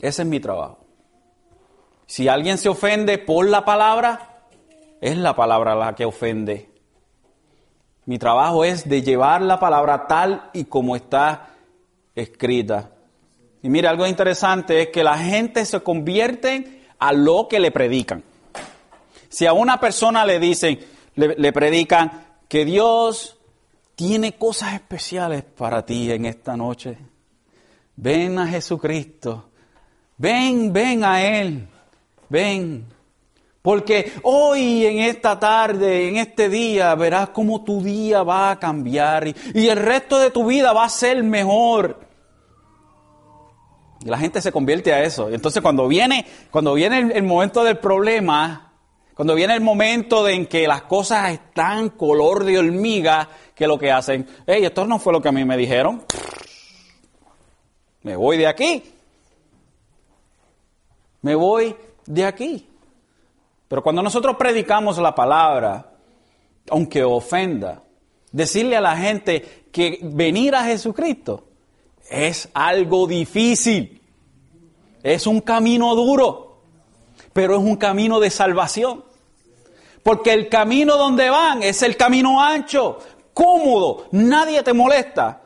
Ese 0.00 0.22
es 0.22 0.28
mi 0.28 0.40
trabajo. 0.40 0.78
Si 2.06 2.28
alguien 2.28 2.58
se 2.58 2.68
ofende 2.68 3.18
por 3.18 3.48
la 3.48 3.64
palabra, 3.64 4.44
es 5.00 5.16
la 5.16 5.34
palabra 5.34 5.74
la 5.74 5.94
que 5.94 6.04
ofende. 6.04 6.68
Mi 8.04 8.18
trabajo 8.18 8.64
es 8.64 8.88
de 8.88 9.02
llevar 9.02 9.42
la 9.42 9.60
palabra 9.60 10.06
tal 10.08 10.50
y 10.52 10.64
como 10.64 10.96
está 10.96 11.51
escrita. 12.14 12.90
Y 13.62 13.68
mire, 13.68 13.88
algo 13.88 14.06
interesante 14.06 14.82
es 14.82 14.88
que 14.88 15.04
la 15.04 15.18
gente 15.18 15.64
se 15.64 15.80
convierte 15.80 16.82
a 16.98 17.12
lo 17.12 17.48
que 17.48 17.60
le 17.60 17.70
predican. 17.70 18.22
Si 19.28 19.46
a 19.46 19.52
una 19.52 19.80
persona 19.80 20.26
le 20.26 20.38
dicen, 20.38 20.78
le, 21.14 21.52
predican 21.52 22.26
que 22.48 22.64
Dios 22.64 23.36
tiene 23.94 24.36
cosas 24.36 24.74
especiales 24.74 25.42
para 25.42 25.86
ti 25.86 26.10
en 26.10 26.26
esta 26.26 26.56
noche, 26.56 26.98
ven 27.96 28.38
a 28.38 28.46
Jesucristo, 28.46 29.50
ven, 30.18 30.72
ven 30.72 31.04
a 31.04 31.22
Él, 31.22 31.66
ven. 32.28 32.91
Porque 33.62 34.12
hoy, 34.24 34.84
en 34.84 34.98
esta 34.98 35.38
tarde, 35.38 36.08
en 36.08 36.16
este 36.16 36.48
día, 36.48 36.92
verás 36.96 37.28
cómo 37.28 37.62
tu 37.62 37.80
día 37.80 38.24
va 38.24 38.50
a 38.50 38.58
cambiar 38.58 39.28
y, 39.28 39.68
el 39.68 39.76
resto 39.76 40.18
de 40.18 40.32
tu 40.32 40.46
vida 40.46 40.72
va 40.72 40.84
a 40.84 40.88
ser 40.88 41.22
mejor. 41.22 42.00
Y 44.04 44.06
la 44.06 44.18
gente 44.18 44.42
se 44.42 44.50
convierte 44.50 44.92
a 44.92 45.04
eso. 45.04 45.30
Entonces, 45.30 45.62
cuando 45.62 45.86
viene, 45.86 46.26
cuando 46.50 46.74
viene 46.74 47.12
el, 47.14 47.22
momento 47.22 47.62
del 47.62 47.78
problema, 47.78 48.72
cuando 49.14 49.36
viene 49.36 49.54
el 49.54 49.60
momento 49.60 50.28
en 50.28 50.46
que 50.46 50.66
las 50.66 50.82
cosas 50.82 51.30
están 51.30 51.90
color 51.90 52.42
de 52.42 52.58
hormiga, 52.58 53.28
que 53.54 53.68
lo 53.68 53.78
que 53.78 53.92
hacen, 53.92 54.26
hey, 54.44 54.64
esto 54.64 54.84
no 54.86 54.98
fue 54.98 55.12
lo 55.12 55.22
que 55.22 55.28
a 55.28 55.32
mí 55.32 55.44
me 55.44 55.56
dijeron. 55.56 56.04
Me 58.02 58.16
voy 58.16 58.38
de 58.38 58.48
aquí. 58.48 58.82
Me 61.20 61.36
voy 61.36 61.76
de 62.06 62.24
aquí. 62.24 62.71
Pero 63.72 63.82
cuando 63.82 64.02
nosotros 64.02 64.36
predicamos 64.36 64.98
la 64.98 65.14
palabra, 65.14 65.92
aunque 66.68 67.02
ofenda, 67.02 67.82
decirle 68.30 68.76
a 68.76 68.82
la 68.82 68.98
gente 68.98 69.64
que 69.72 69.98
venir 70.02 70.54
a 70.54 70.64
Jesucristo 70.64 71.44
es 72.10 72.50
algo 72.52 73.06
difícil. 73.06 74.02
Es 75.02 75.26
un 75.26 75.40
camino 75.40 75.94
duro, 75.94 76.58
pero 77.32 77.56
es 77.56 77.62
un 77.62 77.76
camino 77.76 78.20
de 78.20 78.28
salvación. 78.28 79.04
Porque 80.02 80.34
el 80.34 80.50
camino 80.50 80.98
donde 80.98 81.30
van 81.30 81.62
es 81.62 81.82
el 81.82 81.96
camino 81.96 82.42
ancho, 82.42 82.98
cómodo, 83.32 84.04
nadie 84.10 84.62
te 84.62 84.74
molesta. 84.74 85.44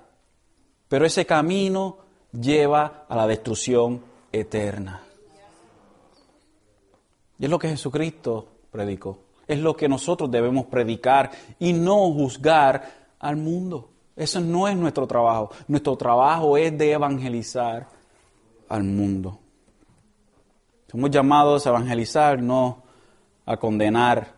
Pero 0.89 1.07
ese 1.07 1.25
camino 1.27 1.99
lleva 2.33 3.05
a 3.09 3.15
la 3.15 3.29
destrucción 3.29 4.03
eterna. 4.33 5.07
Y 7.39 7.45
es 7.45 7.51
lo 7.51 7.59
que 7.59 7.69
Jesucristo 7.69 8.49
predicó. 8.71 9.19
Es 9.47 9.59
lo 9.59 9.77
que 9.77 9.89
nosotros 9.89 10.31
debemos 10.31 10.67
predicar 10.67 11.31
y 11.59 11.73
no 11.73 12.13
juzgar 12.13 13.07
al 13.19 13.37
mundo. 13.37 13.91
Eso 14.17 14.41
no 14.41 14.67
es 14.67 14.77
nuestro 14.77 15.07
trabajo. 15.07 15.51
Nuestro 15.69 15.97
trabajo 15.97 16.57
es 16.57 16.77
de 16.77 16.93
evangelizar 16.93 17.87
al 18.69 18.83
mundo. 18.83 19.39
Somos 20.91 21.11
llamados 21.11 21.67
a 21.67 21.71
evangelizar, 21.71 22.43
no 22.43 22.83
a 23.45 23.57
condenar. 23.57 24.35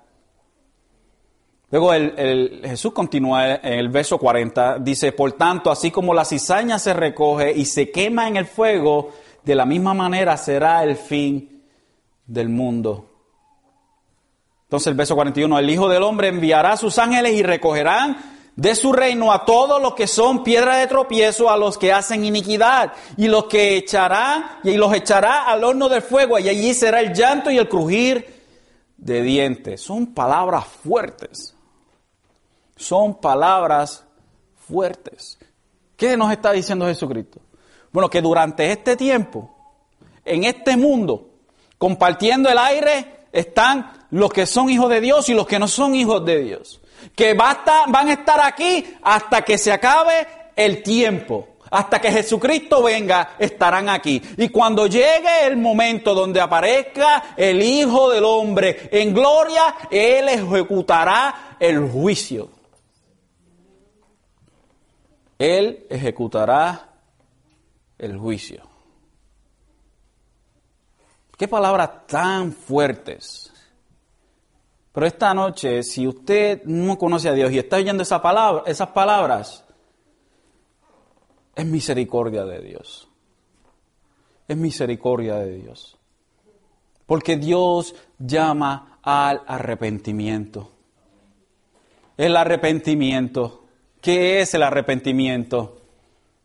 Luego 1.71 1.93
el, 1.93 2.63
Jesús 2.65 2.93
continúa 2.93 3.57
en 3.57 3.79
el 3.79 3.89
verso 3.91 4.19
40, 4.19 4.79
dice, 4.79 5.13
por 5.13 5.33
tanto, 5.33 5.71
así 5.71 5.91
como 5.91 6.15
la 6.15 6.25
cizaña 6.25 6.79
se 6.79 6.95
recoge 6.95 7.53
y 7.53 7.67
se 7.67 7.91
quema 7.91 8.27
en 8.27 8.37
el 8.37 8.47
fuego, 8.47 9.11
de 9.45 9.55
la 9.55 9.67
misma 9.67 9.95
manera 9.95 10.37
será 10.37 10.83
el 10.83 10.97
fin 10.97 11.58
del 12.29 12.49
mundo. 12.49 13.11
Entonces 14.65 14.87
el 14.89 14.95
verso 14.95 15.17
41, 15.17 15.59
el 15.59 15.71
Hijo 15.71 15.89
del 15.89 16.03
Hombre 16.03 16.29
enviará 16.29 16.77
sus 16.77 16.99
ángeles 16.99 17.33
y 17.33 17.43
recogerán 17.43 18.19
de 18.55 18.75
su 18.75 18.93
reino 18.93 19.33
a 19.33 19.45
todos 19.45 19.81
los 19.81 19.95
que 19.95 20.07
son 20.07 20.45
piedra 20.45 20.77
de 20.77 20.87
tropiezo, 20.87 21.49
a 21.49 21.57
los 21.57 21.79
que 21.79 21.93
hacen 21.93 22.25
iniquidad, 22.25 22.93
y 23.17 23.29
los 23.29 23.45
que 23.45 23.77
echará, 23.77 24.59
y 24.65 24.77
los 24.77 24.93
echará 24.93 25.45
al 25.45 25.65
horno 25.65 25.89
de 25.89 26.01
fuego, 26.01 26.39
y 26.39 26.49
allí 26.49 26.75
será 26.75 27.01
el 27.01 27.15
llanto 27.15 27.51
y 27.51 27.57
el 27.57 27.69
crujir 27.69 28.45
de 28.97 29.23
dientes. 29.23 29.81
Son 29.81 30.13
palabras 30.13 30.67
fuertes. 30.67 31.55
Son 32.77 33.21
palabras 33.21 34.05
fuertes. 34.67 35.39
¿Qué 35.97 36.17
nos 36.17 36.31
está 36.33 36.53
diciendo 36.53 36.85
Jesucristo? 36.87 37.41
Bueno, 37.93 38.11
que 38.11 38.21
durante 38.21 38.71
este 38.71 38.97
tiempo, 38.97 39.55
en 40.25 40.45
este 40.45 40.77
mundo, 40.77 41.28
compartiendo 41.79 42.51
el 42.51 42.59
aire, 42.59 43.27
están 43.33 44.07
los 44.11 44.33
que 44.33 44.47
son 44.47 44.69
hijos 44.69 44.91
de 44.91 45.01
Dios 45.01 45.29
y 45.29 45.35
los 45.35 45.47
que 45.47 45.59
no 45.59 45.69
son 45.69 45.95
hijos 45.95 46.25
de 46.25 46.43
Dios. 46.43 46.81
Que 47.15 47.35
van 47.35 48.09
a 48.09 48.13
estar 48.13 48.41
aquí 48.41 48.85
hasta 49.03 49.43
que 49.43 49.57
se 49.57 49.73
acabe 49.73 50.27
el 50.57 50.83
tiempo. 50.83 51.57
Hasta 51.71 52.01
que 52.01 52.11
Jesucristo 52.11 52.83
venga, 52.83 53.35
estarán 53.39 53.89
aquí. 53.91 54.23
Y 54.39 54.49
cuando 54.49 54.87
llegue 54.87 55.47
el 55.47 55.59
momento 55.59 56.15
donde 56.15 56.41
aparezca 56.41 57.35
el 57.37 57.63
Hijo 57.63 58.11
del 58.11 58.25
Hombre 58.25 58.89
en 58.91 59.13
gloria, 59.13 59.75
Él 59.91 60.29
ejecutará 60.29 61.57
el 61.61 61.89
juicio. 61.91 62.49
Él 65.39 65.87
ejecutará 65.91 66.89
el 67.99 68.17
juicio. 68.17 68.68
Qué 71.39 71.47
palabras 71.47 72.07
tan 72.09 72.53
fuertes. 72.53 73.53
Pero 74.93 75.07
esta 75.07 75.33
noche, 75.33 75.85
si 75.85 76.05
usted 76.05 76.65
no 76.65 76.99
conoce 76.99 77.29
a 77.29 77.33
Dios 77.33 77.53
y 77.53 77.59
está 77.59 77.77
oyendo 77.77 78.03
esa 78.03 78.21
palabra, 78.21 78.65
esas 78.67 78.89
palabras, 78.89 79.65
es 81.55 81.65
misericordia 81.65 82.45
de 82.45 82.61
Dios. 82.61 83.09
Es 84.49 84.57
misericordia 84.57 85.37
de 85.37 85.59
Dios. 85.59 85.97
Porque 87.07 87.37
Dios 87.37 87.95
llama 88.19 88.99
al 89.03 89.43
arrepentimiento. 89.47 90.73
El 92.17 92.37
arrepentimiento. 92.37 93.65
¿Qué 94.01 94.41
es 94.41 94.55
el 94.55 94.65
arrepentimiento? 94.65 95.83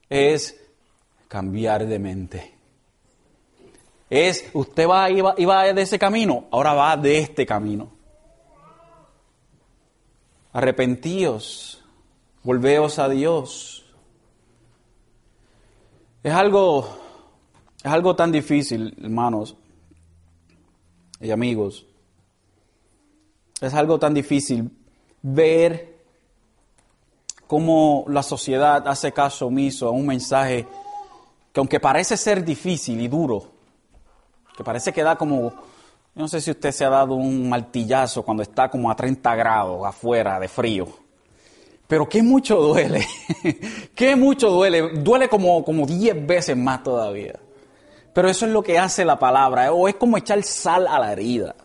Es 0.08 0.64
cambiar 1.28 1.88
de 1.88 1.98
mente. 1.98 2.54
Es, 4.16 4.48
usted 4.54 4.88
va, 4.88 5.10
iba, 5.10 5.34
iba 5.40 5.74
de 5.74 5.82
ese 5.82 5.98
camino, 5.98 6.46
ahora 6.52 6.76
va 6.76 6.96
de 6.96 7.18
este 7.18 7.48
camino. 7.48 7.90
Arrepentíos, 10.52 11.84
volveos 12.44 13.00
a 13.00 13.10
Dios. 13.10 13.84
Es 16.22 16.32
algo, 16.32 16.88
es 17.84 17.92
algo 17.92 18.16
tan 18.16 18.32
difícil, 18.32 18.96
hermanos 19.02 19.58
y 21.20 21.32
amigos. 21.32 21.88
Es 23.62 23.74
algo 23.74 23.98
tan 23.98 24.14
difícil 24.14 24.70
ver 25.24 26.04
cómo 27.48 28.06
la 28.08 28.22
sociedad 28.22 28.88
hace 28.88 29.12
caso 29.12 29.48
omiso 29.48 29.88
a 29.88 29.92
un 29.92 30.06
mensaje 30.06 30.68
que 31.52 31.60
aunque 31.60 31.80
parece 31.80 32.16
ser 32.16 32.46
difícil 32.46 33.02
y 33.02 33.08
duro, 33.08 33.53
que 34.56 34.64
parece 34.64 34.94
que 34.94 35.04
da 35.04 35.16
como, 35.16 35.54
no 36.16 36.28
sé 36.28 36.42
si 36.42 36.52
usted 36.52 36.72
se 36.72 36.86
ha 36.86 36.90
dado 36.90 37.16
un 37.16 37.50
martillazo 37.50 38.24
cuando 38.24 38.44
está 38.44 38.70
como 38.70 38.90
a 38.92 38.96
30 38.96 39.36
grados 39.36 39.86
afuera 39.86 40.40
de 40.40 40.48
frío. 40.48 40.88
Pero 41.88 42.08
qué 42.08 42.24
mucho 42.24 42.58
duele, 42.60 43.06
qué 43.96 44.16
mucho 44.16 44.50
duele, 44.50 44.94
duele 45.00 45.28
como, 45.28 45.64
como 45.64 45.86
10 45.86 46.26
veces 46.26 46.58
más 46.58 46.82
todavía. 46.84 47.40
Pero 48.14 48.30
eso 48.30 48.46
es 48.46 48.52
lo 48.52 48.64
que 48.64 48.78
hace 48.78 49.04
la 49.06 49.20
palabra, 49.20 49.72
o 49.74 49.88
es 49.88 49.96
como 49.96 50.18
echar 50.18 50.42
sal 50.44 50.88
a 50.88 51.00
la 51.00 51.12
herida. 51.12 51.56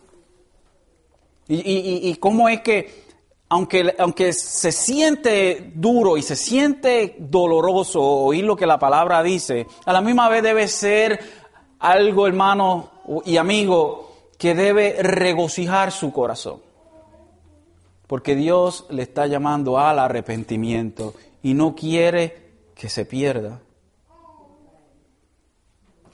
Y, 1.47 1.55
y, 1.55 2.09
y 2.09 2.15
cómo 2.15 2.49
es 2.49 2.61
que, 2.61 3.05
aunque, 3.49 3.95
aunque 3.97 4.33
se 4.33 4.71
siente 4.71 5.71
duro 5.73 6.17
y 6.17 6.21
se 6.21 6.35
siente 6.35 7.15
doloroso 7.17 8.01
oír 8.01 8.43
lo 8.45 8.55
que 8.55 8.67
la 8.67 8.77
palabra 8.77 9.23
dice, 9.23 9.65
a 9.85 9.93
la 9.93 10.01
misma 10.01 10.29
vez 10.29 10.43
debe 10.43 10.67
ser 10.67 11.19
algo, 11.79 12.27
hermano 12.27 12.89
y 13.25 13.37
amigo, 13.37 14.11
que 14.37 14.55
debe 14.55 15.01
regocijar 15.01 15.91
su 15.91 16.11
corazón. 16.11 16.61
Porque 18.07 18.35
Dios 18.35 18.85
le 18.89 19.03
está 19.03 19.27
llamando 19.27 19.79
al 19.79 19.99
arrepentimiento 19.99 21.13
y 21.43 21.53
no 21.53 21.75
quiere 21.75 22.49
que 22.75 22.89
se 22.89 23.05
pierda. 23.05 23.59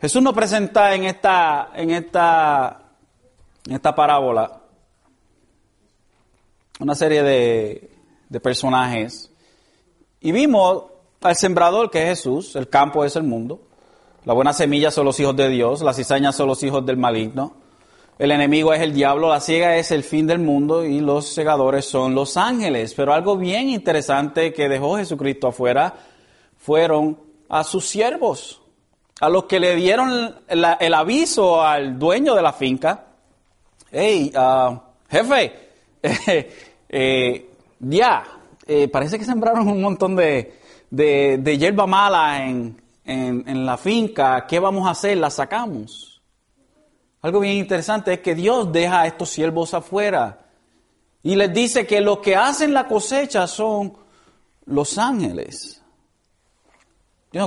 Jesús 0.02 0.22
nos 0.22 0.34
presenta 0.34 0.94
en 0.94 1.06
esta, 1.06 1.72
en 1.74 1.92
esta, 1.92 2.82
en 3.66 3.76
esta 3.76 3.96
parábola 3.96 4.62
una 6.80 6.94
serie 6.94 7.24
de, 7.24 7.92
de 8.30 8.40
personajes 8.40 9.32
y 10.20 10.32
vimos 10.32 10.84
al 11.22 11.36
sembrador 11.36 11.90
que 11.90 12.04
es 12.04 12.20
Jesús, 12.20 12.56
el 12.56 12.70
campo 12.70 13.06
es 13.06 13.16
el 13.16 13.24
mundo, 13.24 13.65
la 14.26 14.34
buena 14.34 14.54
semilla 14.54 14.90
son 14.90 15.06
los 15.06 15.20
hijos 15.20 15.36
de 15.36 15.50
Dios, 15.50 15.82
las 15.82 15.98
cizañas 15.98 16.36
son 16.36 16.48
los 16.48 16.64
hijos 16.64 16.84
del 16.84 16.98
maligno. 16.98 17.54
El 18.18 18.32
enemigo 18.32 18.74
es 18.74 18.82
el 18.82 18.94
diablo, 18.94 19.30
la 19.30 19.40
ciega 19.40 19.76
es 19.78 19.92
el 19.92 20.04
fin 20.04 20.26
del 20.26 20.40
mundo 20.40 20.84
y 20.84 21.00
los 21.00 21.28
segadores 21.28 21.86
son 21.86 22.16
los 22.16 22.36
ángeles. 22.36 22.96
Pero 22.96 23.14
algo 23.14 23.38
bien 23.38 23.70
interesante 23.70 24.52
que 24.52 24.68
dejó 24.68 24.98
Jesucristo 24.98 25.50
afuera 25.50 25.94
fueron 26.58 27.20
a 27.50 27.64
sus 27.64 27.86
siervos, 27.86 28.62
a 29.22 29.30
los 29.30 29.46
que 29.46 29.60
le 29.60 29.76
dieron 29.76 30.36
el 30.48 30.94
aviso 30.94 31.62
al 31.62 32.00
dueño 32.00 32.34
de 32.34 32.42
la 32.42 32.54
finca. 32.54 33.06
Hey, 33.92 34.32
uh, 34.36 34.76
jefe, 35.08 35.54
eh, 36.90 37.50
ya, 37.80 38.24
eh, 38.66 38.88
parece 38.88 39.20
que 39.20 39.26
sembraron 39.26 39.68
un 39.68 39.82
montón 39.82 40.16
de, 40.16 40.60
de, 40.90 41.38
de 41.38 41.58
hierba 41.60 41.86
mala 41.86 42.44
en, 42.44 42.76
en, 43.06 43.66
la 43.66 43.78
finca, 43.78 44.46
¿qué 44.48 44.60
vamos 44.60 44.88
a 44.88 44.92
hacer? 44.92 45.18
La 45.18 45.30
sacamos. 45.30 46.22
Algo 47.22 47.40
bien 47.40 47.58
interesante 47.58 48.14
es 48.14 48.20
que 48.20 48.36
Dios 48.36 48.72
deja 48.72 49.02
a 49.02 49.08
estos 49.08 49.30
siervos 49.30 49.74
afuera 49.74 50.46
y 51.24 51.36
les 51.36 51.54
dice 51.54 51.88
que 51.88 52.02
los 52.02 52.20
que 52.20 52.36
hacen 52.36 52.74
la 52.74 52.88
cosecha 52.88 53.48
son 53.48 53.94
los 54.66 54.98
ángeles. 54.98 55.82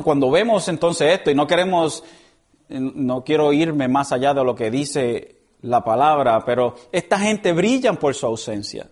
Cuando 0.04 0.30
vemos 0.30 0.68
entonces 0.68 1.12
esto 1.12 1.30
y 1.30 1.34
no 1.34 1.46
queremos, 1.46 2.04
no 2.68 3.24
quiero 3.24 3.52
irme 3.52 3.88
más 3.88 4.12
allá 4.12 4.34
de 4.34 4.44
lo 4.44 4.54
que 4.54 4.70
dice 4.70 5.36
la 5.62 5.82
palabra, 5.82 6.44
pero 6.44 6.74
esta 6.92 7.18
gente 7.18 7.52
brilla 7.52 7.92
por 7.94 8.14
su 8.14 8.26
ausencia. 8.26 8.88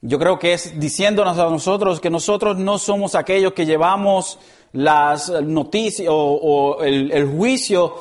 Yo 0.00 0.18
creo 0.18 0.38
que 0.38 0.52
es 0.52 0.78
diciéndonos 0.78 1.36
a 1.38 1.50
nosotros 1.50 2.00
que 2.00 2.10
nosotros 2.10 2.56
no 2.58 2.78
somos 2.78 3.16
aquellos 3.16 3.52
que 3.52 3.66
llevamos 3.66 4.38
las 4.72 5.30
noticias 5.42 6.08
o, 6.10 6.82
el, 6.82 7.26
juicio 7.26 7.94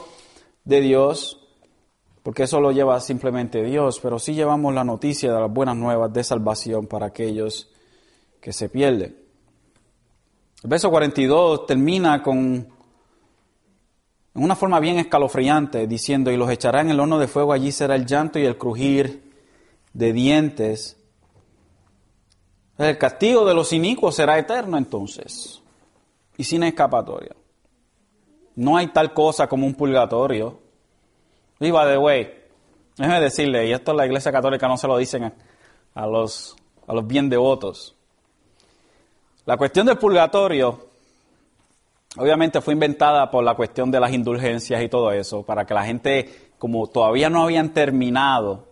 de 0.63 0.81
Dios, 0.81 1.39
porque 2.23 2.43
eso 2.43 2.59
lo 2.59 2.71
lleva 2.71 2.99
simplemente 2.99 3.63
Dios, 3.63 3.99
pero 4.01 4.19
sí 4.19 4.33
llevamos 4.33 4.73
la 4.73 4.83
noticia 4.83 5.33
de 5.33 5.39
las 5.39 5.51
buenas 5.51 5.75
nuevas 5.75 6.11
de 6.11 6.23
salvación 6.23 6.87
para 6.87 7.07
aquellos 7.07 7.69
que 8.41 8.51
se 8.51 8.69
pierden. 8.69 9.17
El 10.63 10.69
verso 10.69 10.89
42 10.89 11.65
termina 11.65 12.21
con 12.21 12.75
en 14.35 14.43
una 14.43 14.55
forma 14.55 14.79
bien 14.79 14.99
escalofriante, 14.99 15.87
diciendo, 15.87 16.29
y 16.29 16.37
los 16.37 16.51
echará 16.51 16.81
en 16.81 16.91
el 16.91 16.99
horno 16.99 17.17
de 17.17 17.27
fuego, 17.27 17.53
allí 17.53 17.71
será 17.71 17.95
el 17.95 18.05
llanto 18.05 18.37
y 18.37 18.45
el 18.45 18.55
crujir 18.55 19.33
de 19.93 20.13
dientes. 20.13 20.95
El 22.77 22.99
castigo 22.99 23.45
de 23.45 23.55
los 23.55 23.73
inicuos 23.73 24.15
será 24.15 24.37
eterno 24.37 24.77
entonces 24.77 25.56
y 26.37 26.43
sin 26.43 26.63
escapatoria. 26.63 27.35
No 28.55 28.77
hay 28.77 28.87
tal 28.87 29.13
cosa 29.13 29.47
como 29.47 29.65
un 29.65 29.73
purgatorio. 29.73 30.59
Y 31.59 31.71
by 31.71 31.91
the 31.91 31.97
way, 31.97 32.33
déjeme 32.95 33.19
decirle, 33.21 33.67
y 33.67 33.71
esto 33.71 33.93
la 33.93 34.05
Iglesia 34.05 34.31
Católica 34.31 34.67
no 34.67 34.77
se 34.77 34.87
lo 34.87 34.97
dicen 34.97 35.33
a, 35.93 36.07
los, 36.07 36.55
a 36.87 36.93
los 36.93 37.05
bien 37.05 37.29
devotos. 37.29 37.95
La 39.45 39.57
cuestión 39.57 39.87
del 39.87 39.97
purgatorio, 39.97 40.87
obviamente 42.17 42.61
fue 42.61 42.73
inventada 42.73 43.29
por 43.31 43.43
la 43.43 43.55
cuestión 43.55 43.89
de 43.89 43.99
las 43.99 44.11
indulgencias 44.11 44.81
y 44.81 44.89
todo 44.89 45.11
eso, 45.11 45.43
para 45.43 45.65
que 45.65 45.73
la 45.73 45.85
gente, 45.85 46.51
como 46.59 46.87
todavía 46.87 47.29
no 47.29 47.43
habían 47.43 47.73
terminado 47.73 48.67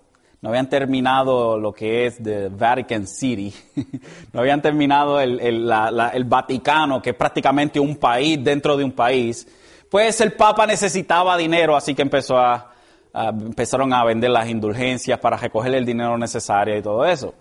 no 0.45 0.49
habían 0.49 0.69
terminado 0.69 1.57
lo 1.57 1.73
que 1.73 2.05
es 2.05 2.21
the 2.21 2.49
Vatican 2.49 3.07
City, 3.07 3.51
no 4.31 4.41
habían 4.41 4.61
terminado 4.61 5.19
el, 5.19 5.39
el, 5.39 6.23
Vaticano, 6.25 7.01
que 7.01 7.09
es 7.09 7.15
prácticamente 7.15 7.79
un 7.79 7.95
país 7.95 8.37
dentro 8.43 8.77
de 8.77 8.83
un 8.83 8.91
país, 8.91 9.47
pues 9.89 10.21
el 10.21 10.33
Papa 10.33 10.67
necesitaba 10.67 11.35
dinero, 11.35 11.75
así 11.75 11.95
que 11.95 12.03
empezó 12.03 12.37
a, 12.37 12.71
empezaron 13.11 13.91
a 13.91 14.03
vender 14.03 14.29
las 14.29 14.47
indulgencias 14.47 15.17
para 15.17 15.35
recoger 15.35 15.73
el 15.73 15.83
dinero 15.83 16.15
necesario 16.15 16.77
y 16.77 16.81
todo 16.83 17.03
eso. 17.05 17.33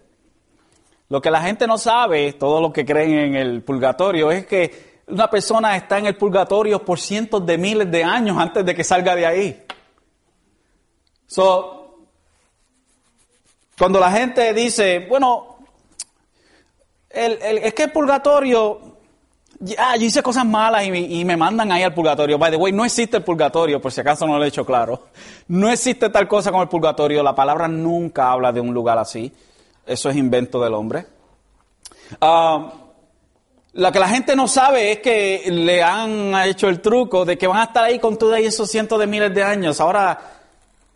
Lo 1.10 1.20
que 1.20 1.30
la 1.30 1.42
gente 1.42 1.66
no 1.66 1.76
sabe, 1.76 2.32
todo 2.32 2.58
lo 2.58 2.72
que 2.72 2.86
creen 2.86 3.12
en 3.12 3.36
el 3.36 3.62
purgatorio, 3.62 4.30
es 4.30 4.46
que 4.46 5.02
una 5.08 5.28
persona 5.28 5.76
está 5.76 5.98
en 5.98 6.06
el 6.06 6.16
purgatorio 6.16 6.82
por 6.82 6.98
cientos 6.98 7.44
de 7.44 7.58
miles 7.58 7.90
de 7.90 8.02
años 8.02 8.38
antes 8.38 8.64
de 8.64 8.74
que 8.74 8.82
salga 8.82 9.14
de 9.14 9.26
ahí. 9.26 9.62
So, 11.26 11.83
cuando 13.78 13.98
la 13.98 14.10
gente 14.10 14.52
dice, 14.54 15.06
bueno, 15.08 15.56
es 17.10 17.74
que 17.74 17.84
el 17.84 17.92
purgatorio, 17.92 18.80
ya, 19.60 19.96
yo 19.96 20.06
hice 20.06 20.22
cosas 20.22 20.44
malas 20.44 20.84
y, 20.84 21.24
me 21.24 21.36
mandan 21.36 21.72
ahí 21.72 21.82
al 21.82 21.94
purgatorio. 21.94 22.38
By 22.38 22.50
the 22.50 22.56
way, 22.56 22.72
no 22.72 22.84
existe 22.84 23.16
el 23.16 23.24
purgatorio, 23.24 23.80
por 23.80 23.92
si 23.92 24.00
acaso 24.00 24.26
no 24.26 24.38
lo 24.38 24.44
he 24.44 24.48
hecho 24.48 24.64
claro. 24.64 25.08
No 25.48 25.70
existe 25.70 26.10
tal 26.10 26.28
cosa 26.28 26.50
como 26.50 26.62
el 26.62 26.68
purgatorio. 26.68 27.22
La 27.22 27.34
palabra 27.34 27.68
nunca 27.68 28.30
habla 28.30 28.52
de 28.52 28.60
un 28.60 28.72
lugar 28.74 28.98
así. 28.98 29.32
Eso 29.86 30.10
es 30.10 30.16
invento 30.16 30.62
del 30.62 30.74
hombre. 30.74 31.06
Ah, 32.20 32.72
lo 33.74 33.90
que 33.90 33.98
la 33.98 34.08
gente 34.08 34.36
no 34.36 34.46
sabe 34.46 34.92
es 34.92 34.98
que 35.00 35.44
le 35.50 35.82
han 35.82 36.32
hecho 36.46 36.68
el 36.68 36.80
truco 36.80 37.24
de 37.24 37.36
que 37.36 37.46
van 37.46 37.58
a 37.58 37.64
estar 37.64 37.84
ahí 37.84 37.98
con 37.98 38.16
todos 38.16 38.38
esos 38.38 38.70
cientos 38.70 39.00
de 39.00 39.06
miles 39.06 39.34
de 39.34 39.42
años. 39.42 39.80
Ahora, 39.80 40.18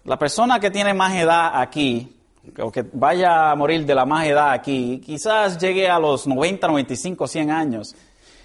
la 0.05 0.19
persona 0.19 0.61
que 0.61 0.71
tiene 0.71 0.95
más 0.95 1.13
edad 1.15 1.61
aquí, 1.61 2.18
o 2.61 2.71
que 2.71 2.85
vaya 2.93 3.51
a 3.51 3.55
morir 3.57 3.85
de 3.85 3.95
la 3.95 4.05
más 4.05 4.27
edad 4.27 4.53
aquí, 4.53 5.01
quizás 5.05 5.59
llegue 5.59 5.89
a 5.89 5.99
los 5.99 6.27
90, 6.27 6.67
95, 6.67 7.27
100 7.27 7.51
años. 7.51 7.97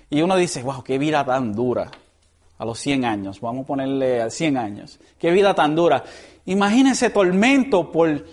Y 0.10 0.22
uno 0.22 0.36
dice, 0.36 0.62
wow, 0.62 0.84
qué 0.84 0.98
vida 0.98 1.26
tan 1.26 1.54
dura. 1.54 1.90
A 2.58 2.66
los 2.66 2.80
100 2.80 3.04
años, 3.06 3.42
vamos 3.42 3.64
a 3.64 3.68
ponerle 3.68 4.22
a 4.22 4.30
100 4.30 4.58
años. 4.58 5.00
Qué 5.18 5.32
vida 5.32 5.54
tan 5.54 5.76
dura. 5.76 6.04
Imagínense 6.46 7.10
tormento 7.10 7.92
por 7.92 8.26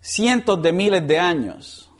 cientos 0.00 0.60
de 0.62 0.72
miles 0.72 1.06
de 1.06 1.18
años. 1.18 1.90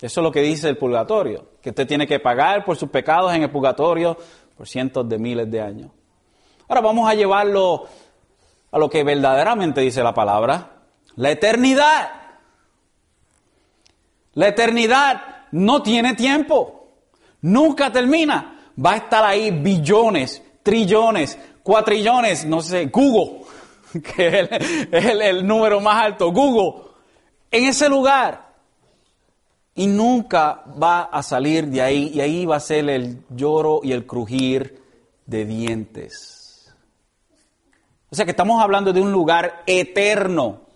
Eso 0.00 0.20
es 0.20 0.24
lo 0.24 0.32
que 0.32 0.40
dice 0.40 0.68
el 0.68 0.76
purgatorio, 0.76 1.46
que 1.60 1.70
usted 1.70 1.86
tiene 1.86 2.06
que 2.06 2.20
pagar 2.20 2.64
por 2.64 2.76
sus 2.76 2.88
pecados 2.88 3.34
en 3.34 3.42
el 3.42 3.50
purgatorio 3.50 4.16
por 4.56 4.66
cientos 4.66 5.08
de 5.08 5.18
miles 5.18 5.50
de 5.50 5.60
años. 5.60 5.90
Ahora 6.68 6.80
vamos 6.80 7.08
a 7.08 7.14
llevarlo 7.14 7.86
a 8.70 8.78
lo 8.78 8.88
que 8.88 9.02
verdaderamente 9.02 9.80
dice 9.80 10.02
la 10.02 10.14
palabra, 10.14 10.70
la 11.16 11.30
eternidad. 11.30 12.10
La 14.38 14.46
eternidad 14.46 15.20
no 15.50 15.82
tiene 15.82 16.14
tiempo, 16.14 16.92
nunca 17.40 17.90
termina. 17.90 18.70
Va 18.78 18.92
a 18.92 18.96
estar 18.98 19.24
ahí 19.24 19.50
billones, 19.50 20.40
trillones, 20.62 21.36
cuatrillones, 21.64 22.44
no 22.44 22.60
sé, 22.60 22.86
Google, 22.86 23.40
que 24.14 24.48
es 24.92 25.04
el, 25.06 25.44
número 25.44 25.80
más 25.80 26.04
alto, 26.04 26.30
Google, 26.30 26.84
en 27.50 27.64
ese 27.64 27.88
lugar 27.88 28.54
y 29.74 29.88
nunca 29.88 30.62
va 30.80 31.02
a 31.02 31.20
salir 31.24 31.66
de 31.66 31.82
ahí 31.82 32.12
y 32.14 32.20
ahí 32.20 32.46
va 32.46 32.58
a 32.58 32.60
ser 32.60 32.88
el 32.90 33.24
lloro 33.30 33.80
y 33.82 33.90
el 33.90 34.06
crujir 34.06 34.80
de 35.26 35.46
dientes. 35.46 36.72
O 38.08 38.14
sea 38.14 38.24
que 38.24 38.30
estamos 38.30 38.62
hablando 38.62 38.92
de 38.92 39.00
un 39.00 39.10
lugar 39.10 39.64
eterno, 39.66 40.67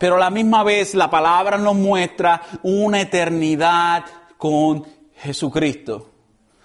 pero 0.00 0.16
a 0.16 0.18
la 0.18 0.30
misma 0.30 0.62
vez 0.64 0.94
la 0.94 1.10
palabra 1.10 1.58
nos 1.58 1.74
muestra 1.74 2.40
una 2.62 3.02
eternidad 3.02 4.02
con 4.38 4.82
Jesucristo. 5.14 6.08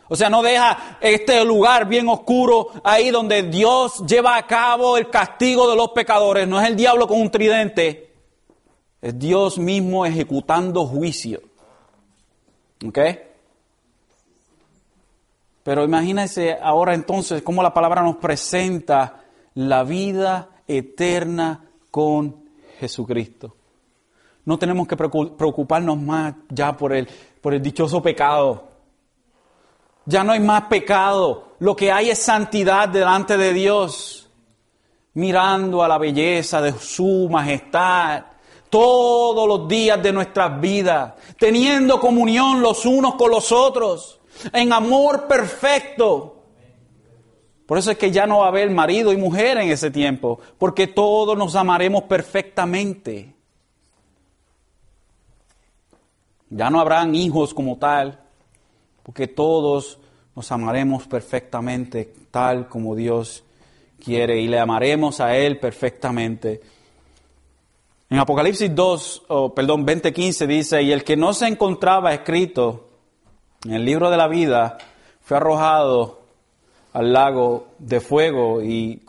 O 0.07 0.15
sea, 0.15 0.29
no 0.29 0.41
deja 0.41 0.99
este 1.01 1.43
lugar 1.43 1.85
bien 1.85 2.07
oscuro 2.07 2.69
ahí 2.81 3.11
donde 3.11 3.43
Dios 3.43 4.05
lleva 4.07 4.37
a 4.37 4.47
cabo 4.47 4.95
el 4.95 5.09
castigo 5.09 5.69
de 5.69 5.75
los 5.75 5.89
pecadores. 5.89 6.47
No 6.47 6.61
es 6.61 6.65
el 6.69 6.77
diablo 6.77 7.09
con 7.09 7.19
un 7.19 7.29
tridente, 7.29 8.13
es 9.01 9.19
Dios 9.19 9.57
mismo 9.57 10.05
ejecutando 10.05 10.85
juicio. 10.85 11.41
¿Ok? 12.87 12.99
Pero 15.61 15.83
imagínense 15.83 16.57
ahora 16.61 16.93
entonces 16.93 17.41
cómo 17.41 17.61
la 17.61 17.73
palabra 17.73 18.01
nos 18.01 18.15
presenta 18.15 19.25
la 19.55 19.83
vida 19.83 20.51
eterna 20.69 21.65
con 21.91 22.44
Jesucristo. 22.79 23.55
No 24.45 24.59
tenemos 24.59 24.87
que 24.87 24.95
preocuparnos 24.95 25.97
más 25.97 26.35
ya 26.49 26.75
por 26.77 26.93
el, 26.93 27.07
por 27.41 27.53
el 27.53 27.61
dichoso 27.61 28.01
pecado. 28.01 28.67
Ya 30.05 30.23
no 30.23 30.33
hay 30.33 30.39
más 30.39 30.63
pecado. 30.63 31.55
Lo 31.59 31.75
que 31.75 31.91
hay 31.91 32.11
es 32.11 32.19
santidad 32.19 32.87
delante 32.87 33.37
de 33.37 33.53
Dios. 33.53 34.29
Mirando 35.15 35.83
a 35.83 35.87
la 35.87 35.97
belleza 35.97 36.61
de 36.61 36.73
su 36.73 37.27
majestad 37.31 38.25
todos 38.69 39.47
los 39.47 39.69
días 39.69 40.03
de 40.03 40.11
nuestras 40.11 40.59
vidas, 40.59 41.13
teniendo 41.39 41.97
comunión 41.97 42.61
los 42.61 42.85
unos 42.85 43.15
con 43.15 43.31
los 43.31 43.53
otros, 43.53 44.19
en 44.51 44.73
amor 44.73 45.27
perfecto. 45.27 46.34
Por 47.65 47.77
eso 47.77 47.91
es 47.91 47.97
que 47.97 48.11
ya 48.11 48.27
no 48.27 48.39
va 48.39 48.45
a 48.45 48.49
haber 48.49 48.69
marido 48.69 49.11
y 49.11 49.17
mujer 49.17 49.57
en 49.57 49.71
ese 49.71 49.89
tiempo, 49.89 50.39
porque 50.57 50.87
todos 50.87 51.37
nos 51.37 51.55
amaremos 51.55 52.03
perfectamente. 52.03 53.33
Ya 56.49 56.69
no 56.69 56.79
habrán 56.79 57.15
hijos 57.15 57.53
como 57.53 57.77
tal, 57.77 58.19
porque 59.01 59.27
todos 59.27 59.97
nos 60.35 60.51
amaremos 60.51 61.07
perfectamente, 61.07 62.13
tal 62.29 62.67
como 62.67 62.95
Dios 62.95 63.43
quiere, 64.03 64.39
y 64.39 64.47
le 64.47 64.59
amaremos 64.59 65.19
a 65.19 65.35
Él 65.35 65.59
perfectamente. 65.59 66.61
En 68.11 68.19
Apocalipsis 68.19 68.73
2, 68.75 69.23
perdón, 69.55 69.87
20:15 69.87 70.45
dice, 70.45 70.83
y 70.83 70.91
el 70.91 71.03
que 71.03 71.17
no 71.17 71.33
se 71.33 71.47
encontraba 71.47 72.13
escrito 72.13 72.89
en 73.65 73.73
el 73.73 73.83
libro 73.83 74.11
de 74.11 74.17
la 74.17 74.27
vida 74.27 74.77
fue 75.21 75.37
arrojado 75.37 76.24
al 76.95 77.11
lago 77.11 77.67
de 77.77 77.99
fuego 77.99 78.63
y 78.63 79.01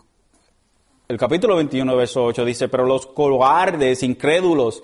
el 1.07 1.17
capítulo 1.17 1.55
21, 1.55 1.95
verso 1.95 2.25
8 2.25 2.45
dice, 2.45 2.69
pero 2.69 2.85
los 2.85 3.07
cobardes, 3.07 4.03
incrédulos, 4.03 4.83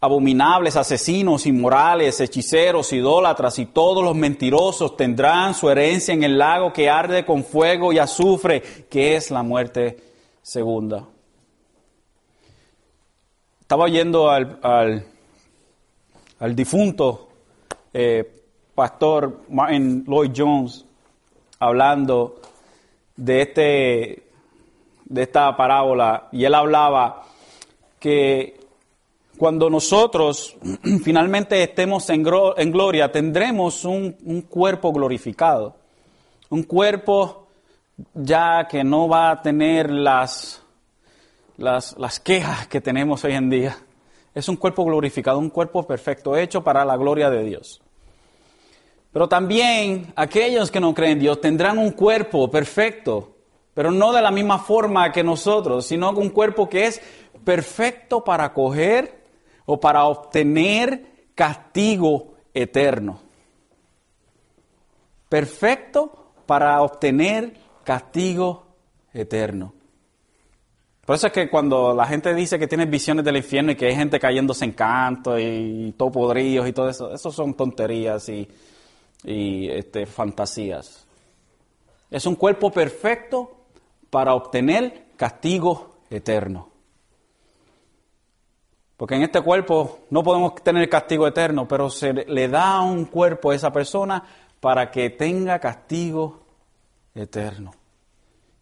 abominables, 0.00 0.76
asesinos, 0.76 1.46
inmorales, 1.46 2.20
hechiceros, 2.20 2.92
idólatras 2.92 3.58
y 3.58 3.64
todos 3.64 4.04
los 4.04 4.14
mentirosos 4.14 4.98
tendrán 4.98 5.54
su 5.54 5.70
herencia 5.70 6.12
en 6.12 6.24
el 6.24 6.36
lago 6.36 6.74
que 6.74 6.90
arde 6.90 7.24
con 7.24 7.42
fuego 7.42 7.90
y 7.94 7.98
azufre, 7.98 8.60
que 8.90 9.16
es 9.16 9.30
la 9.30 9.42
muerte 9.42 9.96
segunda. 10.42 11.08
Estaba 13.62 13.84
oyendo 13.84 14.28
al, 14.28 14.60
al, 16.38 16.54
difunto 16.54 17.30
eh, 17.94 18.30
pastor 18.74 19.40
Lloyd 19.48 20.32
Jones 20.36 20.85
hablando 21.58 22.40
de, 23.16 23.42
este, 23.42 24.22
de 25.04 25.22
esta 25.22 25.56
parábola 25.56 26.28
y 26.32 26.44
él 26.44 26.54
hablaba 26.54 27.24
que 27.98 28.60
cuando 29.38 29.70
nosotros 29.70 30.56
finalmente 31.04 31.62
estemos 31.62 32.08
en, 32.10 32.26
en 32.56 32.72
gloria 32.72 33.10
tendremos 33.10 33.84
un, 33.84 34.16
un 34.24 34.42
cuerpo 34.42 34.92
glorificado, 34.92 35.76
un 36.50 36.62
cuerpo 36.62 37.46
ya 38.14 38.66
que 38.68 38.84
no 38.84 39.08
va 39.08 39.30
a 39.30 39.42
tener 39.42 39.90
las 39.90 40.62
las, 41.56 41.96
las 41.98 42.20
quejas 42.20 42.66
que 42.68 42.80
tenemos 42.80 43.24
hoy 43.24 43.32
en 43.32 43.50
día. 43.50 43.76
Es 44.34 44.48
un 44.48 44.56
cuerpo 44.56 44.84
glorificado, 44.84 45.38
un 45.38 45.50
cuerpo 45.50 45.86
perfecto, 45.86 46.36
hecho 46.36 46.62
para 46.62 46.84
la 46.84 46.96
gloria 46.96 47.30
de 47.30 47.42
Dios. 47.42 47.80
Pero 49.16 49.30
también 49.30 50.12
aquellos 50.14 50.70
que 50.70 50.78
no 50.78 50.92
creen 50.92 51.12
en 51.12 51.20
Dios 51.20 51.40
tendrán 51.40 51.78
un 51.78 51.92
cuerpo 51.92 52.50
perfecto, 52.50 53.36
pero 53.72 53.90
no 53.90 54.12
de 54.12 54.20
la 54.20 54.30
misma 54.30 54.58
forma 54.58 55.10
que 55.10 55.24
nosotros, 55.24 55.86
sino 55.86 56.10
un 56.10 56.28
cuerpo 56.28 56.68
que 56.68 56.84
es 56.84 57.00
perfecto 57.42 58.22
para 58.22 58.52
coger 58.52 59.24
o 59.64 59.80
para 59.80 60.04
obtener 60.04 61.30
castigo 61.34 62.34
eterno. 62.52 63.22
Perfecto 65.30 66.34
para 66.44 66.82
obtener 66.82 67.54
castigo 67.84 68.66
eterno. 69.14 69.72
Por 71.06 71.16
eso 71.16 71.28
es 71.28 71.32
que 71.32 71.48
cuando 71.48 71.94
la 71.94 72.04
gente 72.04 72.34
dice 72.34 72.58
que 72.58 72.68
tiene 72.68 72.84
visiones 72.84 73.24
del 73.24 73.38
infierno 73.38 73.72
y 73.72 73.76
que 73.76 73.86
hay 73.86 73.96
gente 73.96 74.20
cayéndose 74.20 74.66
en 74.66 74.72
canto 74.72 75.38
y, 75.38 75.94
todo 75.96 76.12
podridos 76.12 76.68
y 76.68 76.74
todo 76.74 76.90
eso, 76.90 77.14
eso 77.14 77.32
son 77.32 77.54
tonterías 77.54 78.28
y, 78.28 78.46
este, 79.26 80.06
fantasías. 80.06 81.06
Es 82.10 82.26
un 82.26 82.36
cuerpo 82.36 82.70
perfecto 82.70 83.50
para 84.10 84.34
obtener 84.34 85.06
castigo 85.16 85.96
eterno. 86.08 86.70
Porque 88.96 89.16
en 89.16 89.22
este 89.22 89.42
cuerpo 89.42 89.98
no 90.10 90.22
podemos 90.22 90.54
tener 90.56 90.88
castigo 90.88 91.26
eterno, 91.26 91.68
pero 91.68 91.90
se 91.90 92.12
le 92.12 92.48
da 92.48 92.80
un 92.80 93.04
cuerpo 93.04 93.50
a 93.50 93.54
esa 93.54 93.72
persona 93.72 94.22
para 94.60 94.90
que 94.90 95.10
tenga 95.10 95.58
castigo 95.58 96.40
eterno. 97.14 97.74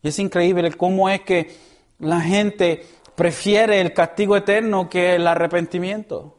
Y 0.02 0.08
es 0.08 0.18
increíble 0.18 0.72
cómo 0.72 1.08
es 1.08 1.20
que 1.20 1.54
la 2.00 2.20
gente 2.20 2.84
prefiere 3.14 3.80
el 3.80 3.92
castigo 3.92 4.36
eterno 4.36 4.88
que 4.88 5.14
el 5.14 5.26
arrepentimiento. 5.26 6.36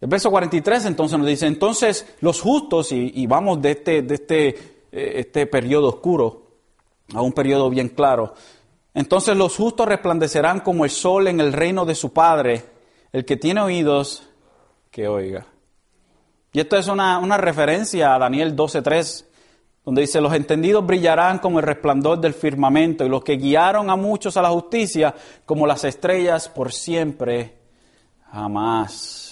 El 0.00 0.08
verso 0.08 0.30
43 0.30 0.84
entonces 0.84 1.18
nos 1.18 1.26
dice, 1.26 1.46
entonces 1.46 2.06
los 2.20 2.40
justos, 2.40 2.92
y, 2.92 3.26
vamos 3.26 3.60
de 3.60 3.72
este, 3.72 4.02
de 4.02 4.14
este, 4.14 4.48
eh, 4.48 5.12
este 5.16 5.46
periodo 5.46 5.88
oscuro 5.88 6.46
a 7.14 7.22
un 7.22 7.32
periodo 7.32 7.68
bien 7.68 7.88
claro, 7.88 8.34
entonces 8.94 9.36
los 9.36 9.56
justos 9.56 9.88
resplandecerán 9.88 10.60
como 10.60 10.84
el 10.84 10.90
sol 10.90 11.26
en 11.26 11.40
el 11.40 11.52
reino 11.52 11.84
de 11.84 11.96
su 11.96 12.12
Padre, 12.12 12.64
el 13.12 13.24
que 13.24 13.36
tiene 13.36 13.60
oídos, 13.60 14.28
que 14.90 15.08
oiga. 15.08 15.46
Y 16.52 16.60
esto 16.60 16.76
es 16.76 16.86
una, 16.88 17.18
una 17.18 17.36
referencia 17.36 18.14
a 18.14 18.18
Daniel 18.18 18.56
12.3, 18.56 19.24
donde 19.84 20.02
dice, 20.02 20.20
los 20.20 20.32
entendidos 20.32 20.86
brillarán 20.86 21.38
como 21.38 21.58
el 21.58 21.66
resplandor 21.66 22.20
del 22.20 22.34
firmamento, 22.34 23.04
y 23.04 23.08
los 23.08 23.24
que 23.24 23.36
guiaron 23.36 23.90
a 23.90 23.96
muchos 23.96 24.36
a 24.36 24.42
la 24.42 24.50
justicia 24.50 25.14
como 25.44 25.66
las 25.66 25.82
estrellas 25.84 26.48
por 26.48 26.72
siempre, 26.72 27.58
jamás. 28.30 29.27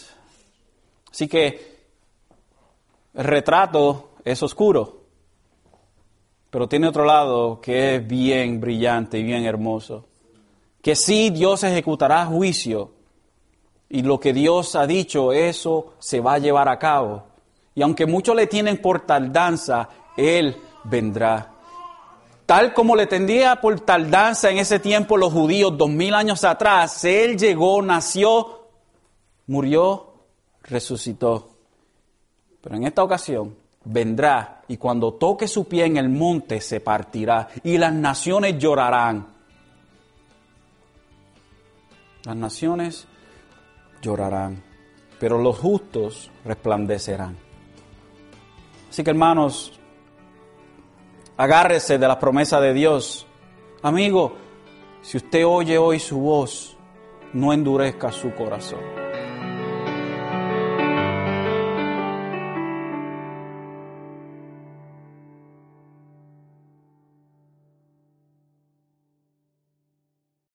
Así 1.17 1.29
que 1.29 1.79
el 3.15 3.25
retrato 3.25 4.11
es 4.23 4.43
oscuro, 4.43 5.05
pero 6.51 6.69
tiene 6.69 6.89
otro 6.89 7.07
lado 7.07 7.59
que 7.59 7.95
es 7.95 8.07
bien 8.07 8.61
brillante 8.61 9.19
y 9.19 9.23
bien 9.23 9.47
hermoso. 9.47 10.05
Que 10.83 10.95
sí, 10.95 11.31
Dios 11.31 11.65
ejecutará 11.65 12.27
juicio, 12.27 12.91
y 13.89 14.03
lo 14.03 14.21
que 14.21 14.35
Dios 14.35 14.77
ha 14.77 14.87
dicho, 14.87 15.33
eso 15.33 15.95
se 16.01 16.21
va 16.21 16.35
a 16.35 16.39
llevar 16.39 16.69
a 16.69 16.79
cabo. 16.79 17.25
Y 17.75 17.81
aunque 17.81 18.05
muchos 18.05 18.37
le 18.37 18.47
tienen 18.47 18.77
por 18.77 19.07
tardanza, 19.07 19.89
Él 20.19 20.55
vendrá. 20.85 21.51
Tal 22.45 22.75
como 22.75 22.95
le 22.95 23.07
tendía 23.07 23.59
por 23.63 23.81
tardanza 23.81 24.51
en 24.51 24.59
ese 24.59 24.81
tiempo 24.81 25.17
los 25.17 25.33
judíos 25.33 25.79
dos 25.79 25.89
mil 25.89 26.13
años 26.13 26.45
atrás, 26.45 27.07
Él 27.07 27.39
llegó, 27.39 27.81
nació, 27.81 28.67
murió, 29.47 30.16
resucitó. 30.69 31.51
Pero 32.61 32.77
en 32.77 32.85
esta 32.85 33.03
ocasión 33.03 33.57
vendrá 33.85 34.63
y 34.69 34.77
cuando 34.77 35.15
toque 35.15 35.47
su 35.47 35.67
pie 35.67 35.87
en 35.87 35.97
el 35.97 36.09
monte 36.09 36.61
se 36.61 36.81
partirá 36.81 37.49
y 37.63 37.79
las 37.79 37.93
naciones 37.93 38.59
llorarán. 38.59 39.29
Las 42.25 42.37
naciones 42.37 43.07
llorarán, 44.03 44.63
pero 45.21 45.39
los 45.39 45.59
justos 45.59 46.31
resplandecerán. 46.45 47.37
Así 48.91 49.05
que 49.05 49.11
hermanos, 49.11 49.79
agárrese 51.37 51.99
de 51.99 52.09
la 52.09 52.19
promesa 52.19 52.61
de 52.61 52.73
Dios. 52.73 53.27
Amigo, 53.83 54.35
si 55.03 55.19
usted 55.19 55.47
oye 55.47 55.79
hoy 55.79 56.01
su 56.01 56.19
voz, 56.19 56.77
no 57.33 57.53
endurezca 57.53 58.11
su 58.11 58.35
corazón. 58.35 59.06